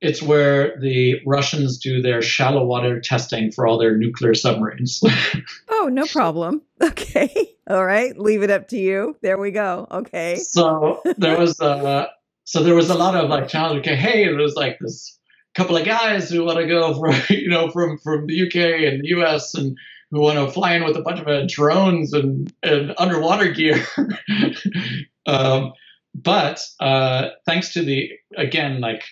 it's 0.00 0.22
where 0.22 0.78
the 0.80 1.20
Russians 1.26 1.78
do 1.78 2.02
their 2.02 2.20
shallow 2.20 2.64
water 2.64 3.00
testing 3.00 3.50
for 3.50 3.66
all 3.66 3.78
their 3.78 3.96
nuclear 3.96 4.34
submarines. 4.34 5.02
oh, 5.70 5.88
no 5.90 6.04
problem. 6.06 6.62
Okay. 6.82 7.56
All 7.68 7.84
right. 7.84 8.16
Leave 8.18 8.42
it 8.42 8.50
up 8.50 8.68
to 8.68 8.78
you. 8.78 9.16
There 9.22 9.38
we 9.38 9.50
go. 9.50 9.86
Okay. 9.90 10.36
So 10.36 11.00
there 11.16 11.38
was 11.38 11.60
uh 11.60 12.06
so 12.44 12.62
there 12.62 12.74
was 12.74 12.90
a 12.90 12.94
lot 12.94 13.16
of 13.16 13.30
like 13.30 13.48
challenge. 13.48 13.80
Okay, 13.80 13.96
hey, 13.96 14.24
there 14.24 14.36
was 14.36 14.54
like 14.54 14.78
this 14.80 15.18
couple 15.54 15.76
of 15.76 15.86
guys 15.86 16.28
who 16.28 16.44
want 16.44 16.58
to 16.58 16.66
go 16.66 16.94
from 17.00 17.14
you 17.30 17.48
know 17.48 17.70
from 17.70 17.98
from 17.98 18.26
the 18.26 18.46
UK 18.46 18.56
and 18.92 19.02
the 19.02 19.08
US 19.20 19.54
and 19.54 19.76
who 20.10 20.20
want 20.20 20.38
to 20.38 20.50
fly 20.50 20.74
in 20.74 20.84
with 20.84 20.96
a 20.96 21.02
bunch 21.02 21.20
of 21.20 21.26
uh, 21.26 21.46
drones 21.48 22.12
and 22.12 22.52
and 22.62 22.94
underwater 22.98 23.50
gear. 23.50 23.82
um, 25.26 25.72
but 26.14 26.64
uh, 26.80 27.30
thanks 27.46 27.72
to 27.74 27.82
the 27.82 28.10
again 28.36 28.80
like 28.80 29.02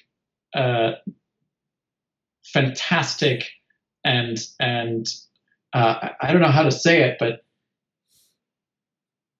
uh, 0.54 0.92
fantastic 2.44 3.44
and 4.04 4.38
and 4.60 5.06
uh, 5.72 6.10
I 6.20 6.32
don't 6.32 6.42
know 6.42 6.48
how 6.48 6.64
to 6.64 6.70
say 6.70 7.02
it, 7.02 7.16
but 7.18 7.44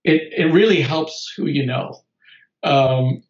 it 0.04 0.32
it 0.36 0.52
really 0.52 0.80
helps 0.80 1.32
who 1.36 1.46
you 1.46 1.66
know. 1.66 2.02
Um, 2.64 3.22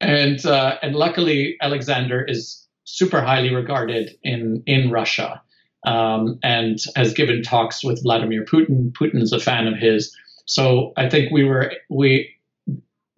and 0.00 0.44
uh, 0.44 0.78
and 0.82 0.94
luckily 0.94 1.56
Alexander 1.60 2.24
is 2.24 2.66
super 2.84 3.20
highly 3.20 3.54
regarded 3.54 4.16
in 4.22 4.62
in 4.66 4.90
Russia 4.90 5.42
um, 5.86 6.38
and 6.42 6.78
has 6.96 7.12
given 7.12 7.42
talks 7.42 7.84
with 7.84 8.02
Vladimir 8.02 8.44
Putin. 8.44 8.92
Putin 8.92 9.22
is 9.22 9.32
a 9.32 9.40
fan 9.40 9.66
of 9.66 9.78
his, 9.78 10.14
so 10.46 10.92
I 10.96 11.08
think 11.08 11.30
we 11.30 11.44
were 11.44 11.72
we 11.88 12.30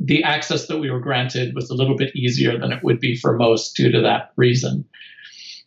the 0.06 0.22
access 0.22 0.68
that 0.68 0.78
we 0.78 0.90
were 0.90 1.00
granted 1.00 1.54
was 1.54 1.68
a 1.68 1.74
little 1.74 1.96
bit 1.96 2.14
easier 2.14 2.58
than 2.58 2.70
it 2.70 2.82
would 2.84 3.00
be 3.00 3.16
for 3.16 3.36
most 3.36 3.76
due 3.76 3.90
to 3.90 4.00
that 4.02 4.32
reason. 4.36 4.84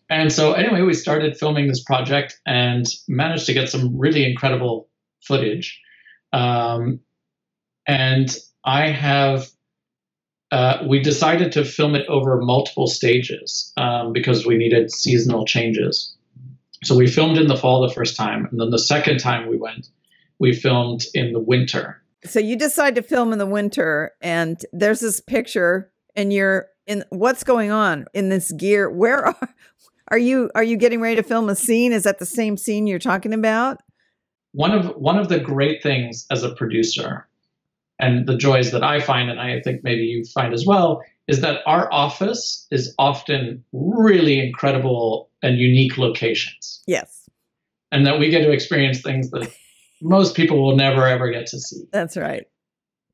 And 0.10 0.32
so, 0.32 0.54
anyway, 0.54 0.82
we 0.82 0.94
started 0.94 1.38
filming 1.38 1.68
this 1.68 1.84
project 1.84 2.40
and 2.46 2.86
managed 3.08 3.46
to 3.48 3.54
get 3.54 3.70
some 3.70 3.98
really 3.98 4.30
incredible 4.30 4.90
footage. 5.22 5.80
Um, 6.32 7.02
and 7.86 8.36
I 8.64 8.88
have, 8.88 9.50
uh, 10.52 10.84
we 10.88 11.00
decided 11.00 11.52
to 11.52 11.66
film 11.66 11.96
it 11.96 12.08
over 12.08 12.42
multiple 12.42 12.88
stages 12.88 13.72
um, 13.78 14.14
because 14.14 14.46
we 14.46 14.58
needed 14.58 14.92
seasonal 14.92 15.46
changes. 15.46 16.16
So 16.84 16.96
we 16.96 17.08
filmed 17.08 17.38
in 17.38 17.48
the 17.48 17.58
fall 17.58 17.86
the 17.86 17.94
first 17.94 18.16
time, 18.16 18.48
and 18.50 18.60
then 18.60 18.70
the 18.70 18.80
second 18.80 19.20
time 19.20 19.50
we 19.50 19.58
went, 19.58 19.90
we 20.40 20.54
filmed 20.54 21.06
in 21.14 21.34
the 21.34 21.40
winter 21.40 22.02
so 22.26 22.40
you 22.40 22.58
decide 22.58 22.96
to 22.96 23.02
film 23.02 23.32
in 23.32 23.40
the 23.40 23.46
winter 23.46 24.12
and 24.22 24.64
there's 24.74 25.00
this 25.00 25.22
picture 25.22 25.92
and 26.16 26.34
you're 26.34 26.68
in 26.86 27.04
what's 27.10 27.44
going 27.44 27.72
on 27.72 28.06
in 28.14 28.30
this 28.30 28.52
gear? 28.52 28.90
Where 28.90 29.26
are, 29.26 29.50
are 30.10 30.18
you 30.18 30.50
are 30.56 30.64
you 30.64 30.78
getting 30.78 31.02
ready 31.02 31.16
to 31.16 31.24
film 31.24 31.50
a 31.50 31.56
scene? 31.56 31.94
Is 31.94 32.04
that 32.04 32.20
the 32.20 32.26
same 32.26 32.58
scene 32.58 32.88
you're 32.88 33.00
talking 33.00 33.34
about? 33.34 33.82
One 34.54 34.72
of 34.72 34.88
one 34.96 35.18
of 35.18 35.30
the 35.30 35.40
great 35.40 35.84
things 35.84 36.26
as 36.32 36.44
a 36.44 36.54
producer 36.56 37.28
and 38.00 38.26
the 38.26 38.38
joys 38.38 38.72
that 38.72 38.82
i 38.82 39.02
find 39.02 39.30
and 39.30 39.42
i 39.42 39.60
think 39.60 39.84
maybe 39.84 40.04
you 40.04 40.24
find 40.24 40.54
as 40.54 40.66
well 40.66 41.04
is 41.30 41.42
that 41.42 41.62
our 41.68 41.92
office 41.94 42.66
is 42.72 42.94
often 42.98 43.64
really 43.72 44.40
incredible 44.40 45.30
and 45.44 45.60
unique 45.60 45.96
locations. 45.96 46.82
Yes. 46.88 47.30
And 47.92 48.06
that 48.08 48.20
we 48.20 48.32
get 48.32 48.40
to 48.40 48.52
experience 48.52 49.02
things 49.02 49.30
that 49.30 49.52
most 50.02 50.36
people 50.36 50.62
will 50.64 50.76
never 50.76 51.06
ever 51.06 51.32
get 51.32 51.48
to 51.48 51.60
see. 51.60 51.86
That's 51.92 52.18
right. 52.18 52.48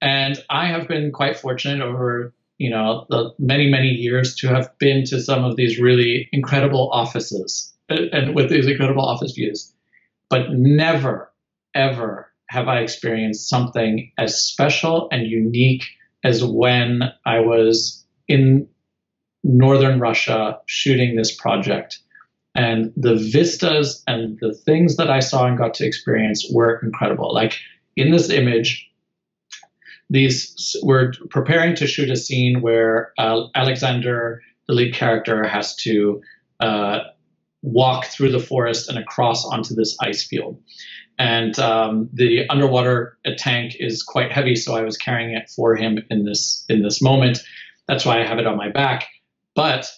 And 0.01 0.43
I 0.49 0.67
have 0.67 0.87
been 0.87 1.11
quite 1.11 1.37
fortunate 1.37 1.81
over 1.81 2.33
you 2.57 2.69
know 2.69 3.05
the 3.09 3.33
many 3.39 3.69
many 3.69 3.89
years 3.89 4.35
to 4.35 4.47
have 4.47 4.69
been 4.79 5.03
to 5.05 5.21
some 5.21 5.43
of 5.43 5.55
these 5.55 5.79
really 5.79 6.29
incredible 6.31 6.89
offices 6.91 7.73
uh, 7.89 7.97
and 8.11 8.35
with 8.35 8.49
these 8.49 8.67
incredible 8.67 9.05
office 9.05 9.33
views, 9.33 9.73
but 10.29 10.51
never 10.51 11.31
ever 11.73 12.31
have 12.47 12.67
I 12.67 12.79
experienced 12.79 13.49
something 13.49 14.11
as 14.17 14.41
special 14.41 15.07
and 15.11 15.27
unique 15.27 15.83
as 16.23 16.43
when 16.43 17.03
I 17.25 17.39
was 17.39 18.03
in 18.27 18.67
northern 19.43 19.99
Russia 19.99 20.59
shooting 20.65 21.15
this 21.15 21.35
project 21.35 21.99
and 22.55 22.93
the 22.95 23.15
vistas 23.15 24.01
and 24.07 24.39
the 24.39 24.53
things 24.53 24.95
that 24.95 25.09
I 25.09 25.19
saw 25.19 25.45
and 25.45 25.57
got 25.57 25.73
to 25.75 25.85
experience 25.85 26.47
were 26.51 26.79
incredible. 26.81 27.33
Like 27.33 27.57
in 27.97 28.11
this 28.11 28.29
image, 28.29 28.89
these 30.09 30.75
we're 30.81 31.11
preparing 31.29 31.75
to 31.75 31.87
shoot 31.87 32.09
a 32.09 32.15
scene 32.15 32.61
where 32.61 33.11
uh, 33.17 33.47
Alexander, 33.55 34.41
the 34.67 34.73
lead 34.73 34.93
character, 34.93 35.45
has 35.47 35.75
to 35.77 36.21
uh, 36.59 36.99
walk 37.61 38.05
through 38.05 38.31
the 38.31 38.39
forest 38.39 38.87
and 38.87 38.97
across 38.97 39.45
onto 39.45 39.75
this 39.75 39.97
ice 39.99 40.23
field. 40.25 40.61
And 41.17 41.57
um, 41.59 42.09
the 42.13 42.47
underwater 42.49 43.17
tank 43.37 43.75
is 43.79 44.03
quite 44.03 44.31
heavy, 44.31 44.55
so 44.55 44.75
I 44.75 44.83
was 44.83 44.97
carrying 44.97 45.35
it 45.35 45.49
for 45.49 45.75
him 45.75 45.99
in 46.09 46.25
this 46.25 46.65
in 46.69 46.83
this 46.83 47.01
moment. 47.01 47.39
That's 47.87 48.05
why 48.05 48.21
I 48.21 48.25
have 48.25 48.39
it 48.39 48.47
on 48.47 48.57
my 48.57 48.69
back. 48.69 49.07
But 49.55 49.91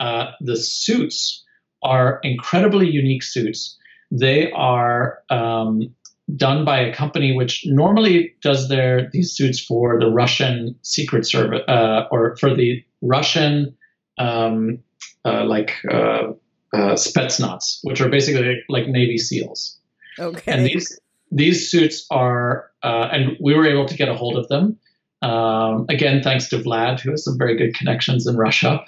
uh, 0.00 0.32
the 0.40 0.56
suits 0.56 1.41
are 1.82 2.20
incredibly 2.22 2.88
unique 2.88 3.22
suits. 3.22 3.76
They 4.10 4.50
are 4.52 5.18
um, 5.30 5.94
done 6.36 6.64
by 6.64 6.80
a 6.80 6.94
company 6.94 7.34
which 7.34 7.64
normally 7.66 8.34
does 8.42 8.68
their 8.68 9.08
these 9.12 9.32
suits 9.32 9.60
for 9.60 9.98
the 9.98 10.08
Russian 10.08 10.74
Secret 10.82 11.26
Service 11.26 11.62
uh, 11.68 12.04
or 12.10 12.36
for 12.36 12.54
the 12.54 12.84
Russian 13.00 13.74
um, 14.18 14.78
uh, 15.24 15.44
like 15.44 15.74
uh, 15.90 16.32
uh, 16.74 16.94
Spetsnaz, 16.94 17.78
which 17.82 18.00
are 18.00 18.08
basically 18.08 18.62
like 18.68 18.86
Navy 18.88 19.18
SEALs. 19.18 19.78
Okay. 20.18 20.52
And 20.52 20.66
these 20.66 20.98
these 21.30 21.70
suits 21.70 22.06
are, 22.10 22.70
uh, 22.82 23.08
and 23.10 23.36
we 23.40 23.54
were 23.54 23.66
able 23.66 23.86
to 23.86 23.96
get 23.96 24.08
a 24.08 24.14
hold 24.14 24.36
of 24.36 24.48
them. 24.48 24.78
Um, 25.22 25.86
again, 25.88 26.22
thanks 26.22 26.48
to 26.50 26.58
Vlad, 26.58 27.00
who 27.00 27.10
has 27.10 27.24
some 27.24 27.38
very 27.38 27.56
good 27.56 27.74
connections 27.74 28.26
in 28.26 28.36
Russia. 28.36 28.84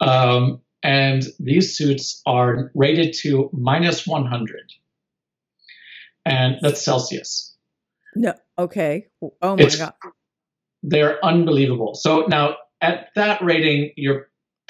Um, 0.00 0.60
and 0.82 1.24
these 1.38 1.76
suits 1.76 2.22
are 2.26 2.70
rated 2.74 3.14
to 3.22 3.50
minus 3.52 4.06
100 4.06 4.72
and 6.24 6.56
that's 6.60 6.82
celsius. 6.82 7.56
No 8.14 8.34
okay. 8.58 9.06
Oh 9.22 9.56
my 9.56 9.62
it's, 9.62 9.76
god. 9.76 9.92
They're 10.82 11.24
unbelievable. 11.24 11.94
So 11.94 12.26
now 12.28 12.56
at 12.80 13.08
that 13.14 13.42
rating 13.42 13.92
you're 13.96 14.28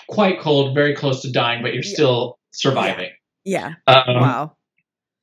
quite 0.09 0.41
cold 0.41 0.75
very 0.75 0.95
close 0.95 1.23
to 1.23 1.31
dying 1.33 1.63
but 1.63 1.75
you're 1.75 1.85
yeah. 1.85 1.95
still 1.95 2.39
surviving. 2.53 3.11
Yeah, 3.45 3.75
yeah. 3.87 3.95
Um, 3.95 4.21
wow. 4.21 4.57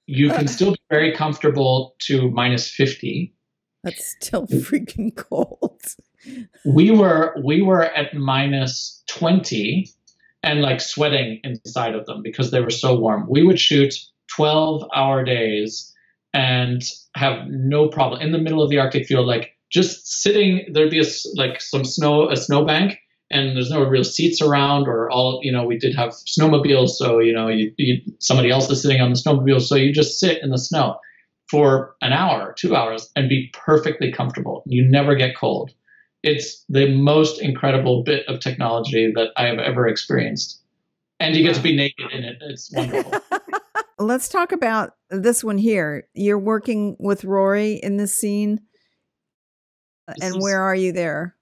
you 0.08 0.30
can 0.30 0.48
still 0.56 0.72
be 0.72 0.80
very 0.90 1.16
comfortable 1.16 1.96
to 2.02 2.30
minus 2.32 2.70
50 2.70 3.36
that's 3.86 4.16
still 4.20 4.48
freaking 4.48 5.16
cold. 5.16 5.80
We 6.66 6.90
were 6.90 7.36
we 7.46 7.62
were 7.62 7.84
at 7.84 8.16
minus 8.16 9.04
20 9.08 9.88
and 10.46 10.62
like 10.62 10.80
sweating 10.80 11.40
inside 11.44 11.96
of 11.96 12.06
them 12.06 12.22
because 12.22 12.52
they 12.52 12.62
were 12.62 12.70
so 12.70 12.98
warm. 12.98 13.26
We 13.28 13.44
would 13.44 13.60
shoot 13.60 13.96
12 14.36 14.88
hour 14.96 15.24
days 15.24 15.92
and 16.34 16.84
have 17.16 17.48
no 17.48 17.90
problem 17.90 18.22
in 18.22 18.32
the 18.32 18.38
middle 18.38 18.62
of 18.62 18.70
the 18.70 18.78
Arctic 18.78 19.08
field, 19.08 19.26
like 19.26 19.52
just 19.72 20.22
sitting. 20.22 20.68
There'd 20.72 20.92
be 20.92 21.02
a, 21.02 21.06
like 21.36 21.60
some 21.60 21.84
snow, 21.84 22.30
a 22.30 22.38
snowbank, 22.38 23.00
and 23.32 23.56
there's 23.56 23.72
no 23.72 23.84
real 23.84 24.04
seats 24.04 24.42
around 24.42 24.88
or 24.88 25.10
all. 25.10 25.40
You 25.42 25.52
know, 25.52 25.66
we 25.66 25.78
did 25.78 25.96
have 25.96 26.12
snowmobiles, 26.12 26.90
so 26.90 27.20
you 27.20 27.34
know, 27.34 27.48
you, 27.48 27.74
you 27.78 27.98
somebody 28.20 28.52
else 28.52 28.70
is 28.70 28.82
sitting 28.82 29.02
on 29.02 29.10
the 29.10 29.16
snowmobile, 29.16 29.62
so 29.62 29.76
you 29.76 29.92
just 29.92 30.20
sit 30.20 30.44
in 30.44 30.52
the 30.52 30.58
snow 30.58 30.98
for 31.50 31.96
an 32.02 32.14
hour, 32.14 32.54
two 32.58 32.76
hours, 32.76 33.10
and 33.16 33.30
be 33.30 33.52
perfectly 33.54 34.12
comfortable. 34.12 34.64
You 34.68 34.88
never 34.88 35.16
get 35.16 35.36
cold 35.36 35.72
it's 36.26 36.66
the 36.68 36.92
most 36.92 37.40
incredible 37.40 38.04
bit 38.04 38.28
of 38.28 38.40
technology 38.40 39.12
that 39.16 39.30
I 39.38 39.46
have 39.46 39.60
ever 39.60 39.88
experienced. 39.88 40.60
And 41.20 41.36
you 41.36 41.44
get 41.44 41.56
to 41.56 41.62
be 41.62 41.76
naked 41.76 42.12
in 42.12 42.24
it. 42.24 42.38
It's 42.42 42.72
wonderful. 42.74 43.22
Let's 44.00 44.28
talk 44.28 44.52
about 44.52 44.96
this 45.10 45.44
one 45.44 45.60
here. 45.60 46.08
You're 46.14 46.40
working 46.40 46.98
with 47.00 47.24
Rory 47.24 47.76
in 47.76 47.98
this 47.98 48.18
scene. 48.18 48.60
This 50.08 50.18
and 50.22 50.42
where 50.42 50.62
are 50.62 50.76
you 50.76 50.92
there? 50.92 51.36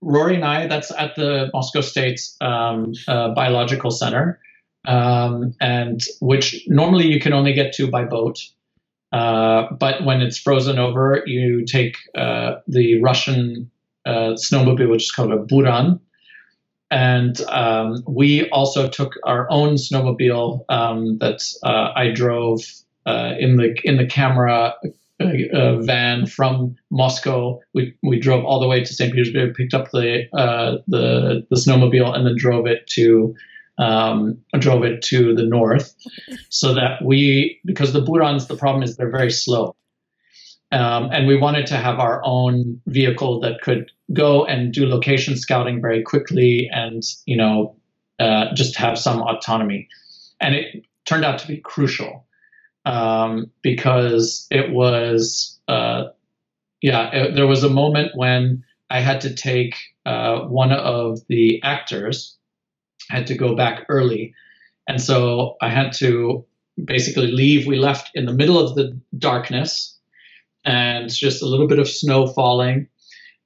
Rory 0.00 0.36
and 0.36 0.44
I, 0.44 0.68
that's 0.68 0.92
at 0.92 1.16
the 1.16 1.50
Moscow 1.52 1.80
State 1.80 2.20
um, 2.40 2.92
uh, 3.08 3.34
Biological 3.34 3.90
Center, 3.90 4.40
um, 4.86 5.54
and 5.60 6.00
which 6.20 6.64
normally 6.68 7.06
you 7.06 7.20
can 7.20 7.32
only 7.32 7.52
get 7.52 7.72
to 7.74 7.90
by 7.90 8.04
boat. 8.04 8.38
Uh, 9.12 9.72
but 9.78 10.04
when 10.04 10.22
it's 10.22 10.38
frozen 10.38 10.78
over, 10.78 11.22
you 11.26 11.64
take 11.64 11.96
uh, 12.16 12.56
the 12.66 13.00
Russian 13.00 13.70
snowmobile, 14.06 14.90
which 14.90 15.04
is 15.04 15.10
called 15.10 15.32
a 15.32 15.38
Buran. 15.38 16.00
And 16.90 17.40
um, 17.48 18.04
we 18.06 18.48
also 18.50 18.88
took 18.88 19.14
our 19.24 19.50
own 19.50 19.74
snowmobile 19.74 20.64
um, 20.68 21.18
that 21.18 21.42
uh, 21.64 21.92
I 21.96 22.10
drove 22.10 22.60
uh, 23.06 23.34
in 23.38 23.56
the 23.56 23.74
in 23.84 23.96
the 23.96 24.06
camera 24.06 24.74
uh, 25.20 25.76
van 25.80 26.26
from 26.26 26.76
Moscow. 26.90 27.60
We 27.72 27.94
we 28.02 28.18
drove 28.18 28.44
all 28.44 28.60
the 28.60 28.68
way 28.68 28.80
to 28.84 28.94
St. 28.94 29.12
Petersburg, 29.12 29.54
picked 29.54 29.74
up 29.74 29.90
the 29.90 30.24
uh, 30.36 30.78
the 30.86 31.46
the 31.50 31.56
snowmobile, 31.56 32.14
and 32.14 32.26
then 32.26 32.36
drove 32.36 32.66
it 32.66 32.86
to 32.88 33.34
um, 33.78 34.38
drove 34.58 34.84
it 34.84 35.02
to 35.02 35.34
the 35.34 35.44
north, 35.44 35.94
so 36.48 36.74
that 36.74 37.04
we 37.04 37.60
because 37.64 37.92
the 37.92 38.02
Burans 38.02 38.46
the 38.46 38.56
problem 38.56 38.82
is 38.82 38.96
they're 38.96 39.10
very 39.10 39.30
slow, 39.30 39.74
um, 40.72 41.10
and 41.12 41.26
we 41.26 41.36
wanted 41.36 41.66
to 41.66 41.76
have 41.76 41.98
our 41.98 42.22
own 42.24 42.80
vehicle 42.86 43.40
that 43.40 43.60
could 43.62 43.90
go 44.12 44.44
and 44.44 44.72
do 44.72 44.86
location 44.86 45.36
scouting 45.36 45.80
very 45.80 46.02
quickly, 46.02 46.68
and 46.72 47.02
you 47.26 47.36
know 47.36 47.76
uh, 48.18 48.54
just 48.54 48.76
have 48.76 48.98
some 48.98 49.22
autonomy, 49.22 49.88
and 50.40 50.54
it 50.54 50.84
turned 51.04 51.24
out 51.24 51.38
to 51.38 51.46
be 51.46 51.58
crucial 51.58 52.26
um, 52.84 53.50
because 53.62 54.46
it 54.50 54.70
was, 54.70 55.58
uh, 55.68 56.04
yeah, 56.82 57.10
it, 57.12 57.34
there 57.34 57.46
was 57.46 57.64
a 57.64 57.70
moment 57.70 58.12
when 58.14 58.64
I 58.90 59.00
had 59.00 59.22
to 59.22 59.34
take 59.34 59.76
uh, 60.06 60.40
one 60.40 60.72
of 60.72 61.20
the 61.28 61.62
actors, 61.62 62.36
had 63.08 63.26
to 63.28 63.36
go 63.36 63.54
back 63.54 63.86
early. 63.88 64.34
And 64.86 65.00
so 65.00 65.56
I 65.62 65.70
had 65.70 65.92
to 65.94 66.44
basically 66.82 67.28
leave. 67.28 67.66
We 67.66 67.76
left 67.76 68.10
in 68.14 68.26
the 68.26 68.32
middle 68.32 68.58
of 68.58 68.74
the 68.74 68.98
darkness 69.16 69.98
and 70.64 71.10
just 71.10 71.42
a 71.42 71.46
little 71.46 71.66
bit 71.66 71.78
of 71.78 71.88
snow 71.88 72.26
falling. 72.26 72.88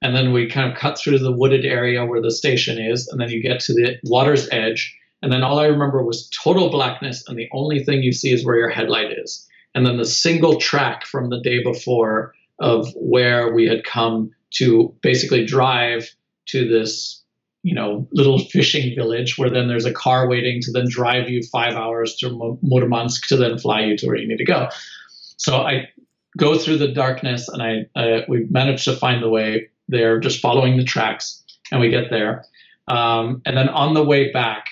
And 0.01 0.15
then 0.15 0.31
we 0.31 0.47
kind 0.47 0.71
of 0.71 0.77
cut 0.77 0.97
through 0.97 1.19
the 1.19 1.31
wooded 1.31 1.65
area 1.65 2.05
where 2.05 2.21
the 2.21 2.31
station 2.31 2.77
is. 2.79 3.07
And 3.07 3.19
then 3.19 3.29
you 3.29 3.41
get 3.41 3.59
to 3.61 3.73
the 3.73 3.97
water's 4.03 4.47
edge 4.51 4.97
and 5.21 5.31
then 5.31 5.43
all 5.43 5.59
I 5.59 5.65
remember 5.65 6.03
was 6.03 6.29
total 6.29 6.69
blackness, 6.69 7.27
and 7.27 7.37
the 7.37 7.49
only 7.51 7.83
thing 7.83 8.03
you 8.03 8.13
see 8.13 8.31
is 8.31 8.45
where 8.45 8.55
your 8.55 8.69
headlight 8.69 9.11
is. 9.17 9.45
And 9.75 9.85
then 9.85 9.97
the 9.97 10.05
single 10.05 10.59
track 10.59 11.05
from 11.05 11.29
the 11.29 11.41
day 11.41 11.61
before 11.61 12.33
of 12.59 12.91
where 12.95 13.53
we 13.53 13.67
had 13.67 13.83
come 13.83 14.31
to 14.51 14.95
basically 15.01 15.45
drive 15.45 16.09
to 16.47 16.67
this, 16.67 17.23
you 17.63 17.75
know, 17.75 18.07
little 18.11 18.39
fishing 18.39 18.95
village 18.95 19.37
where 19.37 19.49
then 19.49 19.67
there's 19.67 19.85
a 19.85 19.93
car 19.93 20.27
waiting 20.27 20.61
to 20.61 20.71
then 20.71 20.87
drive 20.89 21.29
you 21.29 21.41
five 21.51 21.75
hours 21.75 22.15
to 22.17 22.57
Murmansk 22.63 23.27
to 23.27 23.37
then 23.37 23.59
fly 23.59 23.81
you 23.81 23.97
to 23.97 24.07
where 24.07 24.15
you 24.15 24.27
need 24.27 24.37
to 24.37 24.45
go. 24.45 24.69
So 25.37 25.57
I 25.57 25.89
go 26.37 26.57
through 26.57 26.77
the 26.77 26.91
darkness, 26.91 27.49
and 27.49 27.61
I 27.61 27.99
uh, 27.99 28.21
we 28.27 28.47
managed 28.49 28.85
to 28.85 28.95
find 28.95 29.21
the 29.21 29.29
way 29.29 29.69
there, 29.89 30.19
just 30.19 30.41
following 30.41 30.77
the 30.77 30.83
tracks, 30.83 31.43
and 31.71 31.81
we 31.81 31.89
get 31.89 32.09
there. 32.09 32.45
Um, 32.87 33.41
and 33.45 33.55
then 33.55 33.69
on 33.69 33.93
the 33.93 34.03
way 34.03 34.31
back, 34.31 34.65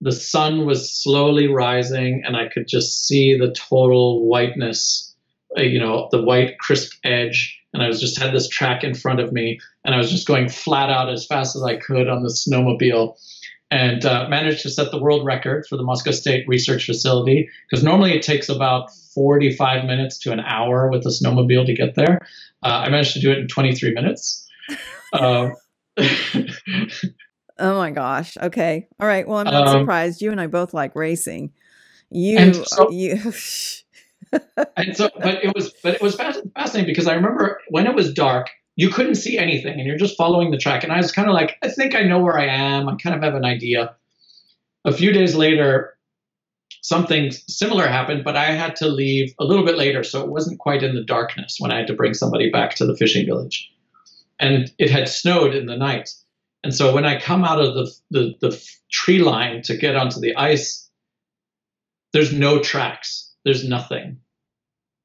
the 0.00 0.12
sun 0.12 0.66
was 0.66 0.92
slowly 0.92 1.48
rising 1.48 2.22
and 2.24 2.36
I 2.36 2.48
could 2.48 2.68
just 2.68 3.06
see 3.06 3.36
the 3.36 3.52
total 3.52 4.26
whiteness, 4.26 5.14
uh, 5.58 5.62
you 5.62 5.78
know, 5.78 6.08
the 6.10 6.22
white 6.22 6.58
crisp 6.58 6.92
edge. 7.02 7.58
And 7.72 7.82
I 7.82 7.88
was 7.88 8.00
just 8.00 8.18
had 8.18 8.34
this 8.34 8.48
track 8.48 8.84
in 8.84 8.94
front 8.94 9.20
of 9.20 9.32
me 9.32 9.58
and 9.84 9.94
I 9.94 9.98
was 9.98 10.10
just 10.10 10.26
going 10.26 10.48
flat 10.48 10.90
out 10.90 11.10
as 11.10 11.26
fast 11.26 11.56
as 11.56 11.62
I 11.62 11.76
could 11.76 12.08
on 12.08 12.22
the 12.22 12.28
snowmobile 12.28 13.16
and 13.70 14.04
uh, 14.04 14.28
managed 14.28 14.62
to 14.62 14.70
set 14.70 14.90
the 14.90 15.00
world 15.00 15.24
record 15.24 15.66
for 15.66 15.76
the 15.76 15.82
Moscow 15.82 16.10
State 16.10 16.46
Research 16.46 16.84
Facility 16.84 17.48
because 17.68 17.82
normally 17.82 18.14
it 18.14 18.22
takes 18.22 18.48
about 18.48 18.94
45 19.14 19.86
minutes 19.86 20.18
to 20.18 20.32
an 20.32 20.40
hour 20.40 20.90
with 20.90 21.04
a 21.06 21.08
snowmobile 21.08 21.66
to 21.66 21.74
get 21.74 21.94
there. 21.94 22.20
Uh, 22.62 22.84
I 22.84 22.88
managed 22.90 23.14
to 23.14 23.20
do 23.20 23.32
it 23.32 23.38
in 23.38 23.48
23 23.48 23.92
minutes. 23.92 24.45
Uh, 25.12 25.50
Oh 27.58 27.78
my 27.78 27.90
gosh. 27.90 28.36
Okay. 28.36 28.86
All 29.00 29.06
right. 29.06 29.26
Well, 29.26 29.38
I'm 29.38 29.46
not 29.46 29.68
um, 29.68 29.80
surprised. 29.80 30.20
You 30.20 30.30
and 30.30 30.40
I 30.40 30.46
both 30.46 30.74
like 30.74 30.94
racing. 30.94 31.52
You, 32.10 32.38
and 32.38 32.54
so, 32.54 32.90
you. 32.90 33.12
and 34.76 34.96
so, 34.96 35.08
but 35.20 35.42
it 35.42 35.54
was, 35.54 35.72
but 35.82 35.94
it 35.94 36.02
was 36.02 36.14
fascinating 36.16 36.86
because 36.86 37.06
I 37.06 37.14
remember 37.14 37.60
when 37.68 37.86
it 37.86 37.94
was 37.94 38.12
dark, 38.12 38.50
you 38.76 38.90
couldn't 38.90 39.14
see 39.14 39.38
anything, 39.38 39.78
and 39.78 39.86
you're 39.86 39.96
just 39.96 40.16
following 40.16 40.50
the 40.50 40.58
track. 40.58 40.84
And 40.84 40.92
I 40.92 40.98
was 40.98 41.12
kind 41.12 41.28
of 41.28 41.34
like, 41.34 41.56
I 41.62 41.68
think 41.68 41.94
I 41.94 42.02
know 42.02 42.18
where 42.20 42.38
I 42.38 42.46
am. 42.46 42.88
I 42.88 42.96
kind 42.96 43.16
of 43.16 43.22
have 43.22 43.34
an 43.34 43.44
idea. 43.44 43.94
A 44.84 44.92
few 44.92 45.12
days 45.12 45.34
later, 45.34 45.96
something 46.82 47.30
similar 47.48 47.88
happened, 47.88 48.22
but 48.22 48.36
I 48.36 48.52
had 48.52 48.76
to 48.76 48.88
leave 48.88 49.34
a 49.40 49.44
little 49.44 49.64
bit 49.64 49.78
later, 49.78 50.04
so 50.04 50.22
it 50.22 50.28
wasn't 50.28 50.58
quite 50.58 50.82
in 50.82 50.94
the 50.94 51.02
darkness 51.02 51.56
when 51.58 51.72
I 51.72 51.78
had 51.78 51.86
to 51.86 51.94
bring 51.94 52.12
somebody 52.12 52.50
back 52.50 52.74
to 52.76 52.86
the 52.86 52.96
fishing 52.96 53.24
village, 53.24 53.72
and 54.38 54.70
it 54.78 54.90
had 54.90 55.08
snowed 55.08 55.54
in 55.54 55.66
the 55.66 55.76
night. 55.76 56.10
And 56.64 56.74
so 56.74 56.94
when 56.94 57.04
I 57.04 57.20
come 57.20 57.44
out 57.44 57.60
of 57.60 57.74
the, 57.74 57.92
the, 58.10 58.34
the 58.40 58.68
tree 58.90 59.18
line 59.18 59.62
to 59.62 59.76
get 59.76 59.96
onto 59.96 60.20
the 60.20 60.34
ice, 60.36 60.88
there's 62.12 62.32
no 62.32 62.58
tracks. 62.58 63.32
There's 63.44 63.66
nothing. 63.66 64.18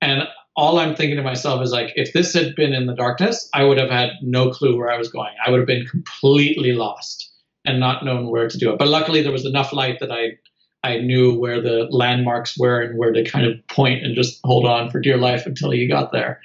And 0.02 0.24
all 0.56 0.80
I'm 0.80 0.96
thinking 0.96 1.18
to 1.18 1.24
myself 1.24 1.62
is 1.62 1.72
like, 1.72 1.94
if 1.96 2.14
this 2.14 2.34
had 2.34 2.56
been 2.56 2.74
in 2.74 2.88
the 2.88 2.96
darkness, 2.96 3.48
I 3.54 3.64
would 3.64 3.78
have 3.78 3.90
had 3.90 4.12
no 4.22 4.50
clue 4.50 4.78
where 4.78 4.92
I 4.92 4.98
was 4.98 5.10
going. 5.10 5.34
I 5.46 5.52
would 5.52 5.60
have 5.60 5.68
been 5.68 5.86
completely 5.86 6.74
lost 6.74 7.32
and 7.66 7.80
not 7.80 8.04
known 8.04 8.30
where 8.30 8.50
to 8.50 8.58
do 8.58 8.72
it. 8.72 8.80
But 8.80 8.88
luckily, 8.88 9.22
there 9.22 9.32
was 9.32 9.46
enough 9.46 9.72
light 9.72 10.00
that 10.00 10.12
I 10.12 10.38
I 10.84 10.98
knew 10.98 11.38
where 11.38 11.62
the 11.62 11.88
landmarks 11.92 12.58
were 12.58 12.82
and 12.82 12.98
where 12.98 13.12
to 13.12 13.24
kind 13.24 13.46
of 13.46 13.68
point 13.68 14.04
and 14.04 14.16
just 14.16 14.40
hold 14.44 14.66
on 14.66 14.90
for 14.90 15.00
dear 15.00 15.18
life 15.18 15.46
until 15.46 15.74
you 15.74 15.88
got 15.88 16.12
there. 16.12 16.42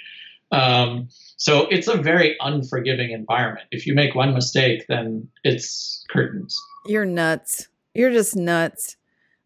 Um, 0.52 1.08
so 1.36 1.66
it's 1.70 1.88
a 1.88 1.96
very 1.96 2.36
unforgiving 2.40 3.10
environment. 3.10 3.66
If 3.70 3.86
you 3.86 3.94
make 3.94 4.14
one 4.14 4.32
mistake, 4.32 4.84
then 4.88 5.28
it's 5.44 6.04
curtains. 6.10 6.58
You're 6.86 7.04
nuts. 7.04 7.68
You're 7.94 8.12
just 8.12 8.36
nuts. 8.36 8.96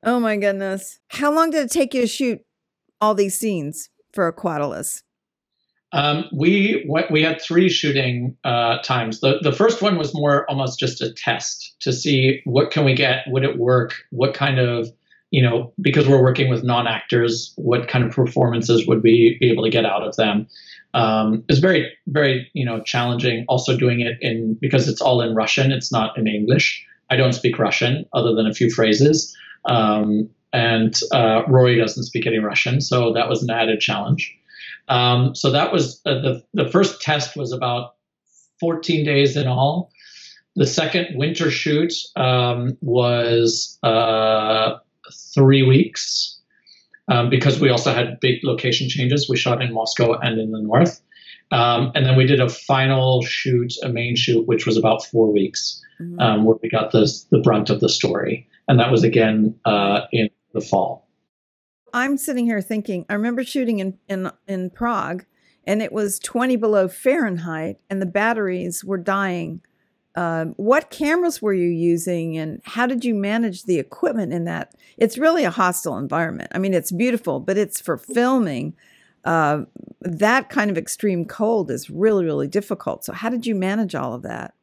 Oh 0.03 0.21
my 0.21 0.37
goodness. 0.37 0.99
How 1.09 1.33
long 1.33 1.51
did 1.51 1.65
it 1.65 1.71
take 1.71 1.95
you 1.95 2.03
to 2.03 2.07
shoot 2.07 2.45
all 3.01 3.15
these 3.15 3.39
scenes 3.39 3.91
for 4.13 4.31
Aquatilis? 4.31 5.03
Um, 5.93 6.27
we 6.33 6.89
we 7.11 7.23
had 7.23 7.43
three 7.43 7.69
shooting 7.69 8.37
uh, 8.45 8.79
times. 8.83 9.21
The 9.21 9.39
the 9.43 9.53
first 9.53 9.83
one 9.83 9.99
was 9.99 10.15
more 10.15 10.49
almost 10.49 10.79
just 10.79 11.01
a 11.01 11.13
test 11.13 11.75
to 11.81 11.93
see 11.93 12.43
what 12.45 12.71
can 12.71 12.85
we 12.85 12.95
get, 12.95 13.25
would 13.27 13.43
it 13.43 13.59
work, 13.59 13.95
what 14.11 14.33
kind 14.33 14.61
of 14.61 14.89
you 15.31 15.43
know 15.43 15.73
because 15.81 16.09
we're 16.09 16.23
working 16.23 16.49
with 16.51 16.65
non 16.65 16.87
actors, 16.87 17.53
what 17.57 17.89
kind 17.89 18.05
of 18.05 18.13
performances 18.13 18.87
would 18.87 19.03
we 19.03 19.37
be 19.41 19.51
able 19.51 19.65
to 19.65 19.71
get 19.71 19.85
out 19.85 20.03
of 20.03 20.17
them 20.17 20.47
um, 20.95 21.45
is 21.49 21.59
very 21.59 21.93
very 22.09 22.51
you 22.53 22.65
know 22.65 22.81
challenging. 22.83 23.45
Also 23.49 23.77
doing 23.77 24.01
it 24.01 24.19
in 24.21 24.55
because 24.55 24.89
it's 24.89 25.01
all 25.01 25.21
in 25.21 25.35
Russian. 25.35 25.73
It's 25.73 25.93
not 25.93 26.17
in 26.19 26.27
English. 26.27 26.85
I 27.11 27.17
don't 27.17 27.33
speak 27.33 27.59
Russian 27.59 28.07
other 28.13 28.35
than 28.35 28.47
a 28.47 28.55
few 28.55 28.71
phrases, 28.71 29.37
um, 29.65 30.29
and 30.53 30.95
uh, 31.13 31.43
Rory 31.49 31.77
doesn't 31.77 32.05
speak 32.05 32.27
any 32.27 32.39
Russian, 32.39 32.81
so 32.81 33.13
that 33.13 33.29
was 33.29 33.43
an 33.43 33.51
added 33.51 33.81
challenge. 33.81 34.37
Um, 34.89 35.35
so 35.35 35.51
that 35.53 35.73
was 35.73 36.01
uh, 36.07 36.15
the 36.15 36.45
the 36.55 36.69
first 36.69 37.01
test 37.01 37.37
was 37.37 37.53
about 37.53 37.95
14 38.61 39.05
days 39.05 39.37
in 39.37 39.47
all. 39.47 39.91
The 40.57 40.67
second 40.67 41.17
winter 41.17 41.51
shoot 41.51 41.93
um, 42.17 42.77
was 42.81 43.79
uh, 43.83 44.79
three 45.11 45.63
weeks 45.63 46.39
um, 47.09 47.29
because 47.29 47.61
we 47.61 47.71
also 47.71 47.93
had 47.93 48.21
big 48.21 48.41
location 48.45 48.89
changes. 48.89 49.29
We 49.29 49.37
shot 49.37 49.63
in 49.63 49.73
Moscow 49.73 50.15
and 50.15 50.41
in 50.41 50.53
the 50.53 50.61
north. 50.61 51.01
Um, 51.51 51.91
and 51.95 52.07
then 52.07 52.17
we 52.17 52.27
did 52.27 52.41
a 52.41 52.49
final 52.49 53.23
shoot, 53.23 53.73
a 53.83 53.89
main 53.89 54.15
shoot, 54.15 54.47
which 54.47 54.67
was 54.67 54.77
about 54.77 55.05
four 55.05 55.33
weeks, 55.33 55.83
mm-hmm. 56.01 56.21
um, 56.21 56.45
where 56.45 56.57
we 56.63 56.69
got 56.69 56.93
the, 56.93 57.13
the 57.31 57.41
brunt 57.41 57.71
of 57.71 57.81
the 57.81 57.89
story. 57.89 58.49
And 58.69 58.79
that 58.79 58.93
was 58.93 59.03
again 59.03 59.57
uh, 59.65 60.03
in 60.13 60.31
the 60.55 60.61
fall. 60.61 61.09
I'm 61.93 62.17
sitting 62.17 62.47
here 62.47 62.61
thinking, 62.61 63.05
I 63.09 63.15
remember 63.15 63.43
shooting 63.43 63.81
in, 63.81 63.99
in, 64.09 64.31
in 64.47 64.71
Prague 64.71 65.25
and 65.65 65.83
it 65.83 65.93
was 65.93 66.21
20 66.21 66.55
below 66.57 66.87
Fahrenheit 66.87 67.81
and 67.91 68.01
the 68.01 68.07
batteries 68.07 68.85
were 68.85 68.99
dying 68.99 69.61
um, 70.17 70.55
what 70.57 70.91
cameras 70.91 71.41
were 71.41 71.53
you 71.53 71.69
using 71.69 72.37
and 72.37 72.61
how 72.65 72.87
did 72.87 73.05
you 73.05 73.15
manage 73.15 73.65
the 73.65 73.79
equipment 73.79 74.33
in 74.33 74.45
that? 74.45 74.75
It's 74.97 75.17
really 75.17 75.45
a 75.45 75.51
hostile 75.51 75.97
environment. 75.99 76.51
I 76.55 76.59
mean, 76.59 76.75
it's 76.75 76.91
beautiful, 76.91 77.39
but 77.41 77.57
it's 77.57 77.81
for 77.81 77.97
filming. 77.97 78.75
Uh, 79.25 79.65
that 80.01 80.49
kind 80.49 80.71
of 80.71 80.79
extreme 80.79 81.25
cold 81.25 81.71
is 81.71 81.91
really, 81.91 82.25
really 82.25 82.49
difficult. 82.49 83.05
So, 83.05 83.13
how 83.13 83.29
did 83.29 83.47
you 83.47 83.55
manage 83.55 83.95
all 83.95 84.15
of 84.15 84.23
that? 84.23 84.55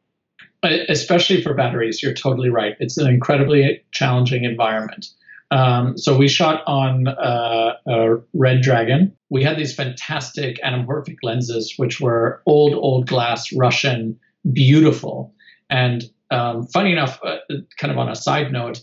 Especially 0.62 1.40
for 1.40 1.54
batteries, 1.54 2.02
you're 2.02 2.12
totally 2.12 2.50
right. 2.50 2.76
It's 2.80 2.98
an 2.98 3.06
incredibly 3.06 3.84
challenging 3.92 4.44
environment. 4.44 5.06
Um, 5.50 5.96
so 5.96 6.16
we 6.16 6.28
shot 6.28 6.62
on 6.66 7.08
uh, 7.08 8.16
Red 8.34 8.60
Dragon. 8.60 9.16
We 9.30 9.44
had 9.44 9.56
these 9.56 9.74
fantastic 9.74 10.60
anamorphic 10.62 11.18
lenses, 11.22 11.74
which 11.76 12.00
were 12.00 12.42
old, 12.44 12.74
old 12.74 13.06
glass 13.06 13.52
Russian, 13.52 14.18
beautiful 14.52 15.32
And 15.70 16.02
um, 16.30 16.66
funny 16.66 16.92
enough, 16.92 17.18
uh, 17.22 17.36
kind 17.78 17.90
of 17.90 17.98
on 17.98 18.08
a 18.08 18.16
side 18.16 18.52
note, 18.52 18.82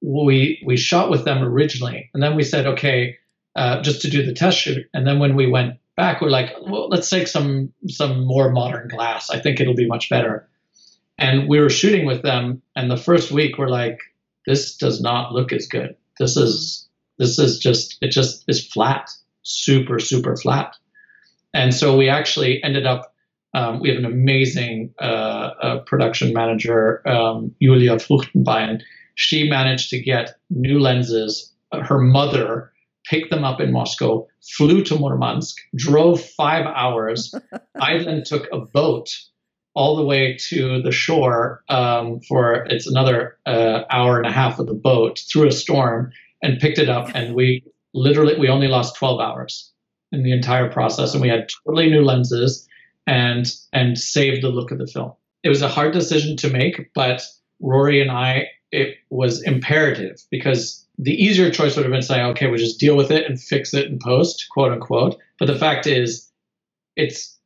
we 0.00 0.62
we 0.66 0.76
shot 0.76 1.10
with 1.10 1.24
them 1.24 1.42
originally, 1.42 2.10
and 2.12 2.22
then 2.22 2.34
we 2.34 2.42
said, 2.42 2.66
okay, 2.66 3.16
uh, 3.54 3.82
just 3.82 4.02
to 4.02 4.10
do 4.10 4.24
the 4.24 4.32
test 4.32 4.58
shoot. 4.58 4.86
And 4.92 5.06
then 5.06 5.18
when 5.18 5.36
we 5.36 5.46
went 5.46 5.78
back, 5.96 6.20
we're 6.20 6.30
like, 6.30 6.50
well, 6.62 6.88
let's 6.88 7.08
take 7.08 7.28
some 7.28 7.72
some 7.88 8.24
more 8.24 8.50
modern 8.50 8.88
glass. 8.88 9.30
I 9.30 9.38
think 9.40 9.60
it'll 9.60 9.74
be 9.74 9.86
much 9.86 10.10
better. 10.10 10.48
And 11.18 11.48
we 11.48 11.60
were 11.60 11.70
shooting 11.70 12.06
with 12.06 12.22
them, 12.22 12.62
and 12.74 12.90
the 12.90 12.96
first 12.96 13.30
week 13.30 13.58
we're 13.58 13.68
like, 13.68 14.00
this 14.46 14.76
does 14.76 15.00
not 15.00 15.32
look 15.32 15.52
as 15.52 15.66
good. 15.66 15.94
This 16.18 16.36
is 16.36 16.88
this 17.18 17.38
is 17.38 17.58
just 17.58 17.98
it 18.00 18.08
just 18.08 18.44
is 18.48 18.66
flat, 18.66 19.10
super 19.42 19.98
super 19.98 20.36
flat. 20.36 20.74
And 21.54 21.74
so 21.74 21.96
we 21.96 22.08
actually 22.08 22.62
ended 22.64 22.86
up. 22.86 23.11
Um, 23.54 23.80
we 23.80 23.88
have 23.90 23.98
an 23.98 24.06
amazing 24.06 24.94
uh, 25.00 25.04
uh, 25.62 25.78
production 25.80 26.32
manager, 26.32 27.06
um, 27.06 27.54
Julia 27.60 27.96
Fruchtenbein. 27.96 28.80
She 29.14 29.48
managed 29.48 29.90
to 29.90 30.00
get 30.00 30.36
new 30.50 30.78
lenses. 30.78 31.52
Her 31.72 31.98
mother 31.98 32.72
picked 33.04 33.30
them 33.30 33.44
up 33.44 33.60
in 33.60 33.72
Moscow, 33.72 34.26
flew 34.56 34.82
to 34.84 34.94
Murmansk, 34.98 35.56
drove 35.76 36.22
five 36.22 36.64
hours. 36.66 37.34
I 37.80 37.98
then 38.02 38.22
took 38.24 38.48
a 38.52 38.58
boat 38.58 39.10
all 39.74 39.96
the 39.96 40.04
way 40.04 40.36
to 40.48 40.82
the 40.82 40.92
shore 40.92 41.62
um, 41.68 42.20
for 42.20 42.66
it's 42.68 42.86
another 42.86 43.38
uh, 43.46 43.82
hour 43.90 44.18
and 44.18 44.26
a 44.26 44.32
half 44.32 44.58
of 44.58 44.66
the 44.66 44.74
boat 44.74 45.20
through 45.30 45.48
a 45.48 45.52
storm 45.52 46.12
and 46.42 46.60
picked 46.60 46.78
it 46.78 46.88
up. 46.88 47.10
And 47.14 47.34
we 47.34 47.64
literally 47.94 48.38
we 48.38 48.48
only 48.48 48.68
lost 48.68 48.96
12 48.96 49.20
hours 49.20 49.70
in 50.10 50.22
the 50.22 50.32
entire 50.32 50.70
process, 50.70 51.14
and 51.14 51.22
we 51.22 51.28
had 51.28 51.48
totally 51.64 51.88
new 51.88 52.02
lenses 52.02 52.68
and 53.06 53.46
and 53.72 53.98
saved 53.98 54.42
the 54.42 54.48
look 54.48 54.70
of 54.70 54.78
the 54.78 54.86
film. 54.86 55.12
It 55.42 55.48
was 55.48 55.62
a 55.62 55.68
hard 55.68 55.92
decision 55.92 56.36
to 56.38 56.50
make, 56.50 56.92
but 56.94 57.22
Rory 57.60 58.00
and 58.00 58.10
I, 58.10 58.48
it 58.70 58.98
was 59.10 59.42
imperative 59.42 60.22
because 60.30 60.86
the 60.98 61.12
easier 61.12 61.50
choice 61.50 61.74
would 61.76 61.84
have 61.84 61.92
been 61.92 62.02
saying, 62.02 62.26
okay, 62.26 62.46
we'll 62.46 62.58
just 62.58 62.78
deal 62.78 62.96
with 62.96 63.10
it 63.10 63.28
and 63.28 63.40
fix 63.40 63.74
it 63.74 63.86
in 63.86 63.98
post, 63.98 64.46
quote 64.50 64.72
unquote. 64.72 65.18
But 65.38 65.46
the 65.46 65.58
fact 65.58 65.86
is, 65.86 66.30
it's 66.96 67.36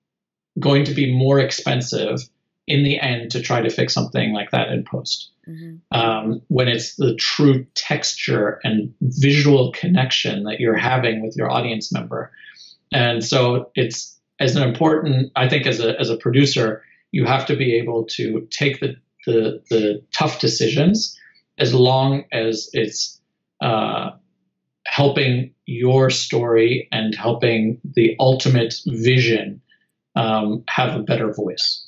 going 0.59 0.85
to 0.85 0.95
be 0.95 1.13
more 1.13 1.39
expensive 1.39 2.21
in 2.67 2.83
the 2.83 2.99
end 2.99 3.31
to 3.31 3.41
try 3.41 3.61
to 3.61 3.71
fix 3.71 3.95
something 3.95 4.33
like 4.33 4.51
that 4.51 4.69
in 4.69 4.85
post. 4.85 5.31
Mm-hmm. 5.49 5.77
Um, 5.97 6.43
when 6.49 6.67
it's 6.67 6.97
the 6.97 7.15
true 7.15 7.65
texture 7.75 8.59
and 8.65 8.93
visual 9.01 9.71
connection 9.73 10.43
that 10.45 10.59
you're 10.59 10.77
having 10.77 11.23
with 11.23 11.37
your 11.37 11.51
audience 11.51 11.93
member. 11.93 12.33
And 12.93 13.25
so 13.25 13.71
it's 13.77 14.16
as 14.41 14.57
an 14.57 14.63
important, 14.63 15.33
I 15.37 15.49
think, 15.49 15.67
as 15.67 15.81
a, 15.81 15.99
as 15.99 16.11
a 16.11 16.17
producer, 16.17 16.83
you 17.13 17.25
have 17.25 17.47
to 17.47 17.57
be 17.57 17.77
able 17.77 18.05
to 18.17 18.47
take 18.51 18.81
the, 18.81 18.97
the, 19.27 19.63
the 19.71 20.03
tough 20.17 20.41
decisions 20.41 21.19
as 21.59 21.73
long 21.73 22.25
as 22.33 22.69
it's 22.73 23.21
uh, 23.61 24.11
helping 24.87 25.55
your 25.65 26.11
story 26.11 26.89
and 26.93 27.15
helping 27.15 27.81
the 27.85 28.15
ultimate 28.21 28.75
vision 28.87 29.61
um, 30.15 30.65
have 30.69 30.95
a 30.95 31.03
better 31.03 31.33
voice. 31.33 31.83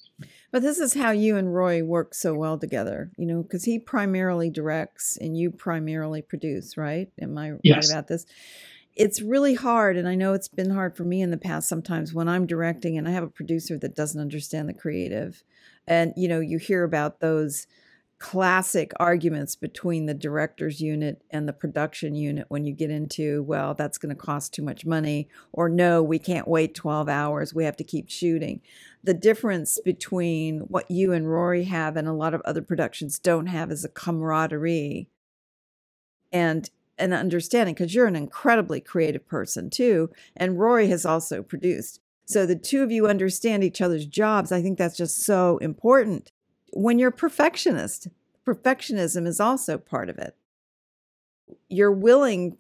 But 0.51 0.63
this 0.63 0.79
is 0.79 0.95
how 0.95 1.11
you 1.11 1.37
and 1.37 1.55
Roy 1.55 1.85
work 1.85 2.15
so 2.15 2.35
well 2.35 2.59
together, 2.59 3.13
you 3.19 3.27
know, 3.27 3.43
because 3.43 3.65
he 3.65 3.79
primarily 3.79 4.49
directs 4.49 5.19
and 5.21 5.37
you 5.37 5.51
primarily 5.51 6.23
produce, 6.23 6.77
right? 6.77 7.09
Am 7.21 7.37
I 7.37 7.53
yes. 7.63 7.89
right 7.89 7.95
about 7.95 8.09
this? 8.09 8.25
It's 8.99 9.23
really 9.23 9.55
hard, 9.55 9.97
and 9.97 10.09
I 10.09 10.17
know 10.17 10.33
it's 10.33 10.49
been 10.49 10.71
hard 10.71 10.97
for 10.97 11.05
me 11.05 11.23
in 11.23 11.31
the 11.31 11.37
past 11.37 11.69
sometimes 11.69 12.13
when 12.13 12.29
I'm 12.29 12.47
directing 12.47 12.99
and 12.99 13.07
I 13.07 13.13
have 13.13 13.23
a 13.23 13.29
producer 13.29 13.79
that 13.79 13.95
doesn't 13.95 14.21
understand 14.21 14.69
the 14.69 14.75
creative. 14.75 15.45
And, 15.87 16.13
you 16.17 16.27
know, 16.27 16.41
you 16.41 16.59
hear 16.59 16.83
about 16.83 17.21
those 17.21 17.69
classic 18.19 18.91
arguments 18.99 19.55
between 19.55 20.07
the 20.07 20.15
director's 20.15 20.81
unit 20.81 21.23
and 21.31 21.47
the 21.47 21.53
production 21.53 22.17
unit 22.17 22.47
when 22.49 22.65
you 22.65 22.73
get 22.73 22.91
into, 22.91 23.45
well, 23.45 23.73
that's 23.73 23.99
going 23.99 24.13
to 24.13 24.21
cost 24.21 24.53
too 24.53 24.63
much 24.63 24.85
money, 24.85 25.29
or 25.53 25.69
no, 25.69 26.03
we 26.03 26.19
can't 26.19 26.49
wait 26.49 26.75
12 26.75 27.09
hours, 27.09 27.55
we 27.55 27.65
have 27.65 27.77
to 27.77 27.85
keep 27.85 28.11
shooting. 28.11 28.61
The 29.05 29.15
difference 29.15 29.79
between 29.85 30.63
what 30.63 30.91
you 30.91 31.13
and 31.13 31.31
Rory 31.31 31.65
have 31.65 31.97
and 31.97 32.09
a 32.09 32.13
lot 32.13 32.35
of 32.35 32.43
other 32.45 32.63
productions 32.63 33.21
don't 33.21 33.47
have 33.47 33.71
is 33.71 33.85
a 33.85 33.89
camaraderie 33.89 35.09
and 36.33 36.69
an 36.99 37.13
understanding 37.13 37.75
because 37.75 37.95
you're 37.95 38.07
an 38.07 38.17
incredibly 38.17 38.81
creative 38.81 39.27
person 39.27 39.71
too. 39.71 40.11
And 40.37 40.59
Rory 40.59 40.89
has 40.89 41.05
also 41.07 41.43
produced. 41.43 42.01
So 42.27 42.45
the 42.45 42.57
two 42.57 42.83
of 42.83 42.91
you 42.91 43.07
understand 43.07 43.65
each 43.65 43.81
other's 43.81 44.07
jobs. 44.07 44.53
I 44.53 44.61
think 44.61 44.77
that's 44.79 44.97
just 44.97 45.25
so 45.25 45.59
important 45.59 46.31
when 46.73 46.99
you're 46.99 47.11
perfectionist, 47.11 48.09
perfectionism 48.47 49.27
is 49.27 49.41
also 49.41 49.79
part 49.79 50.09
of 50.09 50.19
it. 50.19 50.37
You're 51.69 51.93
willing 51.93 52.57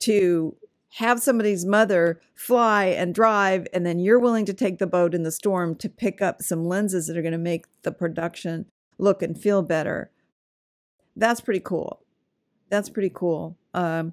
to 0.00 0.56
have 0.96 1.20
somebody's 1.20 1.64
mother 1.64 2.20
fly 2.34 2.86
and 2.86 3.14
drive, 3.14 3.66
and 3.72 3.84
then 3.84 3.98
you're 3.98 4.18
willing 4.18 4.46
to 4.46 4.54
take 4.54 4.78
the 4.78 4.86
boat 4.86 5.14
in 5.14 5.22
the 5.22 5.32
storm 5.32 5.74
to 5.76 5.88
pick 5.88 6.22
up 6.22 6.42
some 6.42 6.64
lenses 6.64 7.06
that 7.06 7.16
are 7.16 7.22
going 7.22 7.32
to 7.32 7.38
make 7.38 7.66
the 7.82 7.92
production 7.92 8.66
look 8.98 9.22
and 9.22 9.38
feel 9.38 9.62
better. 9.62 10.10
That's 11.14 11.40
pretty 11.40 11.60
cool. 11.60 12.00
That's 12.68 12.88
pretty 12.88 13.10
cool. 13.14 13.56
Um, 13.74 14.12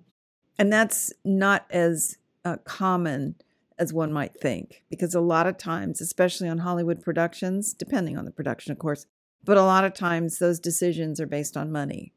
and 0.58 0.72
that's 0.72 1.12
not 1.24 1.66
as 1.70 2.18
uh, 2.46 2.58
common 2.64 3.36
as 3.80 3.92
one 3.92 4.14
might 4.14 4.40
think, 4.40 4.84
because 4.90 5.16
a 5.16 5.22
lot 5.22 5.48
of 5.48 5.58
times, 5.58 6.00
especially 6.00 6.48
on 6.48 6.60
Hollywood 6.60 7.02
productions, 7.02 7.74
depending 7.74 8.18
on 8.18 8.26
the 8.26 8.32
production, 8.32 8.72
of 8.72 8.80
course, 8.80 9.08
but 9.44 9.58
a 9.58 9.64
lot 9.64 9.84
of 9.84 9.94
times 9.94 10.40
those 10.40 10.60
decisions 10.60 11.20
are 11.20 11.26
based 11.26 11.58
on 11.58 11.72
money 11.72 12.14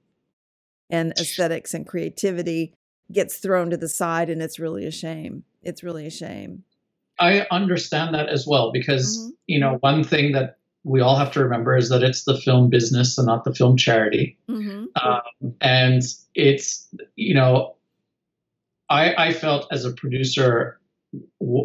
and 0.90 1.12
aesthetics 1.18 1.74
and 1.74 1.86
creativity 1.86 2.72
gets 3.10 3.38
thrown 3.38 3.70
to 3.70 3.76
the 3.76 3.88
side 3.88 4.30
and 4.30 4.42
it's 4.42 4.58
really 4.58 4.86
a 4.86 4.90
shame. 4.90 5.44
It's 5.62 5.82
really 5.82 6.06
a 6.06 6.10
shame. 6.10 6.64
I 7.18 7.46
understand 7.50 8.14
that 8.14 8.28
as 8.28 8.46
well 8.46 8.70
because, 8.72 9.18
mm-hmm. 9.18 9.30
you 9.46 9.58
know, 9.58 9.78
one 9.80 10.04
thing 10.04 10.32
that 10.32 10.58
we 10.86 11.00
all 11.00 11.16
have 11.16 11.32
to 11.32 11.42
remember 11.42 11.76
is 11.76 11.88
that 11.88 12.04
it's 12.04 12.22
the 12.22 12.38
film 12.38 12.70
business 12.70 13.18
and 13.18 13.26
not 13.26 13.42
the 13.42 13.52
film 13.52 13.76
charity. 13.76 14.38
Mm-hmm. 14.48 14.84
Um, 14.94 15.54
and 15.60 16.00
it's, 16.36 16.86
you 17.16 17.34
know, 17.34 17.74
I, 18.88 19.14
I 19.18 19.32
felt 19.32 19.66
as 19.72 19.84
a 19.84 19.90
producer, 19.90 20.78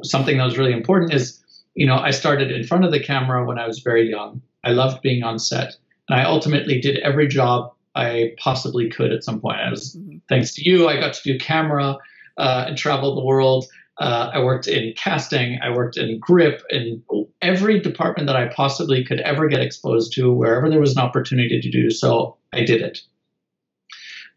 something 0.03 0.38
that 0.38 0.43
was 0.43 0.57
really 0.57 0.74
important 0.74 1.13
is, 1.13 1.39
you 1.76 1.86
know, 1.86 1.97
I 1.97 2.09
started 2.09 2.51
in 2.51 2.63
front 2.63 2.84
of 2.84 2.91
the 2.91 2.99
camera 2.99 3.45
when 3.45 3.59
I 3.59 3.67
was 3.67 3.80
very 3.80 4.09
young. 4.09 4.41
I 4.63 4.72
loved 4.72 5.03
being 5.03 5.22
on 5.22 5.38
set. 5.38 5.76
And 6.09 6.19
I 6.19 6.24
ultimately 6.24 6.82
did 6.82 6.97
every 6.97 7.28
job 7.28 7.74
I 7.93 8.34
possibly 8.39 8.89
could 8.89 9.11
at 9.11 9.24
some 9.24 9.39
point. 9.39 9.59
I 9.59 9.69
was, 9.69 9.95
mm-hmm. 9.95 10.17
thanks 10.30 10.55
to 10.55 10.67
you, 10.67 10.88
I 10.88 10.99
got 10.99 11.13
to 11.13 11.22
do 11.24 11.38
camera 11.38 11.97
uh, 12.39 12.65
and 12.67 12.76
travel 12.76 13.13
the 13.13 13.24
world. 13.24 13.65
Uh, 14.00 14.32
I 14.34 14.44
worked 14.44 14.68
in 14.68 14.94
casting, 14.96 15.60
I 15.62 15.70
worked 15.70 15.98
in 15.98 16.20
grip, 16.20 16.64
in 16.70 17.04
every 17.42 17.80
department 17.80 18.28
that 18.28 18.36
I 18.36 18.48
possibly 18.48 19.04
could 19.04 19.20
ever 19.22 19.48
get 19.48 19.62
exposed 19.62 20.14
to, 20.14 20.32
wherever 20.32 20.70
there 20.70 20.80
was 20.80 20.94
an 20.94 21.04
opportunity 21.04 21.60
to 21.60 21.70
do 21.70 21.92
so, 21.92 22.38
I 22.54 22.64
did 22.64 22.82
it. 22.82 23.02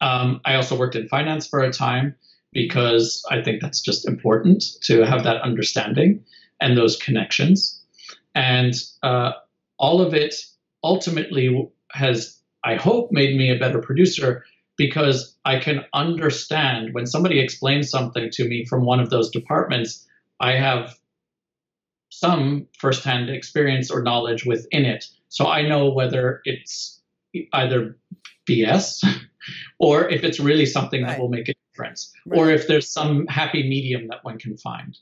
Um, 0.00 0.40
I 0.44 0.56
also 0.56 0.76
worked 0.76 0.96
in 0.96 1.08
finance 1.08 1.46
for 1.46 1.60
a 1.60 1.72
time 1.72 2.14
because 2.52 3.24
I 3.30 3.42
think 3.42 3.62
that's 3.62 3.80
just 3.80 4.06
important 4.06 4.64
to 4.82 5.02
have 5.02 5.24
that 5.24 5.40
understanding 5.42 6.24
and 6.60 6.76
those 6.76 6.96
connections. 6.96 7.80
And 8.34 8.74
uh, 9.02 9.32
all 9.78 10.00
of 10.00 10.14
it 10.14 10.34
ultimately 10.82 11.70
has, 11.92 12.38
I 12.64 12.74
hope, 12.74 13.12
made 13.12 13.36
me 13.36 13.50
a 13.50 13.58
better 13.58 13.80
producer 13.80 14.44
because 14.76 15.36
I 15.44 15.58
can 15.58 15.84
understand 15.92 16.94
when 16.94 17.06
somebody 17.06 17.40
explains 17.40 17.90
something 17.90 18.30
to 18.32 18.48
me 18.48 18.64
from 18.64 18.84
one 18.84 19.00
of 19.00 19.10
those 19.10 19.30
departments, 19.30 20.06
I 20.40 20.52
have 20.52 20.94
some 22.10 22.66
firsthand 22.78 23.30
experience 23.30 23.90
or 23.90 24.02
knowledge 24.02 24.44
within 24.44 24.84
it. 24.84 25.06
So 25.28 25.46
I 25.46 25.62
know 25.62 25.90
whether 25.90 26.40
it's 26.44 27.00
either 27.52 27.96
BS 28.48 29.04
or 29.78 30.08
if 30.08 30.24
it's 30.24 30.40
really 30.40 30.66
something 30.66 31.02
right. 31.02 31.10
that 31.10 31.20
will 31.20 31.28
make 31.28 31.48
a 31.48 31.54
difference, 31.72 32.12
right. 32.26 32.38
or 32.38 32.50
if 32.50 32.68
there's 32.68 32.90
some 32.90 33.26
happy 33.26 33.68
medium 33.68 34.08
that 34.08 34.24
one 34.24 34.38
can 34.38 34.56
find. 34.56 34.96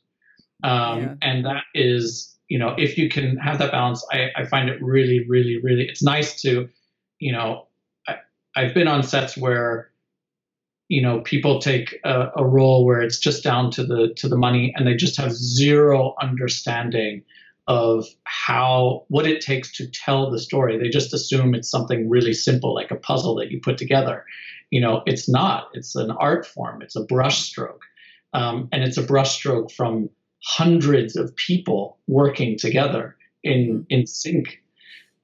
Um, 0.65 1.01
yeah. 1.01 1.15
And 1.23 1.45
that 1.45 1.65
is 1.75 2.33
you 2.53 2.59
know, 2.59 2.75
if 2.77 2.99
you 2.99 3.09
can 3.09 3.39
have 3.39 3.59
that 3.61 3.73
balance, 3.73 4.05
I, 4.13 4.29
I 4.37 4.45
find 4.45 4.69
it 4.69 4.77
really, 4.83 5.25
really, 5.27 5.59
really, 5.63 5.89
it's 5.89 6.03
nice 6.03 6.43
to, 6.43 6.69
you 7.19 7.33
know, 7.33 7.67
I've 8.57 8.75
been 8.75 8.89
on 8.89 9.03
sets 9.03 9.37
where, 9.37 9.91
you 10.89 11.03
know, 11.03 11.21
people 11.23 11.61
take 11.61 11.99
a, 12.05 12.31
a 12.37 12.47
role 12.47 12.85
where 12.85 13.03
it's 13.03 13.19
just 13.19 13.45
down 13.45 13.71
to 13.73 13.85
the 13.85 14.15
to 14.19 14.29
the 14.29 14.37
money, 14.39 14.75
and 14.77 14.87
they 14.87 14.95
just 14.97 15.17
have 15.19 15.33
zero 15.33 16.15
understanding 16.23 17.25
of 17.69 18.07
how 18.25 19.05
what 19.09 19.27
it 19.27 19.41
takes 19.43 19.73
to 19.77 19.89
tell 19.91 20.31
the 20.31 20.39
story. 20.41 20.79
They 20.79 20.89
just 20.91 21.15
assume 21.15 21.55
it's 21.55 21.71
something 21.71 22.09
really 22.11 22.35
simple, 22.35 22.75
like 22.75 22.91
a 22.91 22.97
puzzle 22.97 23.37
that 23.37 23.51
you 23.51 23.61
put 23.61 23.79
together. 23.79 24.25
You 24.71 24.81
know, 24.81 25.03
it's 25.07 25.29
not. 25.29 25.69
It's 25.75 25.95
an 25.97 26.11
art 26.13 26.47
form. 26.47 26.83
It's 26.83 26.97
a 26.97 27.07
brushstroke, 27.07 27.81
um, 28.35 28.69
and 28.73 28.83
it's 28.85 28.99
a 28.99 29.05
brushstroke 29.05 29.73
from 29.73 30.11
hundreds 30.45 31.17
of 31.17 31.35
people 31.37 31.99
working 32.09 32.59
together 32.59 33.17
in 33.45 33.87
in 33.91 34.07
sync 34.07 34.59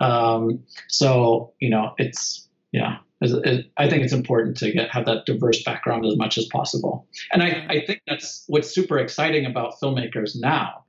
Um, 0.01 0.65
so 0.89 1.55
you 1.61 1.71
know, 1.71 1.95
it's 1.99 2.49
yeah. 2.73 2.99
I 3.21 3.89
think 3.89 4.05
it's 4.05 4.13
important 4.13 4.57
to 4.59 4.71
get 4.71 4.91
have 4.91 5.07
that 5.07 5.27
diverse 5.27 5.63
background 5.65 6.07
as 6.07 6.17
much 6.17 6.39
as 6.39 6.47
possible. 6.47 7.07
And 7.33 7.43
I, 7.43 7.67
I 7.69 7.85
think 7.85 8.03
that's 8.07 8.45
what's 8.47 8.71
super 8.71 8.99
exciting 8.99 9.45
about 9.45 9.75
filmmakers 9.83 10.37
now 10.37 10.85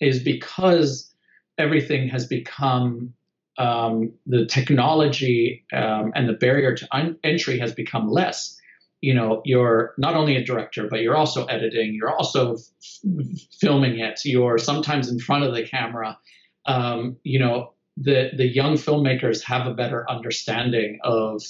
is 0.00 0.22
because 0.22 1.12
everything 1.56 2.08
has 2.08 2.26
become 2.26 3.14
um, 3.58 4.12
the 4.26 4.46
technology 4.46 5.64
um, 5.72 6.12
and 6.14 6.28
the 6.28 6.32
barrier 6.32 6.74
to 6.74 6.88
un- 6.92 7.18
entry 7.22 7.58
has 7.58 7.72
become 7.72 8.08
less. 8.08 8.56
You 9.00 9.14
know, 9.14 9.42
you're 9.44 9.94
not 9.98 10.14
only 10.14 10.36
a 10.36 10.44
director, 10.44 10.88
but 10.88 11.00
you're 11.00 11.16
also 11.16 11.44
editing. 11.46 11.94
You're 11.94 12.12
also 12.12 12.54
f- 12.54 13.40
filming 13.60 14.00
it. 14.00 14.20
You're 14.24 14.58
sometimes 14.58 15.08
in 15.08 15.20
front 15.20 15.44
of 15.44 15.54
the 15.54 15.62
camera. 15.62 16.18
Um, 16.66 17.16
you 17.22 17.38
know, 17.38 17.74
the 17.96 18.30
the 18.36 18.46
young 18.46 18.74
filmmakers 18.74 19.42
have 19.44 19.66
a 19.66 19.74
better 19.74 20.08
understanding 20.10 20.98
of 21.04 21.42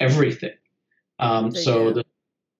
everything. 0.00 0.54
Um, 1.18 1.54
so 1.54 1.92
the 1.92 2.04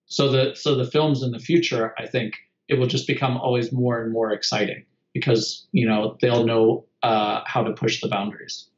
so 0.06 0.30
the 0.30 0.54
so 0.54 0.74
the 0.74 0.90
films 0.90 1.22
in 1.22 1.32
the 1.32 1.38
future, 1.38 1.94
I 1.98 2.06
think 2.06 2.34
it 2.68 2.74
will 2.74 2.86
just 2.86 3.06
become 3.06 3.36
always 3.36 3.72
more 3.72 4.02
and 4.02 4.12
more 4.12 4.32
exciting 4.32 4.84
because 5.12 5.66
you 5.72 5.86
know 5.86 6.16
they'll 6.20 6.46
know 6.46 6.84
uh, 7.02 7.42
how 7.46 7.62
to 7.62 7.72
push 7.72 8.00
the 8.00 8.08
boundaries. 8.08 8.68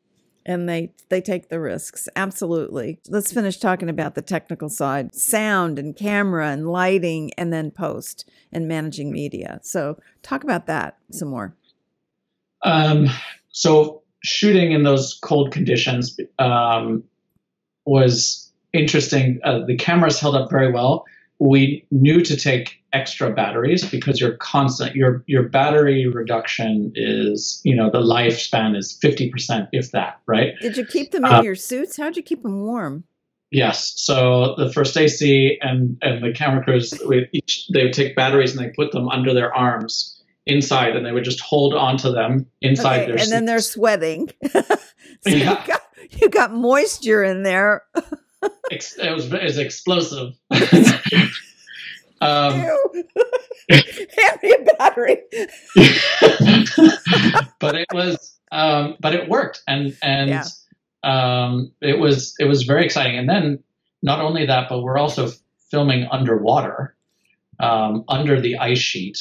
And 0.47 0.67
they 0.69 0.93
they 1.11 1.21
take 1.21 1.51
the 1.51 1.61
risks. 1.61 2.09
Absolutely. 2.17 2.99
Let's 3.09 3.33
finish 3.33 3.59
talking 3.59 3.91
about 3.91 4.15
the 4.15 4.23
technical 4.23 4.71
side. 4.71 5.15
Sound 5.15 5.79
and 5.79 5.95
camera 5.95 6.49
and 6.49 6.69
lighting 6.69 7.33
and 7.37 7.53
then 7.53 7.71
post 7.71 8.29
and 8.51 8.67
managing 8.67 9.13
media. 9.13 9.61
So 9.63 9.99
talk 10.23 10.45
about 10.45 10.67
that 10.67 10.97
some 11.11 11.29
more. 11.29 11.55
Um, 12.63 13.09
so 13.51 14.03
shooting 14.25 14.73
in 14.73 14.85
those 14.85 15.19
cold 15.23 15.53
conditions 15.53 16.19
um, 16.39 17.05
was 17.85 18.48
interesting 18.73 19.41
uh, 19.45 19.65
the 19.67 19.77
cameras 19.77 20.21
held 20.21 20.37
up 20.37 20.51
very 20.51 20.73
well. 20.73 21.05
We 21.41 21.87
knew 21.91 22.23
to 22.23 22.37
take 22.37 22.83
extra 22.93 23.33
batteries 23.33 23.89
because 23.89 24.21
your 24.21 24.37
constant 24.39 24.97
your 24.97 25.23
your 25.27 25.45
battery 25.45 26.07
reduction 26.07 26.91
is 26.95 27.61
you 27.65 27.77
know 27.77 27.91
the 27.91 28.01
lifespan 28.01 28.77
is 28.77 28.99
50% 29.03 29.69
if 29.73 29.93
that 29.93 30.21
right? 30.27 30.55
Did 30.61 30.77
you 30.77 30.87
keep 30.87 31.13
them 31.13 31.25
in 31.25 31.33
uh, 31.33 31.43
your 31.43 31.55
suits? 31.55 31.97
How'd 31.97 32.17
you 32.17 32.23
keep 32.23 32.43
them 32.43 32.65
warm? 32.65 33.05
Yes. 33.51 33.95
So 33.97 34.55
the 34.57 34.73
first 34.73 34.97
ac 34.97 35.59
and 35.61 35.97
and 36.03 36.23
the 36.23 36.33
camera 36.33 36.65
crews 36.65 36.95
each 37.33 37.69
they 37.73 37.85
would 37.85 37.93
take 37.93 38.17
batteries 38.17 38.57
and 38.57 38.65
they 38.65 38.71
put 38.71 38.93
them 38.93 39.09
under 39.09 39.33
their 39.33 39.55
arms 39.55 40.23
inside 40.47 40.97
and 40.97 41.05
they 41.05 41.13
would 41.13 41.25
just 41.25 41.41
hold 41.41 41.75
onto 41.75 42.11
them 42.11 42.47
inside 42.63 43.03
okay, 43.03 43.13
their 43.13 43.21
and 43.21 43.31
then 43.31 43.45
they're 43.45 43.61
sweating. 43.61 44.31
So 45.23 45.31
yeah. 45.31 45.61
you, 45.61 45.67
got, 45.67 45.83
you 46.21 46.29
got 46.29 46.53
moisture 46.53 47.25
in 47.25 47.43
there 47.43 47.83
it 48.43 49.15
was 49.15 49.33
it 49.33 49.43
was 49.43 49.59
explosive. 49.59 50.35
um, 52.21 52.53
Hand 53.71 54.39
me 54.43 54.55
a 54.55 54.65
battery. 54.79 55.19
but 57.61 57.75
it 57.75 57.87
was, 57.93 58.39
um, 58.53 58.97
but 59.01 59.15
it 59.15 59.29
worked, 59.29 59.63
and 59.67 59.97
and 60.03 60.31
yeah. 60.31 60.45
um, 61.05 61.73
it 61.81 61.99
was 61.99 62.35
it 62.39 62.45
was 62.47 62.63
very 62.63 62.85
exciting. 62.85 63.19
And 63.19 63.29
then 63.29 63.63
not 64.03 64.21
only 64.21 64.47
that, 64.47 64.69
but 64.69 64.83
we're 64.83 64.99
also 64.99 65.31
filming 65.71 66.07
underwater, 66.11 66.95
um, 67.61 68.05
under 68.09 68.41
the 68.41 68.57
ice 68.59 68.79
sheet. 68.79 69.19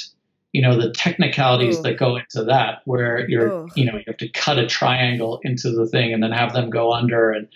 You 0.54 0.62
know 0.62 0.80
the 0.80 0.92
technicalities 0.92 1.80
Ooh. 1.80 1.84
that 1.84 1.98
go 1.98 2.16
into 2.16 2.46
that, 2.46 2.82
where 2.86 3.30
you're, 3.30 3.52
Ooh. 3.52 3.68
you 3.76 3.86
know, 3.86 3.98
you 3.98 4.04
have 4.08 4.18
to 4.18 4.30
cut 4.30 4.58
a 4.58 4.66
triangle 4.66 5.40
into 5.44 5.72
the 5.72 5.86
thing 5.88 6.14
and 6.14 6.24
then 6.24 6.32
have 6.32 6.54
them 6.54 6.70
go 6.70 6.94
under, 6.94 7.32
and 7.32 7.48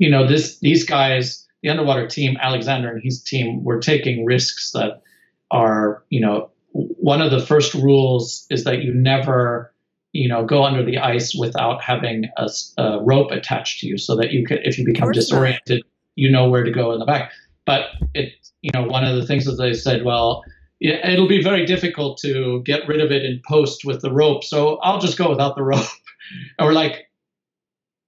you 0.00 0.10
know, 0.10 0.26
this 0.26 0.58
these 0.60 0.84
guys, 0.84 1.46
the 1.62 1.68
underwater 1.68 2.08
team, 2.08 2.36
Alexander 2.40 2.90
and 2.90 3.02
his 3.02 3.22
team, 3.22 3.62
were 3.62 3.78
taking 3.78 4.24
risks 4.24 4.72
that 4.72 5.02
are, 5.50 6.02
you 6.08 6.20
know, 6.20 6.50
one 6.72 7.20
of 7.20 7.30
the 7.30 7.44
first 7.44 7.74
rules 7.74 8.46
is 8.48 8.64
that 8.64 8.82
you 8.82 8.94
never, 8.94 9.72
you 10.12 10.26
know, 10.26 10.44
go 10.44 10.64
under 10.64 10.82
the 10.82 10.96
ice 10.96 11.34
without 11.38 11.82
having 11.82 12.24
a, 12.38 12.48
a 12.78 13.02
rope 13.04 13.30
attached 13.30 13.80
to 13.80 13.86
you, 13.86 13.98
so 13.98 14.16
that 14.16 14.32
you 14.32 14.44
could, 14.44 14.60
if 14.64 14.78
you 14.78 14.86
become 14.86 15.12
disoriented, 15.12 15.82
you 16.16 16.30
know 16.30 16.48
where 16.48 16.64
to 16.64 16.72
go 16.72 16.92
in 16.92 16.98
the 16.98 17.04
back. 17.04 17.30
But 17.66 17.90
it, 18.14 18.32
you 18.62 18.70
know, 18.72 18.84
one 18.84 19.04
of 19.04 19.16
the 19.16 19.26
things 19.26 19.44
that 19.44 19.56
they 19.56 19.74
said, 19.74 20.02
well, 20.02 20.42
it'll 20.80 21.28
be 21.28 21.42
very 21.42 21.66
difficult 21.66 22.16
to 22.22 22.62
get 22.64 22.88
rid 22.88 23.02
of 23.02 23.12
it 23.12 23.22
in 23.22 23.42
post 23.46 23.84
with 23.84 24.00
the 24.00 24.10
rope, 24.10 24.44
so 24.44 24.78
I'll 24.78 24.98
just 24.98 25.18
go 25.18 25.28
without 25.28 25.56
the 25.56 25.62
rope. 25.62 25.84
and 26.58 26.66
we're 26.66 26.72
like, 26.72 27.09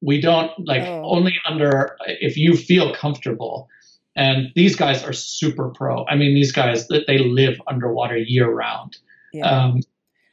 we 0.03 0.21
don't 0.21 0.51
like 0.67 0.83
oh. 0.83 1.03
only 1.05 1.35
under 1.47 1.97
if 2.07 2.37
you 2.37 2.57
feel 2.57 2.95
comfortable. 2.95 3.69
And 4.15 4.49
these 4.55 4.77
guys 4.77 5.03
are 5.05 5.13
super 5.13 5.71
pro. 5.71 6.05
I 6.07 6.17
mean, 6.17 6.35
these 6.35 6.53
guys 6.53 6.87
that 6.89 7.07
they 7.07 7.19
live 7.19 7.59
underwater 7.67 8.17
year 8.19 8.51
round. 8.51 8.99
Yeah. 9.33 9.47
Um, 9.47 9.81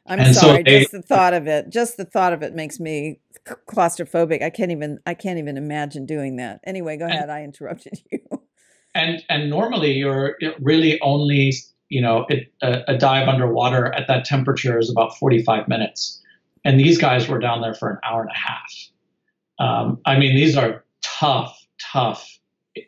I'm 0.06 0.34
sorry, 0.34 0.58
so 0.58 0.64
they, 0.64 0.80
just 0.80 0.92
the 0.92 1.02
thought 1.04 1.34
of 1.34 1.48
it, 1.48 1.70
just 1.70 1.96
the 1.96 2.04
thought 2.04 2.34
of 2.34 2.42
it 2.42 2.56
makes 2.56 2.80
me 2.80 3.20
claustrophobic. 3.46 4.42
I 4.42 4.50
can't 4.50 4.72
even 4.72 4.98
I 5.06 5.14
can't 5.14 5.38
even 5.38 5.56
imagine 5.56 6.08
doing 6.08 6.38
that. 6.38 6.62
Anyway, 6.64 6.98
go 6.98 7.06
and, 7.06 7.14
ahead. 7.14 7.30
I 7.30 7.44
interrupted 7.44 8.02
you. 8.12 8.20
And 8.96 9.24
and 9.30 9.50
normally 9.52 9.94
you're 9.94 10.36
really 10.60 11.00
only 11.02 11.54
you 11.90 12.02
know 12.02 12.26
it, 12.28 12.52
a, 12.62 12.84
a 12.88 12.98
dive 12.98 13.28
underwater 13.28 13.94
at 13.94 14.08
that 14.08 14.26
temperature 14.26 14.80
is 14.80 14.90
about 14.90 15.16
45 15.18 15.68
minutes, 15.68 16.20
and 16.66 16.80
these 16.80 16.98
guys 16.98 17.28
were 17.28 17.40
down 17.40 17.62
there 17.62 17.76
for 17.76 17.92
an 17.92 17.98
hour 18.04 18.22
and 18.22 18.32
a 18.32 18.38
half. 18.38 18.89
Um, 19.60 20.00
I 20.06 20.18
mean, 20.18 20.36
these 20.36 20.56
are 20.56 20.84
tough, 21.02 21.60
tough, 21.92 22.40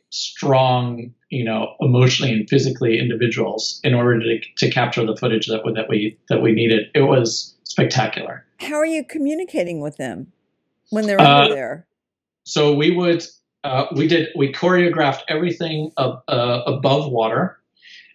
strong, 0.10 1.14
you 1.30 1.44
know, 1.44 1.76
emotionally 1.80 2.32
and 2.32 2.50
physically 2.50 3.00
individuals 3.00 3.80
in 3.84 3.94
order 3.94 4.20
to, 4.20 4.40
to 4.58 4.70
capture 4.70 5.06
the 5.06 5.16
footage 5.16 5.48
that, 5.48 5.62
that 5.76 5.90
we 5.90 6.18
that 6.30 6.42
we 6.42 6.52
needed. 6.54 6.88
It 6.94 7.02
was 7.02 7.56
spectacular. 7.64 8.46
How 8.60 8.76
are 8.76 8.86
you 8.86 9.04
communicating 9.04 9.82
with 9.82 9.98
them 9.98 10.32
when 10.90 11.08
they're 11.08 11.20
uh, 11.20 11.46
over 11.46 11.56
there? 11.56 11.88
So 12.44 12.74
we 12.74 12.96
would 12.96 13.26
uh, 13.64 13.86
we 13.96 14.08
did 14.08 14.30
we 14.36 14.52
choreographed 14.52 15.22
everything 15.28 15.92
uh, 15.98 16.18
above 16.28 17.12
water, 17.12 17.60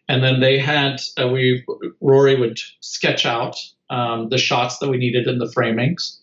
and 0.08 0.22
then 0.22 0.40
they 0.40 0.58
had 0.58 1.00
uh, 1.20 1.28
we 1.28 1.64
Rory 2.00 2.38
would 2.38 2.58
sketch 2.80 3.26
out 3.26 3.56
um, 3.90 4.28
the 4.28 4.38
shots 4.38 4.78
that 4.78 4.88
we 4.88 4.98
needed 4.98 5.26
in 5.26 5.38
the 5.38 5.52
framings, 5.56 6.18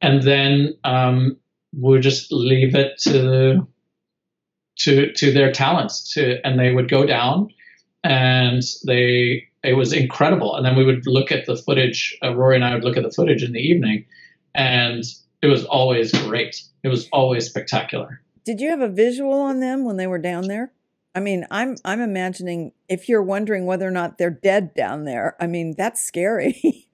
and 0.00 0.22
then 0.22 0.74
um, 0.84 1.36
would 1.72 2.02
just 2.02 2.32
leave 2.32 2.74
it 2.74 2.98
to 2.98 3.66
to 4.78 5.12
to 5.12 5.32
their 5.32 5.52
talents 5.52 6.12
to 6.14 6.44
and 6.44 6.58
they 6.58 6.72
would 6.72 6.90
go 6.90 7.04
down 7.04 7.48
and 8.02 8.62
they 8.86 9.46
it 9.62 9.74
was 9.74 9.92
incredible. 9.92 10.56
And 10.56 10.64
then 10.64 10.74
we 10.74 10.84
would 10.84 11.06
look 11.06 11.30
at 11.30 11.46
the 11.46 11.56
footage 11.56 12.16
uh, 12.24 12.34
rory 12.34 12.56
and 12.56 12.64
i 12.64 12.74
would 12.74 12.84
look 12.84 12.96
at 12.96 13.02
the 13.02 13.10
footage 13.10 13.42
in 13.42 13.52
the 13.52 13.60
evening 13.60 14.04
and 14.54 15.04
it 15.42 15.46
was 15.46 15.64
always 15.64 16.12
great. 16.12 16.62
It 16.82 16.88
was 16.88 17.08
always 17.12 17.46
spectacular. 17.46 18.20
Did 18.44 18.60
you 18.60 18.70
have 18.70 18.80
a 18.80 18.88
visual 18.88 19.40
on 19.40 19.60
them 19.60 19.84
when 19.84 19.96
they 19.96 20.06
were 20.06 20.18
down 20.18 20.48
there? 20.48 20.72
I 21.14 21.20
mean 21.20 21.44
i'm 21.50 21.76
i'm 21.84 22.00
imagining 22.00 22.72
if 22.88 23.08
you're 23.08 23.22
wondering 23.22 23.66
whether 23.66 23.86
or 23.86 23.90
not 23.90 24.16
they're 24.16 24.30
dead 24.30 24.74
down 24.74 25.04
there 25.04 25.36
i 25.40 25.46
mean 25.46 25.74
that's 25.76 26.00
scary 26.00 26.88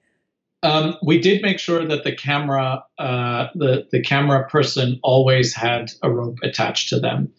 Um, 0.63 0.95
we 1.03 1.19
did 1.19 1.41
make 1.43 1.59
sure 1.59 1.85
that 1.85 2.03
the 2.03 2.15
camera, 2.15 2.83
uh, 2.97 3.47
the 3.53 3.87
the 3.91 4.01
camera 4.01 4.47
person 4.49 4.99
always 5.03 5.53
had 5.53 5.91
a 6.01 6.09
rope 6.09 6.39
attached 6.41 6.89
to 6.89 6.99
them, 6.99 7.31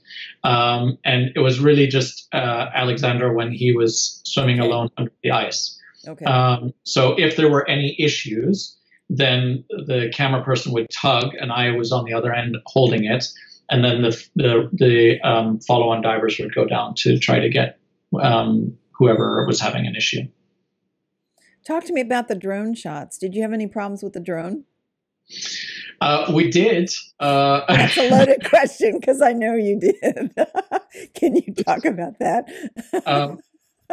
um, 0.45 0.99
and 1.05 1.33
it 1.35 1.41
was 1.41 1.59
really 1.59 1.89
just 1.89 2.29
uh, 2.33 2.67
Alexander 2.73 3.33
when 3.33 3.51
he 3.51 3.73
was 3.73 4.21
swimming 4.25 4.61
okay. 4.61 4.69
alone 4.69 4.91
under 4.97 5.13
the 5.25 5.33
ice. 5.33 5.77
Okay. 6.07 6.25
Um, 6.25 6.73
so 6.85 7.19
if 7.19 7.37
there 7.37 7.51
were 7.51 7.69
any 7.69 7.97
issues, 7.99 8.77
then 9.11 9.65
the 9.69 10.13
camera 10.15 10.45
person 10.45 10.73
would 10.73 10.89
tug, 10.91 11.35
and 11.35 11.51
I 11.51 11.73
was 11.73 11.91
on 11.91 12.05
the 12.05 12.15
other 12.15 12.33
end 12.33 12.57
holding 12.67 13.05
it, 13.05 13.27
and 13.69 13.85
then 13.85 14.03
the 14.03 14.29
the, 14.37 14.71
the 14.73 15.21
um, 15.23 15.59
follow-on 15.61 16.03
divers 16.03 16.39
would 16.39 16.55
go 16.55 16.67
down 16.67 16.95
to 16.99 17.19
try 17.19 17.41
to 17.41 17.49
get 17.49 17.81
um, 18.21 18.79
whoever 18.93 19.45
was 19.45 19.61
having 19.61 19.89
an 19.89 19.97
issue. 19.97 20.23
Talk 21.69 21.85
to 21.85 21.93
me 21.93 22.01
about 22.01 22.29
the 22.29 22.35
drone 22.35 22.75
shots. 22.75 23.19
Did 23.19 23.35
you 23.35 23.43
have 23.43 23.53
any 23.53 23.67
problems 23.67 24.03
with 24.03 24.15
the 24.15 24.21
drone? 24.21 24.65
Uh, 26.01 26.33
we 26.35 26.51
did. 26.51 26.91
Uh, 27.21 27.61
That's 27.69 27.99
a 27.99 28.09
loaded 28.09 28.49
question 28.49 28.99
because 28.99 29.21
I 29.21 29.35
know 29.35 29.55
you 29.55 29.79
did. 29.79 30.35
Can 31.15 31.37
you 31.37 31.53
talk 31.53 31.85
about 31.85 32.19
that? 32.21 32.47
um, 33.05 33.41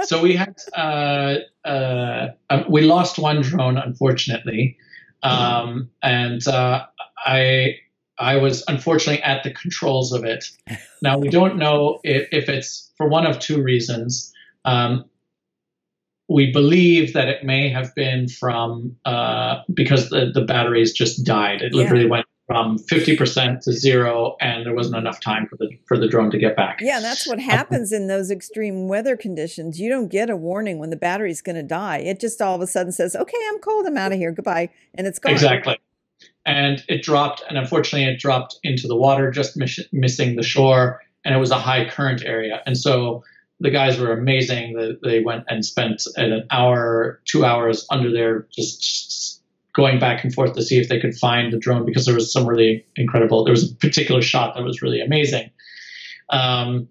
so 0.04 0.22
we 0.22 0.38
had 0.38 0.56
uh, 0.74 1.36
uh 1.66 2.28
um, 2.50 2.64
we 2.70 2.80
lost 2.80 3.20
one 3.20 3.42
drone, 3.42 3.78
unfortunately, 3.78 4.78
um, 5.22 5.90
and 6.02 6.48
uh, 6.48 6.86
I 7.26 7.76
I 8.18 8.38
was 8.38 8.64
unfortunately 8.70 9.22
at 9.22 9.44
the 9.44 9.52
controls 9.52 10.14
of 10.14 10.24
it. 10.24 10.46
Now 11.02 11.18
we 11.18 11.28
don't 11.28 11.58
know 11.58 12.00
if, 12.06 12.30
if 12.32 12.48
it's 12.48 12.90
for 12.96 13.10
one 13.10 13.26
of 13.26 13.40
two 13.40 13.62
reasons. 13.62 14.32
Um, 14.64 15.10
we 16.28 16.52
believe 16.52 17.14
that 17.14 17.28
it 17.28 17.44
may 17.44 17.70
have 17.70 17.94
been 17.96 18.28
from 18.28 18.96
uh, 19.06 19.62
because 19.74 20.10
the, 20.10 20.32
the 20.34 20.42
batteries 20.42 20.92
just 20.92 21.24
died. 21.24 21.62
It 21.62 21.74
literally 21.74 22.06
yeah. 22.06 22.10
went 22.10 22.26
from 22.48 22.78
50% 22.78 23.62
to 23.62 23.72
zero 23.72 24.36
and 24.40 24.66
there 24.66 24.76
wasn't 24.76 24.98
enough 24.98 25.20
time 25.20 25.48
for 25.48 25.56
the 25.58 25.70
for 25.88 25.98
the 25.98 26.08
drone 26.08 26.30
to 26.30 26.38
get 26.38 26.56
back 26.56 26.80
Yeah, 26.80 26.98
and 26.98 27.06
that's 27.06 27.28
what 27.28 27.40
happens 27.40 27.92
in 27.92 28.08
those 28.08 28.30
extreme 28.30 28.88
weather 28.88 29.18
conditions. 29.18 29.80
You 29.80 29.90
don't 29.90 30.10
get 30.10 30.30
a 30.30 30.36
warning 30.36 30.78
when 30.78 30.92
the 30.92 30.96
battery's 30.96 31.42
going 31.42 31.56
to 31.56 31.64
die. 31.64 31.98
It 31.98 32.20
just 32.20 32.42
all 32.42 32.56
of 32.56 32.62
a 32.62 32.68
sudden 32.68 32.92
says, 32.92 33.16
"Okay, 33.16 33.38
I'm 33.50 33.60
cold. 33.60 33.88
I'm 33.88 33.98
out 33.98 34.12
of 34.12 34.20
here. 34.20 34.32
Goodbye," 34.32 34.70
and 34.94 35.08
it's 35.08 35.18
gone. 35.18 35.34
exactly 35.34 35.80
and 36.46 36.84
it 36.88 37.02
dropped 37.02 37.44
and 37.50 37.58
unfortunately 37.58 38.08
it 38.08 38.20
dropped 38.20 38.60
into 38.64 38.88
the 38.88 38.96
water 38.96 39.32
just 39.32 39.58
miss, 39.58 39.80
missing 39.92 40.36
the 40.36 40.44
shore 40.44 41.02
and 41.24 41.34
it 41.34 41.38
was 41.38 41.52
a 41.52 41.58
high 41.58 41.90
current 41.90 42.24
area 42.24 42.62
and 42.66 42.78
so 42.78 43.24
the 43.60 43.70
guys 43.70 44.00
were 44.00 44.12
amazing 44.12 44.74
That 44.74 45.00
they 45.04 45.22
went 45.22 45.46
and 45.48 45.66
spent 45.66 46.04
an 46.16 46.46
hour 46.52 47.22
two 47.26 47.46
hours 47.46 47.86
under 47.90 48.12
there 48.12 48.48
just 48.52 49.42
going 49.74 50.00
back 50.00 50.24
and 50.24 50.34
forth 50.34 50.54
to 50.54 50.64
see 50.64 50.80
if 50.80 50.88
they 50.88 51.00
could 51.00 51.16
find 51.16 51.52
the 51.52 51.60
drone 51.60 51.86
because 51.86 52.06
there 52.06 52.16
was 52.16 52.32
some 52.32 52.48
really 52.48 52.86
incredible 52.96 53.44
there 53.44 53.52
was 53.52 53.72
a 53.72 53.76
particular 53.76 54.22
shot 54.22 54.56
that 54.56 54.64
was 54.64 54.82
really 54.82 55.02
amazing. 55.02 55.50
Um, 56.30 56.88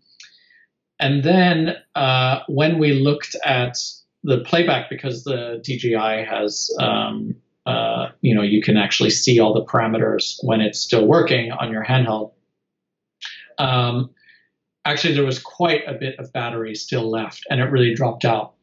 and 1.00 1.24
then 1.24 1.76
uh, 1.94 2.40
when 2.48 2.78
we 2.78 2.92
looked 2.92 3.36
at 3.44 3.78
the 4.22 4.40
playback 4.40 4.88
because 4.88 5.24
the 5.24 5.62
dji 5.62 6.26
has 6.26 6.70
um, 6.80 7.36
uh, 7.66 8.08
you 8.20 8.34
know 8.34 8.42
you 8.42 8.62
can 8.62 8.76
actually 8.76 9.10
see 9.10 9.38
all 9.38 9.54
the 9.54 9.64
parameters 9.64 10.36
when 10.42 10.60
it's 10.60 10.78
still 10.78 11.06
working 11.06 11.52
on 11.52 11.70
your 11.70 11.84
handheld 11.84 12.32
um, 13.58 14.10
actually 14.84 15.14
there 15.14 15.24
was 15.24 15.38
quite 15.38 15.82
a 15.86 15.94
bit 15.94 16.18
of 16.18 16.32
battery 16.32 16.74
still 16.74 17.10
left 17.10 17.46
and 17.50 17.60
it 17.60 17.64
really 17.64 17.94
dropped 17.94 18.24
out 18.24 18.54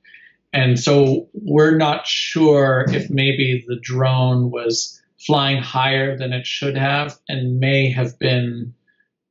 and 0.53 0.79
so 0.79 1.29
we're 1.33 1.77
not 1.77 2.05
sure 2.05 2.85
if 2.89 3.09
maybe 3.09 3.63
the 3.67 3.79
drone 3.81 4.51
was 4.51 5.01
flying 5.25 5.61
higher 5.61 6.17
than 6.17 6.33
it 6.33 6.45
should 6.45 6.75
have 6.75 7.17
and 7.29 7.59
may 7.59 7.89
have 7.89 8.17
been 8.19 8.73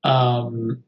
um, 0.04 0.82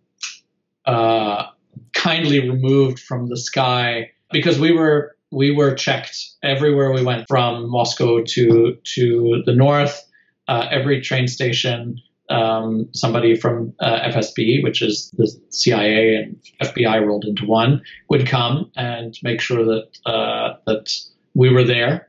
uh, 0.86 1.46
kindly 1.92 2.48
removed 2.48 2.98
from 2.98 3.28
the 3.28 3.36
sky 3.36 4.10
because 4.30 4.58
we 4.58 4.72
were 4.72 5.16
we 5.30 5.50
were 5.50 5.74
checked 5.74 6.30
everywhere 6.42 6.92
we 6.92 7.02
went 7.02 7.26
from 7.28 7.68
Moscow 7.70 8.22
to 8.22 8.78
to 8.94 9.42
the 9.46 9.54
north. 9.54 10.08
Uh, 10.48 10.66
every 10.70 11.00
train 11.00 11.28
station, 11.28 12.00
um, 12.28 12.88
somebody 12.92 13.36
from 13.36 13.74
uh, 13.80 14.08
FSB, 14.08 14.62
which 14.62 14.82
is 14.82 15.10
the 15.16 15.30
CIA 15.50 16.16
and 16.16 16.36
FBI 16.60 17.06
rolled 17.06 17.24
into 17.24 17.46
one, 17.46 17.82
would 18.08 18.26
come 18.26 18.70
and 18.76 19.16
make 19.22 19.40
sure 19.40 19.64
that 19.64 19.88
uh, 20.06 20.54
that 20.66 20.90
we 21.34 21.50
were 21.52 21.64
there, 21.64 22.08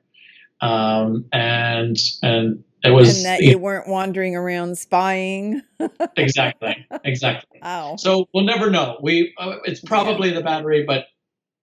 um, 0.62 1.26
and 1.32 1.98
and 2.22 2.64
it 2.84 2.92
was 2.92 3.18
and 3.18 3.26
that 3.26 3.42
you 3.42 3.58
weren't 3.58 3.88
wandering 3.88 4.36
around 4.36 4.78
spying. 4.78 5.62
exactly, 6.18 6.86
exactly. 7.04 7.60
Wow. 7.62 7.96
So 7.98 8.28
we'll 8.34 8.46
never 8.46 8.70
know. 8.70 8.98
We 9.02 9.34
uh, 9.38 9.58
it's 9.66 9.80
probably 9.80 10.32
the 10.32 10.42
battery, 10.42 10.84
but 10.86 11.06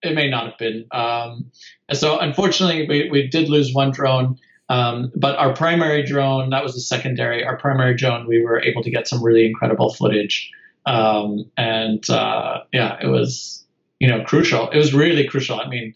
it 0.03 0.15
may 0.15 0.31
not 0.31 0.47
have 0.47 0.59
been. 0.59 0.87
Um, 0.93 1.51
so 1.93 2.19
unfortunately, 2.19 2.87
we, 2.89 3.11
we 3.11 3.29
did 3.29 3.49
lose 3.49 3.75
one 3.75 3.91
drone. 3.91 4.39
Um, 4.71 5.11
but 5.17 5.37
our 5.37 5.53
primary 5.53 6.05
drone, 6.05 6.51
that 6.51 6.63
was 6.63 6.75
the 6.75 6.81
secondary. 6.81 7.45
Our 7.45 7.59
primary 7.59 7.97
drone, 7.97 8.29
we 8.29 8.41
were 8.41 8.63
able 8.63 8.85
to 8.85 8.91
get 8.91 9.09
some 9.09 9.23
really 9.23 9.45
incredible 9.45 9.93
footage. 9.93 10.49
Um, 10.87 11.51
and 11.57 12.09
uh, 12.09 12.61
yeah, 12.73 12.97
it 13.03 13.09
was, 13.09 13.67
you 13.99 14.09
know, 14.09 14.23
crucial. 14.23 14.71
It 14.71 14.77
was 14.77 14.95
really 14.95 15.27
crucial. 15.27 15.61
I 15.61 15.69
mean, 15.69 15.95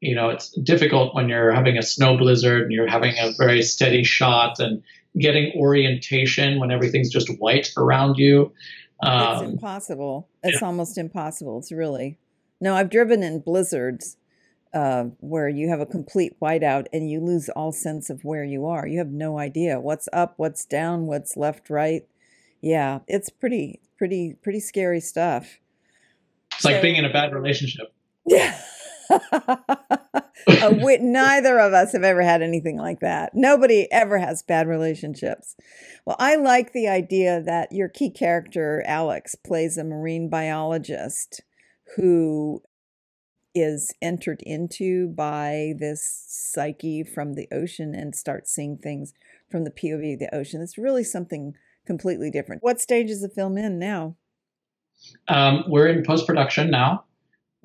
you 0.00 0.14
know, 0.14 0.30
it's 0.30 0.50
difficult 0.52 1.14
when 1.14 1.28
you're 1.28 1.52
having 1.52 1.76
a 1.76 1.82
snow 1.82 2.16
blizzard 2.16 2.62
and 2.62 2.72
you're 2.72 2.88
having 2.88 3.14
a 3.18 3.32
very 3.36 3.62
steady 3.62 4.04
shot 4.04 4.58
and 4.58 4.82
getting 5.18 5.52
orientation 5.54 6.58
when 6.58 6.70
everything's 6.70 7.10
just 7.10 7.28
white 7.38 7.72
around 7.76 8.16
you. 8.16 8.52
Um, 9.02 9.44
it's 9.44 9.52
impossible. 9.52 10.28
It's 10.42 10.62
yeah. 10.62 10.66
almost 10.66 10.96
impossible. 10.96 11.58
It's 11.58 11.70
really. 11.70 12.16
No, 12.58 12.74
I've 12.74 12.88
driven 12.88 13.22
in 13.22 13.40
blizzards 13.40 14.16
uh, 14.74 15.04
where 15.20 15.48
you 15.48 15.68
have 15.68 15.80
a 15.80 15.86
complete 15.86 16.38
whiteout 16.40 16.86
and 16.92 17.08
you 17.08 17.20
lose 17.20 17.48
all 17.50 17.72
sense 17.72 18.10
of 18.10 18.24
where 18.24 18.44
you 18.44 18.66
are. 18.66 18.86
You 18.86 18.98
have 18.98 19.12
no 19.12 19.38
idea 19.38 19.80
what's 19.80 20.08
up, 20.12 20.34
what's 20.36 20.64
down, 20.64 21.06
what's 21.06 21.36
left, 21.36 21.70
right. 21.70 22.06
Yeah, 22.60 23.00
it's 23.06 23.30
pretty, 23.30 23.80
pretty, 23.96 24.34
pretty 24.42 24.60
scary 24.60 25.00
stuff. 25.00 25.60
It's 26.52 26.62
so, 26.62 26.72
like 26.72 26.82
being 26.82 26.96
in 26.96 27.04
a 27.04 27.12
bad 27.12 27.32
relationship. 27.32 27.94
Yeah. 28.26 28.60
uh, 29.10 30.74
we, 30.82 30.98
neither 30.98 31.58
of 31.60 31.72
us 31.72 31.92
have 31.92 32.02
ever 32.02 32.22
had 32.22 32.42
anything 32.42 32.78
like 32.78 33.00
that. 33.00 33.32
Nobody 33.34 33.86
ever 33.92 34.18
has 34.18 34.42
bad 34.42 34.66
relationships. 34.66 35.56
Well, 36.04 36.16
I 36.18 36.36
like 36.36 36.72
the 36.72 36.88
idea 36.88 37.42
that 37.42 37.70
your 37.70 37.88
key 37.88 38.10
character, 38.10 38.82
Alex, 38.86 39.34
plays 39.34 39.78
a 39.78 39.84
marine 39.84 40.28
biologist 40.28 41.42
who 41.96 42.62
is 43.54 43.92
entered 44.02 44.42
into 44.42 45.08
by 45.08 45.74
this 45.78 46.24
psyche 46.28 47.04
from 47.04 47.34
the 47.34 47.48
ocean 47.52 47.94
and 47.94 48.14
starts 48.14 48.52
seeing 48.52 48.76
things 48.76 49.12
from 49.50 49.64
the 49.64 49.70
POV 49.70 50.14
of 50.14 50.18
the 50.18 50.34
ocean. 50.34 50.60
It's 50.60 50.78
really 50.78 51.04
something 51.04 51.54
completely 51.86 52.30
different. 52.30 52.62
What 52.62 52.80
stage 52.80 53.10
is 53.10 53.20
the 53.20 53.28
film 53.28 53.56
in 53.56 53.78
now? 53.78 54.16
Um, 55.28 55.64
we're 55.68 55.88
in 55.88 56.04
post 56.04 56.26
production 56.26 56.70
now. 56.70 57.04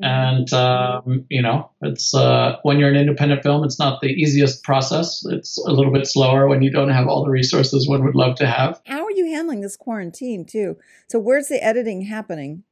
Mm-hmm. 0.02 0.06
And 0.06 0.54
um, 0.54 1.26
you 1.30 1.42
know, 1.42 1.72
it's 1.82 2.14
uh, 2.14 2.58
when 2.64 2.80
you're 2.80 2.90
an 2.90 2.96
independent 2.96 3.44
film, 3.44 3.64
it's 3.64 3.80
not 3.80 4.00
the 4.02 4.08
easiest 4.08 4.64
process. 4.64 5.26
It's 5.26 5.58
a 5.58 5.72
little 5.72 5.92
bit 5.92 6.08
slower 6.08 6.48
when 6.48 6.62
you 6.62 6.72
don't 6.72 6.90
have 6.90 7.08
all 7.08 7.24
the 7.24 7.32
resources 7.32 7.88
one 7.88 8.06
would 8.06 8.16
love 8.16 8.36
to 8.36 8.48
have. 8.48 8.82
How 8.86 9.04
are 9.04 9.12
you 9.12 9.26
handling 9.26 9.62
this 9.62 9.76
quarantine 9.76 10.46
too? 10.46 10.78
So, 11.10 11.20
where's 11.20 11.48
the 11.48 11.62
editing 11.64 12.04
happening? 12.04 12.64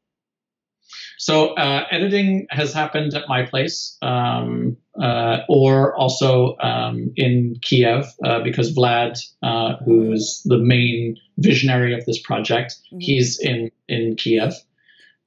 So 1.18 1.56
uh, 1.56 1.86
editing 1.92 2.48
has 2.50 2.74
happened 2.74 3.14
at 3.14 3.28
my 3.28 3.44
place, 3.44 3.98
um, 4.02 4.78
uh, 5.02 5.40
or 5.50 5.96
also 5.96 6.56
um, 6.58 7.12
in 7.16 7.56
Kiev, 7.62 8.06
uh, 8.24 8.42
because 8.44 8.76
Vlad, 8.76 9.20
uh, 9.44 9.78
who's 9.84 10.42
the 10.46 10.58
main 10.58 11.18
visionary 11.38 11.94
of 11.94 12.06
this 12.06 12.22
project, 12.22 12.76
mm-hmm. 12.88 13.00
he's 13.00 13.40
in 13.40 13.72
in 13.88 14.16
Kiev, 14.16 14.54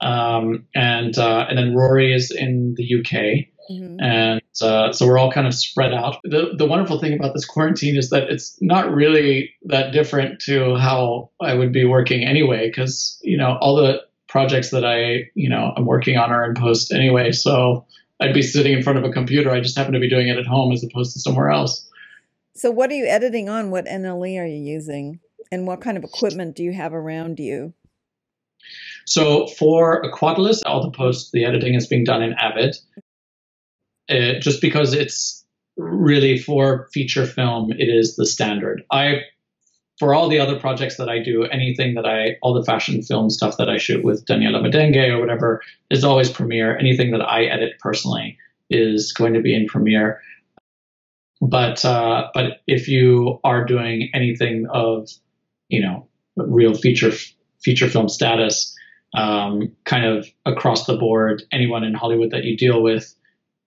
um, 0.00 0.66
and 0.74 1.16
uh, 1.18 1.46
and 1.48 1.58
then 1.58 1.74
Rory 1.74 2.12
is 2.14 2.30
in 2.30 2.74
the 2.76 3.00
UK. 3.00 3.46
Mm-hmm. 3.70 4.00
And 4.00 4.42
uh, 4.60 4.92
so 4.92 5.06
we're 5.06 5.18
all 5.18 5.30
kind 5.30 5.46
of 5.46 5.54
spread 5.54 5.94
out. 5.94 6.16
The, 6.24 6.54
the 6.58 6.66
wonderful 6.66 6.98
thing 6.98 7.12
about 7.12 7.34
this 7.34 7.44
quarantine 7.44 7.96
is 7.96 8.10
that 8.10 8.24
it's 8.24 8.58
not 8.60 8.92
really 8.92 9.54
that 9.66 9.92
different 9.92 10.40
to 10.42 10.74
how 10.74 11.30
I 11.40 11.54
would 11.54 11.72
be 11.72 11.84
working 11.84 12.24
anyway, 12.24 12.68
because 12.68 13.18
you 13.22 13.36
know 13.36 13.56
all 13.60 13.76
the 13.76 14.02
projects 14.30 14.70
that 14.70 14.84
I, 14.84 15.28
you 15.34 15.50
know, 15.50 15.72
I'm 15.76 15.84
working 15.84 16.16
on 16.16 16.30
are 16.30 16.48
in 16.48 16.54
post 16.54 16.92
anyway. 16.92 17.32
So 17.32 17.84
I'd 18.20 18.32
be 18.32 18.42
sitting 18.42 18.72
in 18.72 18.82
front 18.82 18.98
of 18.98 19.04
a 19.04 19.10
computer. 19.10 19.50
I 19.50 19.60
just 19.60 19.76
happen 19.76 19.92
to 19.92 20.00
be 20.00 20.08
doing 20.08 20.28
it 20.28 20.38
at 20.38 20.46
home 20.46 20.72
as 20.72 20.84
opposed 20.84 21.12
to 21.14 21.20
somewhere 21.20 21.50
else. 21.50 21.86
So 22.54 22.70
what 22.70 22.90
are 22.90 22.94
you 22.94 23.06
editing 23.06 23.48
on? 23.48 23.70
What 23.70 23.86
NLE 23.86 24.40
are 24.40 24.46
you 24.46 24.56
using? 24.56 25.18
And 25.50 25.66
what 25.66 25.80
kind 25.80 25.98
of 25.98 26.04
equipment 26.04 26.54
do 26.54 26.62
you 26.62 26.72
have 26.72 26.94
around 26.94 27.40
you? 27.40 27.74
So 29.04 29.48
for 29.48 30.02
Aquatilis, 30.02 30.60
all 30.64 30.82
the 30.82 30.96
post, 30.96 31.32
the 31.32 31.44
editing 31.44 31.74
is 31.74 31.88
being 31.88 32.04
done 32.04 32.22
in 32.22 32.34
Avid. 32.34 32.76
Uh, 34.08 34.38
just 34.40 34.60
because 34.60 34.94
it's 34.94 35.44
really 35.76 36.38
for 36.38 36.88
feature 36.92 37.26
film, 37.26 37.72
it 37.72 37.88
is 37.88 38.14
the 38.14 38.26
standard. 38.26 38.84
I 38.92 39.22
for 40.00 40.14
all 40.14 40.30
the 40.30 40.40
other 40.40 40.58
projects 40.58 40.96
that 40.96 41.10
I 41.10 41.22
do, 41.22 41.44
anything 41.44 41.94
that 41.94 42.06
I, 42.06 42.38
all 42.40 42.54
the 42.54 42.64
fashion 42.64 43.02
film 43.02 43.28
stuff 43.28 43.58
that 43.58 43.68
I 43.68 43.76
shoot 43.76 44.02
with 44.02 44.24
Daniela 44.24 44.62
Midenge 44.62 45.10
or 45.10 45.20
whatever 45.20 45.60
is 45.90 46.04
always 46.04 46.30
Premiere. 46.30 46.74
Anything 46.78 47.10
that 47.10 47.20
I 47.20 47.44
edit 47.44 47.74
personally 47.80 48.38
is 48.70 49.12
going 49.12 49.34
to 49.34 49.42
be 49.42 49.54
in 49.54 49.66
Premiere. 49.66 50.22
But 51.42 51.84
uh, 51.84 52.28
but 52.32 52.62
if 52.66 52.88
you 52.88 53.40
are 53.44 53.62
doing 53.62 54.08
anything 54.14 54.66
of 54.72 55.10
you 55.68 55.82
know 55.82 56.08
real 56.34 56.72
feature 56.72 57.12
feature 57.62 57.88
film 57.88 58.08
status, 58.08 58.74
um, 59.12 59.70
kind 59.84 60.06
of 60.06 60.26
across 60.46 60.86
the 60.86 60.96
board, 60.96 61.42
anyone 61.52 61.84
in 61.84 61.92
Hollywood 61.92 62.30
that 62.30 62.44
you 62.44 62.56
deal 62.56 62.82
with, 62.82 63.14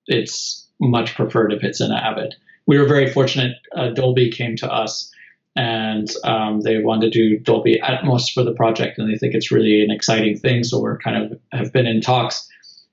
it's 0.07 0.67
much 0.79 1.13
preferred 1.13 1.53
if 1.53 1.63
it's 1.63 1.79
in 1.79 1.91
Avid. 1.91 2.33
We 2.65 2.79
were 2.79 2.87
very 2.87 3.11
fortunate. 3.11 3.57
Uh, 3.75 3.89
Dolby 3.89 4.31
came 4.31 4.55
to 4.55 4.71
us 4.71 5.12
and 5.55 6.09
um, 6.23 6.61
they 6.61 6.79
want 6.79 7.01
to 7.01 7.09
do 7.09 7.37
Dolby 7.39 7.79
Atmos 7.83 8.31
for 8.33 8.43
the 8.43 8.53
project, 8.53 8.97
and 8.97 9.11
they 9.11 9.17
think 9.17 9.35
it's 9.35 9.51
really 9.51 9.83
an 9.83 9.91
exciting 9.91 10.37
thing. 10.37 10.63
So 10.63 10.79
we're 10.79 10.97
kind 10.97 11.31
of 11.31 11.39
have 11.51 11.71
been 11.71 11.85
in 11.85 12.01
talks, 12.01 12.47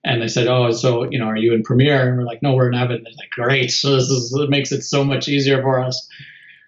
and 0.05 0.21
they 0.21 0.29
said, 0.29 0.47
"Oh, 0.47 0.71
so 0.73 1.11
you 1.11 1.19
know, 1.19 1.27
are 1.27 1.37
you 1.37 1.55
in 1.55 1.63
Premiere?" 1.63 2.09
And 2.09 2.19
we're 2.19 2.25
like, 2.25 2.43
"No, 2.43 2.55
we're 2.55 2.69
in 2.69 2.75
Avid." 2.75 2.99
And 2.99 3.07
they're 3.07 3.13
like, 3.17 3.31
"Great! 3.31 3.71
So 3.71 3.95
this 3.97 4.09
is 4.11 4.37
it 4.39 4.51
makes 4.51 4.73
it 4.73 4.83
so 4.83 5.05
much 5.05 5.29
easier 5.29 5.63
for 5.63 5.81
us." 5.81 6.07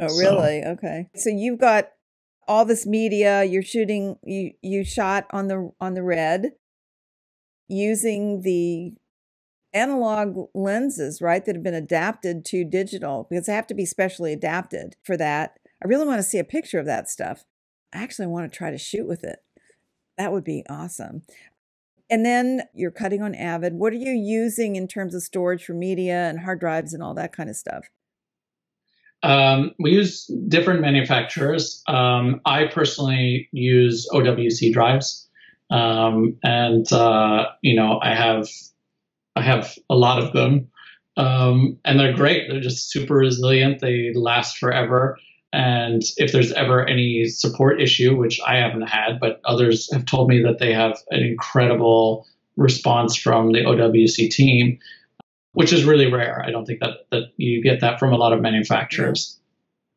Oh, 0.01 0.07
really? 0.07 0.63
So, 0.63 0.71
okay. 0.71 1.09
So 1.15 1.31
you've 1.31 1.61
got 1.61 1.91
all 2.49 2.65
this 2.65 2.87
media. 2.87 3.45
You're 3.45 3.63
shooting. 3.63 4.17
You 4.25 4.53
you 4.63 4.85
shot 4.85 5.27
on 5.31 5.49
the 5.49 5.73
on 5.79 5.93
the 5.93 6.03
red 6.03 6.53
using 7.69 8.41
the 8.43 8.95
analog 9.75 10.49
lenses, 10.55 11.21
right, 11.23 11.45
that 11.45 11.55
have 11.55 11.63
been 11.63 11.75
adapted 11.75 12.45
to 12.47 12.65
digital 12.65 13.27
because 13.29 13.47
they 13.47 13.53
have 13.53 13.67
to 13.67 13.75
be 13.75 13.87
specially 13.87 14.33
adapted 14.33 14.97
for 15.03 15.17
that 15.17 15.59
I 15.83 15.89
really 15.89 16.07
want 16.07 16.19
to 16.19 16.23
see 16.23 16.39
a 16.39 16.45
picture 16.45 16.79
of 16.79 16.87
that 16.87 17.09
stuff. 17.09 17.45
I 17.93 18.03
actually 18.03 18.29
want 18.29 18.51
to 18.51 18.57
try 18.57 18.71
to 18.71 18.79
shoot 18.79 19.07
with 19.07 19.25
it. 19.25 19.41
That 20.17 20.33
would 20.33 20.45
be 20.45 20.65
awesome. 20.69 21.23
And 22.09 22.25
then 22.25 22.63
you're 22.75 22.91
cutting 22.91 23.23
on 23.23 23.35
Avid. 23.35 23.75
What 23.75 23.93
are 23.93 23.97
you 23.97 24.13
using 24.13 24.77
in 24.77 24.87
terms 24.87 25.15
of 25.15 25.23
storage 25.23 25.65
for 25.65 25.73
media 25.73 26.29
and 26.29 26.41
hard 26.41 26.61
drives 26.61 26.93
and 26.93 27.03
all 27.03 27.15
that 27.15 27.33
kind 27.33 27.49
of 27.49 27.57
stuff? 27.57 27.87
Um, 29.23 29.73
we 29.79 29.93
use 29.93 30.27
different 30.49 30.81
manufacturers. 30.81 31.83
Um, 31.87 32.41
I 32.45 32.67
personally 32.67 33.49
use 33.53 34.09
OWC 34.13 34.73
drives, 34.73 35.29
um, 35.71 36.37
and 36.43 36.93
uh, 36.93 37.47
you 37.63 37.77
know 37.77 38.01
I 38.03 38.15
have 38.15 38.49
I 39.37 39.43
have 39.43 39.79
a 39.89 39.95
lot 39.95 40.21
of 40.21 40.33
them, 40.33 40.69
um, 41.17 41.79
and 41.85 42.01
they're 42.01 42.15
great. 42.15 42.51
They're 42.51 42.61
just 42.61 42.91
super 42.91 43.15
resilient. 43.15 43.81
They 43.81 44.13
last 44.13 44.59
forever. 44.59 45.19
And 45.53 46.03
if 46.17 46.33
there's 46.33 46.53
ever 46.53 46.87
any 46.87 47.27
support 47.27 47.81
issue, 47.81 48.17
which 48.17 48.41
I 48.47 48.57
haven't 48.57 48.89
had, 48.89 49.21
but 49.21 49.41
others 49.45 49.93
have 49.93 50.07
told 50.07 50.29
me 50.29 50.43
that 50.43 50.59
they 50.59 50.73
have 50.73 50.99
an 51.11 51.21
incredible 51.21 52.27
response 52.57 53.17
from 53.17 53.53
the 53.53 53.61
OWC 53.61 54.31
team, 54.31 54.79
which 55.53 55.73
is 55.73 55.85
really 55.85 56.11
rare. 56.11 56.43
I 56.43 56.51
don't 56.51 56.65
think 56.65 56.81
that, 56.81 57.07
that 57.11 57.33
you 57.37 57.63
get 57.63 57.81
that 57.81 57.99
from 57.99 58.13
a 58.13 58.17
lot 58.17 58.33
of 58.33 58.41
manufacturers. 58.41 59.39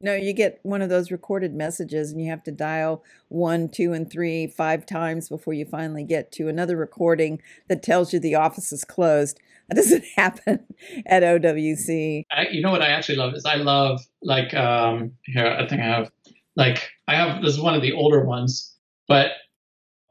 No, 0.02 0.14
you 0.14 0.34
get 0.34 0.60
one 0.64 0.82
of 0.82 0.90
those 0.90 1.10
recorded 1.10 1.54
messages 1.54 2.12
and 2.12 2.22
you 2.22 2.30
have 2.30 2.44
to 2.44 2.52
dial 2.52 3.04
one, 3.30 3.70
two, 3.70 3.94
and 3.94 4.12
three, 4.12 4.46
five 4.46 4.86
times 4.86 5.30
before 5.30 5.54
you 5.54 5.66
finally 5.66 6.04
get 6.04 6.34
to 6.34 6.50
another 6.50 6.76
recording 6.76 7.42
that 7.70 7.82
tells 7.82 8.12
you 8.12 8.20
the 8.20 8.36
office 8.36 8.74
is 8.74 8.84
closed. 8.84 9.40
That 9.70 9.78
doesn't 9.78 10.06
happen 10.16 10.60
at 11.08 11.24
OWC. 11.24 12.26
I, 12.32 12.48
you 12.52 12.62
know 12.62 12.70
what 12.70 12.84
I 12.84 12.90
actually 12.90 13.16
love 13.16 13.34
is 13.34 13.46
I 13.46 13.56
love 13.56 14.00
like 14.22 14.54
um 14.54 15.14
here 15.24 15.48
I 15.48 15.68
think 15.68 15.82
I 15.82 15.86
have 15.86 16.12
like 16.56 16.92
I 17.08 17.16
have 17.16 17.42
this 17.42 17.54
is 17.54 17.60
one 17.60 17.74
of 17.74 17.82
the 17.82 17.94
older 17.94 18.24
ones, 18.24 18.76
but 19.08 19.32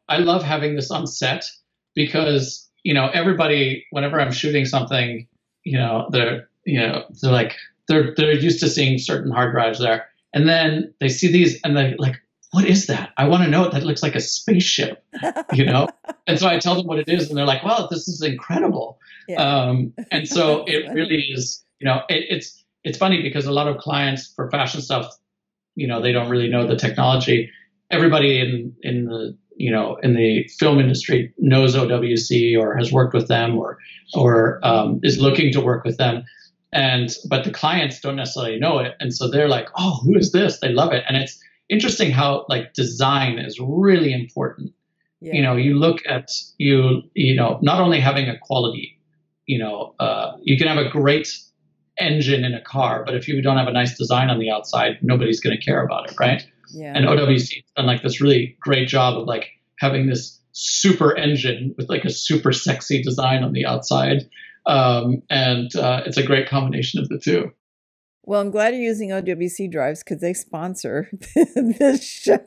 I 0.09 0.19
love 0.19 0.43
having 0.43 0.75
this 0.75 0.91
on 0.91 1.07
set 1.07 1.45
because 1.95 2.69
you 2.83 2.95
know 2.95 3.11
everybody 3.15 3.87
whenever 3.91 4.21
I'm 4.21 4.33
shooting 4.33 4.65
something, 4.65 5.29
you 5.63 5.79
know 5.79 6.09
they're 6.11 6.49
you 6.65 6.81
know 6.81 7.05
they're 7.23 7.31
like 7.31 7.55
they're 7.87 8.13
they're 8.17 8.33
used 8.33 8.59
to 8.61 8.69
seeing 8.69 8.99
certain 8.99 9.31
hard 9.31 9.53
drives 9.53 9.79
there, 9.79 10.09
and 10.33 10.49
then 10.49 10.93
they 10.99 11.09
see 11.09 11.31
these 11.31 11.61
and 11.63 11.77
they 11.77 11.95
like 11.97 12.17
what 12.55 12.67
is 12.67 12.87
that? 12.87 13.11
I 13.17 13.27
want 13.27 13.43
to 13.43 13.51
know. 13.51 13.69
That 13.69 13.83
looks 13.83 14.01
like 14.01 14.15
a 14.15 14.21
spaceship, 14.21 15.05
you 15.53 15.67
know. 15.67 15.89
and 16.29 16.39
so 16.39 16.47
I 16.47 16.61
tell 16.61 16.77
them 16.77 16.87
what 16.87 17.01
it 17.01 17.09
is, 17.09 17.29
and 17.29 17.37
they're 17.37 17.45
like, 17.45 17.65
"Well, 17.65 17.89
this 17.91 18.07
is 18.07 18.23
incredible." 18.23 19.01
Yeah. 19.27 19.43
Um, 19.43 19.93
and 20.13 20.29
so 20.29 20.65
it 20.69 20.89
really 20.95 21.33
is. 21.33 21.65
You 21.81 21.87
know, 21.87 22.03
it, 22.09 22.27
it's 22.31 22.65
it's 22.85 22.97
funny 22.97 23.23
because 23.23 23.47
a 23.47 23.53
lot 23.53 23.67
of 23.67 23.79
clients 23.79 24.33
for 24.37 24.49
fashion 24.53 24.83
stuff, 24.83 25.13
you 25.75 25.89
know, 25.89 26.01
they 26.01 26.13
don't 26.13 26.31
really 26.31 26.49
know 26.49 26.65
the 26.65 26.77
technology. 26.77 27.51
Everybody 27.91 28.39
in 28.39 28.77
in 28.83 29.07
the 29.07 29.37
you 29.57 29.73
know 29.73 29.97
in 30.05 30.15
the 30.15 30.49
film 30.61 30.79
industry 30.79 31.35
knows 31.39 31.75
OWC 31.75 32.57
or 32.57 32.77
has 32.77 32.93
worked 32.93 33.15
with 33.15 33.27
them 33.27 33.59
or 33.59 33.79
or 34.15 34.61
um, 34.63 35.01
is 35.03 35.19
looking 35.19 35.53
to 35.55 35.61
work 35.61 35.85
with 35.85 35.97
them 35.97 36.25
and 36.73 37.17
but 37.29 37.45
the 37.45 37.53
clients 37.53 38.01
don't 38.01 38.17
necessarily 38.17 38.59
know 38.59 38.79
it 38.81 38.97
and 38.99 39.15
so 39.15 39.31
they're 39.31 39.49
like 39.49 39.69
oh 39.77 40.01
who 40.03 40.19
is 40.19 40.33
this 40.33 40.59
they 40.59 40.71
love 40.71 40.93
it 40.93 41.05
and 41.07 41.17
it's 41.17 41.39
interesting 41.75 42.11
how 42.13 42.47
like 42.49 42.73
design 42.73 43.39
is 43.39 43.59
really 43.61 44.13
important. 44.13 44.73
Yeah. 45.21 45.35
You 45.35 45.43
know, 45.43 45.57
you 45.57 45.79
look 45.79 45.99
at 46.09 46.31
you 46.59 47.03
you 47.15 47.35
know 47.35 47.59
not 47.63 47.81
only 47.81 48.01
having 48.01 48.29
a 48.29 48.39
quality, 48.39 48.99
you 49.47 49.59
know, 49.59 49.95
uh, 49.99 50.33
you 50.43 50.57
can 50.57 50.69
have 50.69 50.79
a 50.79 50.89
great 50.89 51.29
engine 51.99 52.45
in 52.45 52.55
a 52.55 52.61
car, 52.61 53.03
but 53.05 53.15
if 53.15 53.29
you 53.29 53.43
don't 53.43 53.57
have 53.57 53.69
a 53.69 53.73
nice 53.73 53.97
design 53.97 54.31
on 54.31 54.39
the 54.39 54.51
outside, 54.51 54.99
nobody's 55.03 55.41
going 55.41 55.57
to 55.57 55.65
care 55.65 55.85
about 55.85 56.11
it, 56.11 56.17
right? 56.19 56.47
Yeah. 56.71 56.93
And 56.95 57.07
OWC 57.07 57.55
has 57.63 57.71
done 57.77 57.87
like 57.87 58.03
this 58.03 58.21
really 58.21 58.57
great 58.61 58.89
job 58.89 59.19
of 59.19 59.27
like 59.27 59.47
having 59.79 60.07
this 60.07 60.41
super 60.53 61.17
engine 61.17 61.75
with 61.77 61.89
like 61.89 62.05
a 62.05 62.11
super 62.11 62.53
sexy 62.53 63.03
design 63.03 63.43
on 63.43 63.53
the 63.53 63.67
outside, 63.67 64.29
um, 64.67 65.23
and 65.31 65.75
uh, 65.77 66.03
it's 66.07 66.17
a 66.17 66.23
great 66.23 66.49
combination 66.49 67.01
of 67.01 67.09
the 67.09 67.19
two. 67.19 67.53
Well, 68.27 68.41
I'm 68.41 68.51
glad 68.51 68.73
you're 68.73 68.83
using 68.83 69.11
OWC 69.11 69.71
drives 69.71 70.03
because 70.03 70.23
they 70.23 70.33
sponsor 70.33 71.11
this 71.35 72.03
show. 72.03 72.39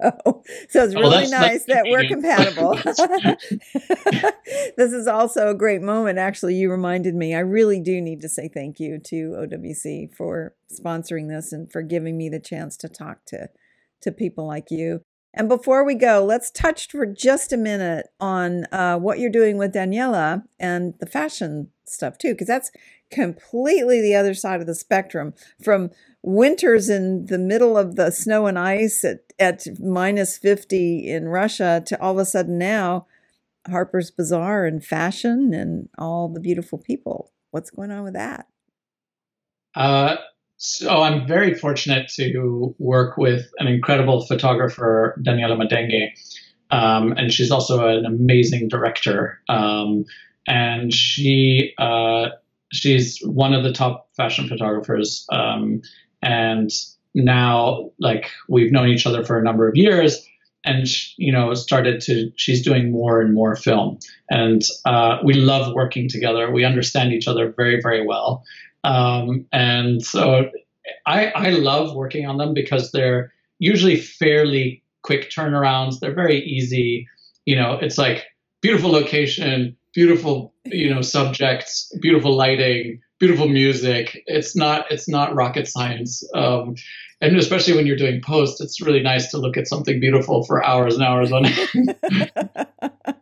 So 0.69 0.83
it's 0.83 0.95
oh, 0.95 0.99
really 0.99 1.25
oh, 1.25 1.29
nice 1.29 1.65
that 1.65 1.85
we're 1.85 2.03
compatible. 2.07 2.75
this 4.77 4.91
is 4.91 5.05
also 5.05 5.49
a 5.49 5.55
great 5.55 5.83
moment. 5.83 6.17
Actually, 6.17 6.55
you 6.55 6.71
reminded 6.71 7.13
me. 7.13 7.35
I 7.35 7.39
really 7.39 7.79
do 7.79 8.01
need 8.01 8.21
to 8.21 8.29
say 8.29 8.49
thank 8.51 8.79
you 8.79 8.99
to 9.05 9.35
OWC 9.37 10.15
for 10.15 10.55
sponsoring 10.71 11.29
this 11.29 11.53
and 11.53 11.71
for 11.71 11.83
giving 11.83 12.17
me 12.17 12.29
the 12.29 12.39
chance 12.39 12.75
to 12.77 12.89
talk 12.89 13.25
to, 13.27 13.49
to 14.01 14.11
people 14.11 14.47
like 14.47 14.71
you. 14.71 15.01
And 15.37 15.47
before 15.47 15.83
we 15.83 15.93
go, 15.93 16.25
let's 16.25 16.49
touch 16.49 16.89
for 16.89 17.05
just 17.05 17.53
a 17.53 17.57
minute 17.57 18.07
on 18.19 18.65
uh, 18.71 18.97
what 18.97 19.19
you're 19.19 19.29
doing 19.29 19.59
with 19.59 19.71
Daniela 19.71 20.43
and 20.59 20.95
the 20.99 21.05
fashion 21.05 21.69
stuff 21.85 22.17
too, 22.17 22.31
because 22.33 22.47
that's 22.47 22.71
completely 23.11 24.01
the 24.01 24.15
other 24.15 24.33
side 24.33 24.61
of 24.61 24.65
the 24.65 24.73
spectrum 24.73 25.35
from 25.63 25.91
winters 26.23 26.89
in 26.89 27.27
the 27.27 27.37
middle 27.37 27.77
of 27.77 27.97
the 27.97 28.09
snow 28.09 28.47
and 28.47 28.57
ice 28.57 29.05
at, 29.05 29.19
at 29.37 29.67
minus 29.79 30.39
50 30.39 31.07
in 31.07 31.27
Russia 31.27 31.83
to 31.85 32.01
all 32.01 32.13
of 32.13 32.17
a 32.17 32.25
sudden 32.25 32.57
now 32.57 33.05
Harper's 33.69 34.09
Bazaar 34.09 34.65
and 34.65 34.83
fashion 34.83 35.53
and 35.53 35.87
all 35.99 36.29
the 36.29 36.39
beautiful 36.39 36.79
people. 36.79 37.31
What's 37.51 37.69
going 37.69 37.91
on 37.91 38.03
with 38.03 38.13
that? 38.13 38.47
Uh, 39.75 40.15
so 40.57 41.01
I'm 41.03 41.27
very 41.27 41.53
fortunate 41.53 42.09
to 42.15 42.75
work 42.79 43.17
with 43.17 43.49
an 43.59 43.67
incredible 43.67 44.25
photographer, 44.25 45.15
Daniela 45.25 45.57
Midenge. 45.57 46.09
Um, 46.69 47.13
and 47.13 47.31
she's 47.31 47.51
also 47.51 47.87
an 47.87 48.05
amazing 48.05 48.67
director. 48.67 49.39
Um, 49.47 50.05
and 50.47 50.93
she 50.93 51.73
uh, 51.77 52.29
she's 52.71 53.19
one 53.19 53.53
of 53.53 53.63
the 53.63 53.71
top 53.71 54.09
fashion 54.15 54.47
photographers. 54.47 55.25
Um, 55.31 55.81
and 56.21 56.71
now, 57.13 57.91
like, 57.99 58.29
we've 58.47 58.71
known 58.71 58.89
each 58.89 59.05
other 59.05 59.23
for 59.23 59.37
a 59.37 59.43
number 59.43 59.67
of 59.67 59.75
years 59.75 60.27
and, 60.65 60.87
you 61.17 61.31
know, 61.31 61.53
started 61.53 62.01
to, 62.01 62.31
she's 62.35 62.63
doing 62.63 62.91
more 62.91 63.21
and 63.21 63.33
more 63.33 63.55
film. 63.55 63.99
And 64.29 64.61
uh, 64.85 65.19
we 65.23 65.33
love 65.33 65.73
working 65.73 66.09
together. 66.09 66.51
We 66.51 66.65
understand 66.65 67.13
each 67.13 67.27
other 67.27 67.53
very, 67.55 67.79
very 67.81 68.05
well. 68.05 68.43
Um, 68.83 69.45
and 69.51 70.03
so 70.03 70.49
I, 71.05 71.27
I 71.27 71.49
love 71.51 71.95
working 71.95 72.25
on 72.25 72.37
them 72.37 72.53
because 72.53 72.91
they're 72.91 73.33
usually 73.59 73.97
fairly 73.97 74.83
quick 75.01 75.29
turnarounds. 75.29 75.99
They're 75.99 76.13
very 76.13 76.39
easy. 76.43 77.07
You 77.45 77.55
know, 77.55 77.73
it's 77.73 77.97
like 77.97 78.25
beautiful 78.61 78.91
location, 78.91 79.77
beautiful 79.97 80.53
you 80.65 80.93
know 80.93 81.01
subjects 81.01 81.91
beautiful 82.01 82.35
lighting 82.35 83.01
beautiful 83.19 83.47
music 83.47 84.21
it's 84.27 84.55
not 84.55 84.85
it's 84.91 85.09
not 85.09 85.33
rocket 85.33 85.67
science 85.67 86.23
um, 86.35 86.75
and 87.19 87.35
especially 87.35 87.75
when 87.75 87.87
you're 87.87 87.97
doing 87.97 88.21
post 88.21 88.61
it's 88.61 88.79
really 88.79 89.01
nice 89.01 89.31
to 89.31 89.39
look 89.39 89.57
at 89.57 89.67
something 89.67 89.99
beautiful 89.99 90.43
for 90.43 90.63
hours 90.63 90.93
and 90.93 91.03
hours 91.03 91.31
on 91.31 91.47
end. 91.47 91.95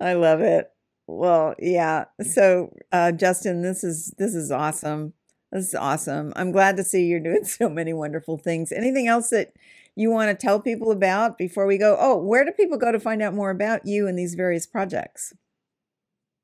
i 0.00 0.12
love 0.12 0.42
it 0.42 0.70
well 1.06 1.54
yeah 1.58 2.04
so 2.20 2.72
uh, 2.92 3.12
justin 3.12 3.62
this 3.62 3.84
is 3.84 4.14
this 4.18 4.34
is 4.34 4.50
awesome. 4.50 5.12
This 5.52 5.68
is 5.68 5.74
awesome. 5.74 6.32
I'm 6.36 6.50
glad 6.50 6.76
to 6.76 6.84
see 6.84 7.06
you're 7.06 7.20
doing 7.20 7.44
so 7.44 7.68
many 7.68 7.92
wonderful 7.92 8.36
things. 8.36 8.72
Anything 8.72 9.06
else 9.06 9.30
that 9.30 9.52
you 9.94 10.10
want 10.10 10.28
to 10.28 10.46
tell 10.46 10.60
people 10.60 10.90
about 10.90 11.38
before 11.38 11.66
we 11.66 11.78
go? 11.78 11.96
Oh 11.98 12.18
where 12.18 12.44
do 12.44 12.52
people 12.52 12.78
go 12.78 12.92
to 12.92 13.00
find 13.00 13.22
out 13.22 13.34
more 13.34 13.50
about 13.50 13.86
you 13.86 14.06
and 14.06 14.18
these 14.18 14.34
various 14.34 14.66
projects? 14.66 15.32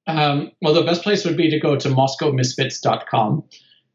Um, 0.07 0.51
well, 0.61 0.75
the 0.75 0.83
best 0.83 1.03
place 1.03 1.25
would 1.25 1.37
be 1.37 1.51
to 1.51 1.61
go 1.61 1.77
to 1.77 1.89
moscowmisfits.com. 1.89 3.45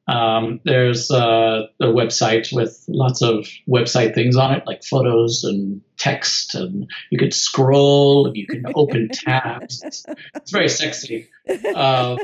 Um, 0.07 0.61
there's 0.63 1.11
uh, 1.11 1.63
a 1.81 1.85
website 1.85 2.53
with 2.53 2.81
lots 2.87 3.21
of 3.21 3.47
website 3.67 4.15
things 4.15 4.37
on 4.37 4.53
it, 4.53 4.63
like 4.65 4.83
photos 4.83 5.43
and 5.43 5.81
text, 5.97 6.55
and 6.55 6.89
you 7.09 7.19
could 7.19 7.33
scroll 7.33 8.25
and 8.25 8.37
you 8.37 8.47
can 8.47 8.63
open 8.73 9.09
tabs. 9.13 9.83
It's, 9.83 10.05
it's, 10.33 10.51
very 10.51 10.69
sexy, 10.69 11.29
uh, 11.75 12.15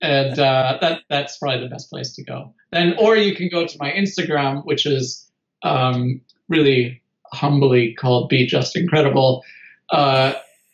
and 0.00 0.38
uh, 0.38 0.78
that 0.80 1.00
that's 1.10 1.38
probably 1.38 1.60
the 1.60 1.70
best 1.70 1.90
place 1.90 2.14
to 2.14 2.24
go. 2.24 2.54
Then, 2.70 2.94
or 3.00 3.16
you 3.16 3.34
can 3.34 3.48
go 3.48 3.66
to 3.66 3.76
my 3.80 3.90
Instagram, 3.90 4.64
which 4.64 4.86
is 4.86 5.28
um, 5.64 6.20
really 6.48 7.02
humbly 7.32 7.94
called 7.94 8.28
"Be 8.28 8.46
Just 8.46 8.76
Incredible." 8.76 9.42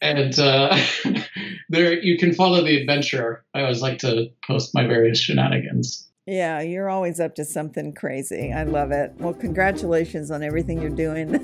And 0.01 0.39
uh, 0.39 0.79
there 1.69 1.99
you 2.01 2.19
can 2.19 2.33
follow 2.35 2.62
the 2.62 2.81
adventure. 2.81 3.45
I 3.55 3.62
always 3.62 3.83
like 3.83 3.99
to 3.99 4.31
post 4.47 4.75
my 4.75 4.87
various 4.87 5.20
shenanigans. 5.20 6.09
Yeah, 6.29 6.61
you're 6.61 6.91
always 6.91 7.20
up 7.20 7.35
to 7.37 7.45
something 7.47 7.95
crazy. 7.95 8.53
I 8.53 8.65
love 8.65 8.91
it. 8.91 9.15
Well, 9.16 9.33
congratulations 9.33 10.31
on 10.31 10.43
everything 10.43 10.79
you're 10.79 10.91
doing. 10.91 11.39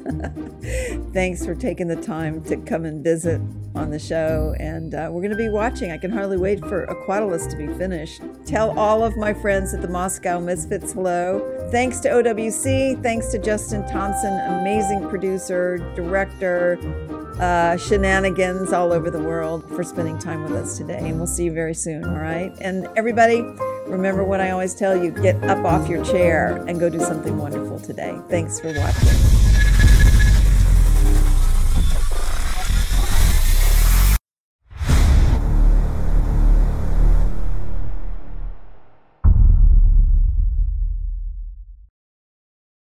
Thanks 1.15 1.47
for 1.47 1.55
taking 1.55 1.89
the 1.89 1.97
time 1.97 2.45
to 2.45 2.59
come 2.59 2.85
and 2.85 3.03
visit 3.03 3.41
on 3.75 3.89
the 3.89 3.99
show. 3.99 4.55
And 4.61 4.95
uh, 4.95 5.09
we're 5.11 5.23
going 5.23 5.31
to 5.31 5.39
be 5.39 5.49
watching. 5.49 5.91
I 5.91 5.97
can 5.97 6.11
hardly 6.11 6.37
wait 6.37 6.61
for 6.61 6.87
Aquatilis 6.87 7.51
to 7.51 7.57
be 7.57 7.67
finished. 7.79 8.21
Tell 8.45 8.79
all 8.79 9.03
of 9.03 9.17
my 9.17 9.33
friends 9.33 9.73
at 9.73 9.81
the 9.81 9.89
Moscow 9.89 10.39
Misfits 10.39 10.93
hello. 10.93 11.69
Thanks 11.71 12.01
to 12.01 12.11
OWC. 12.11 13.03
Thanks 13.03 13.29
to 13.29 13.39
Justin 13.39 13.89
Thompson, 13.89 14.39
amazing 14.61 15.09
producer, 15.09 15.79
director, 15.97 16.77
uh, 17.41 17.77
shenanigans 17.77 18.73
all 18.73 18.93
over 18.93 19.11
the 19.11 19.21
world 19.21 19.69
for 19.71 19.83
spending 19.83 20.19
time 20.19 20.43
with 20.43 20.53
us 20.53 20.77
today. 20.77 20.99
And 21.09 21.19
we'll 21.19 21.27
see 21.27 21.45
you 21.45 21.53
very 21.53 21.75
soon, 21.75 22.05
all 22.05 22.19
right? 22.19 22.53
And 22.61 22.89
everybody, 22.97 23.43
remember 23.87 24.25
what 24.25 24.41
I 24.41 24.51
always 24.51 24.75
tell 24.75 24.97
you 24.97 25.11
get 25.11 25.43
up 25.45 25.65
off 25.65 25.89
your 25.89 26.05
chair 26.05 26.57
and 26.69 26.79
go 26.79 26.89
do 26.89 27.01
something 27.01 27.37
wonderful 27.37 27.79
today. 27.81 28.19
Thanks 28.29 28.61
for 28.61 28.73
watching. 28.79 29.44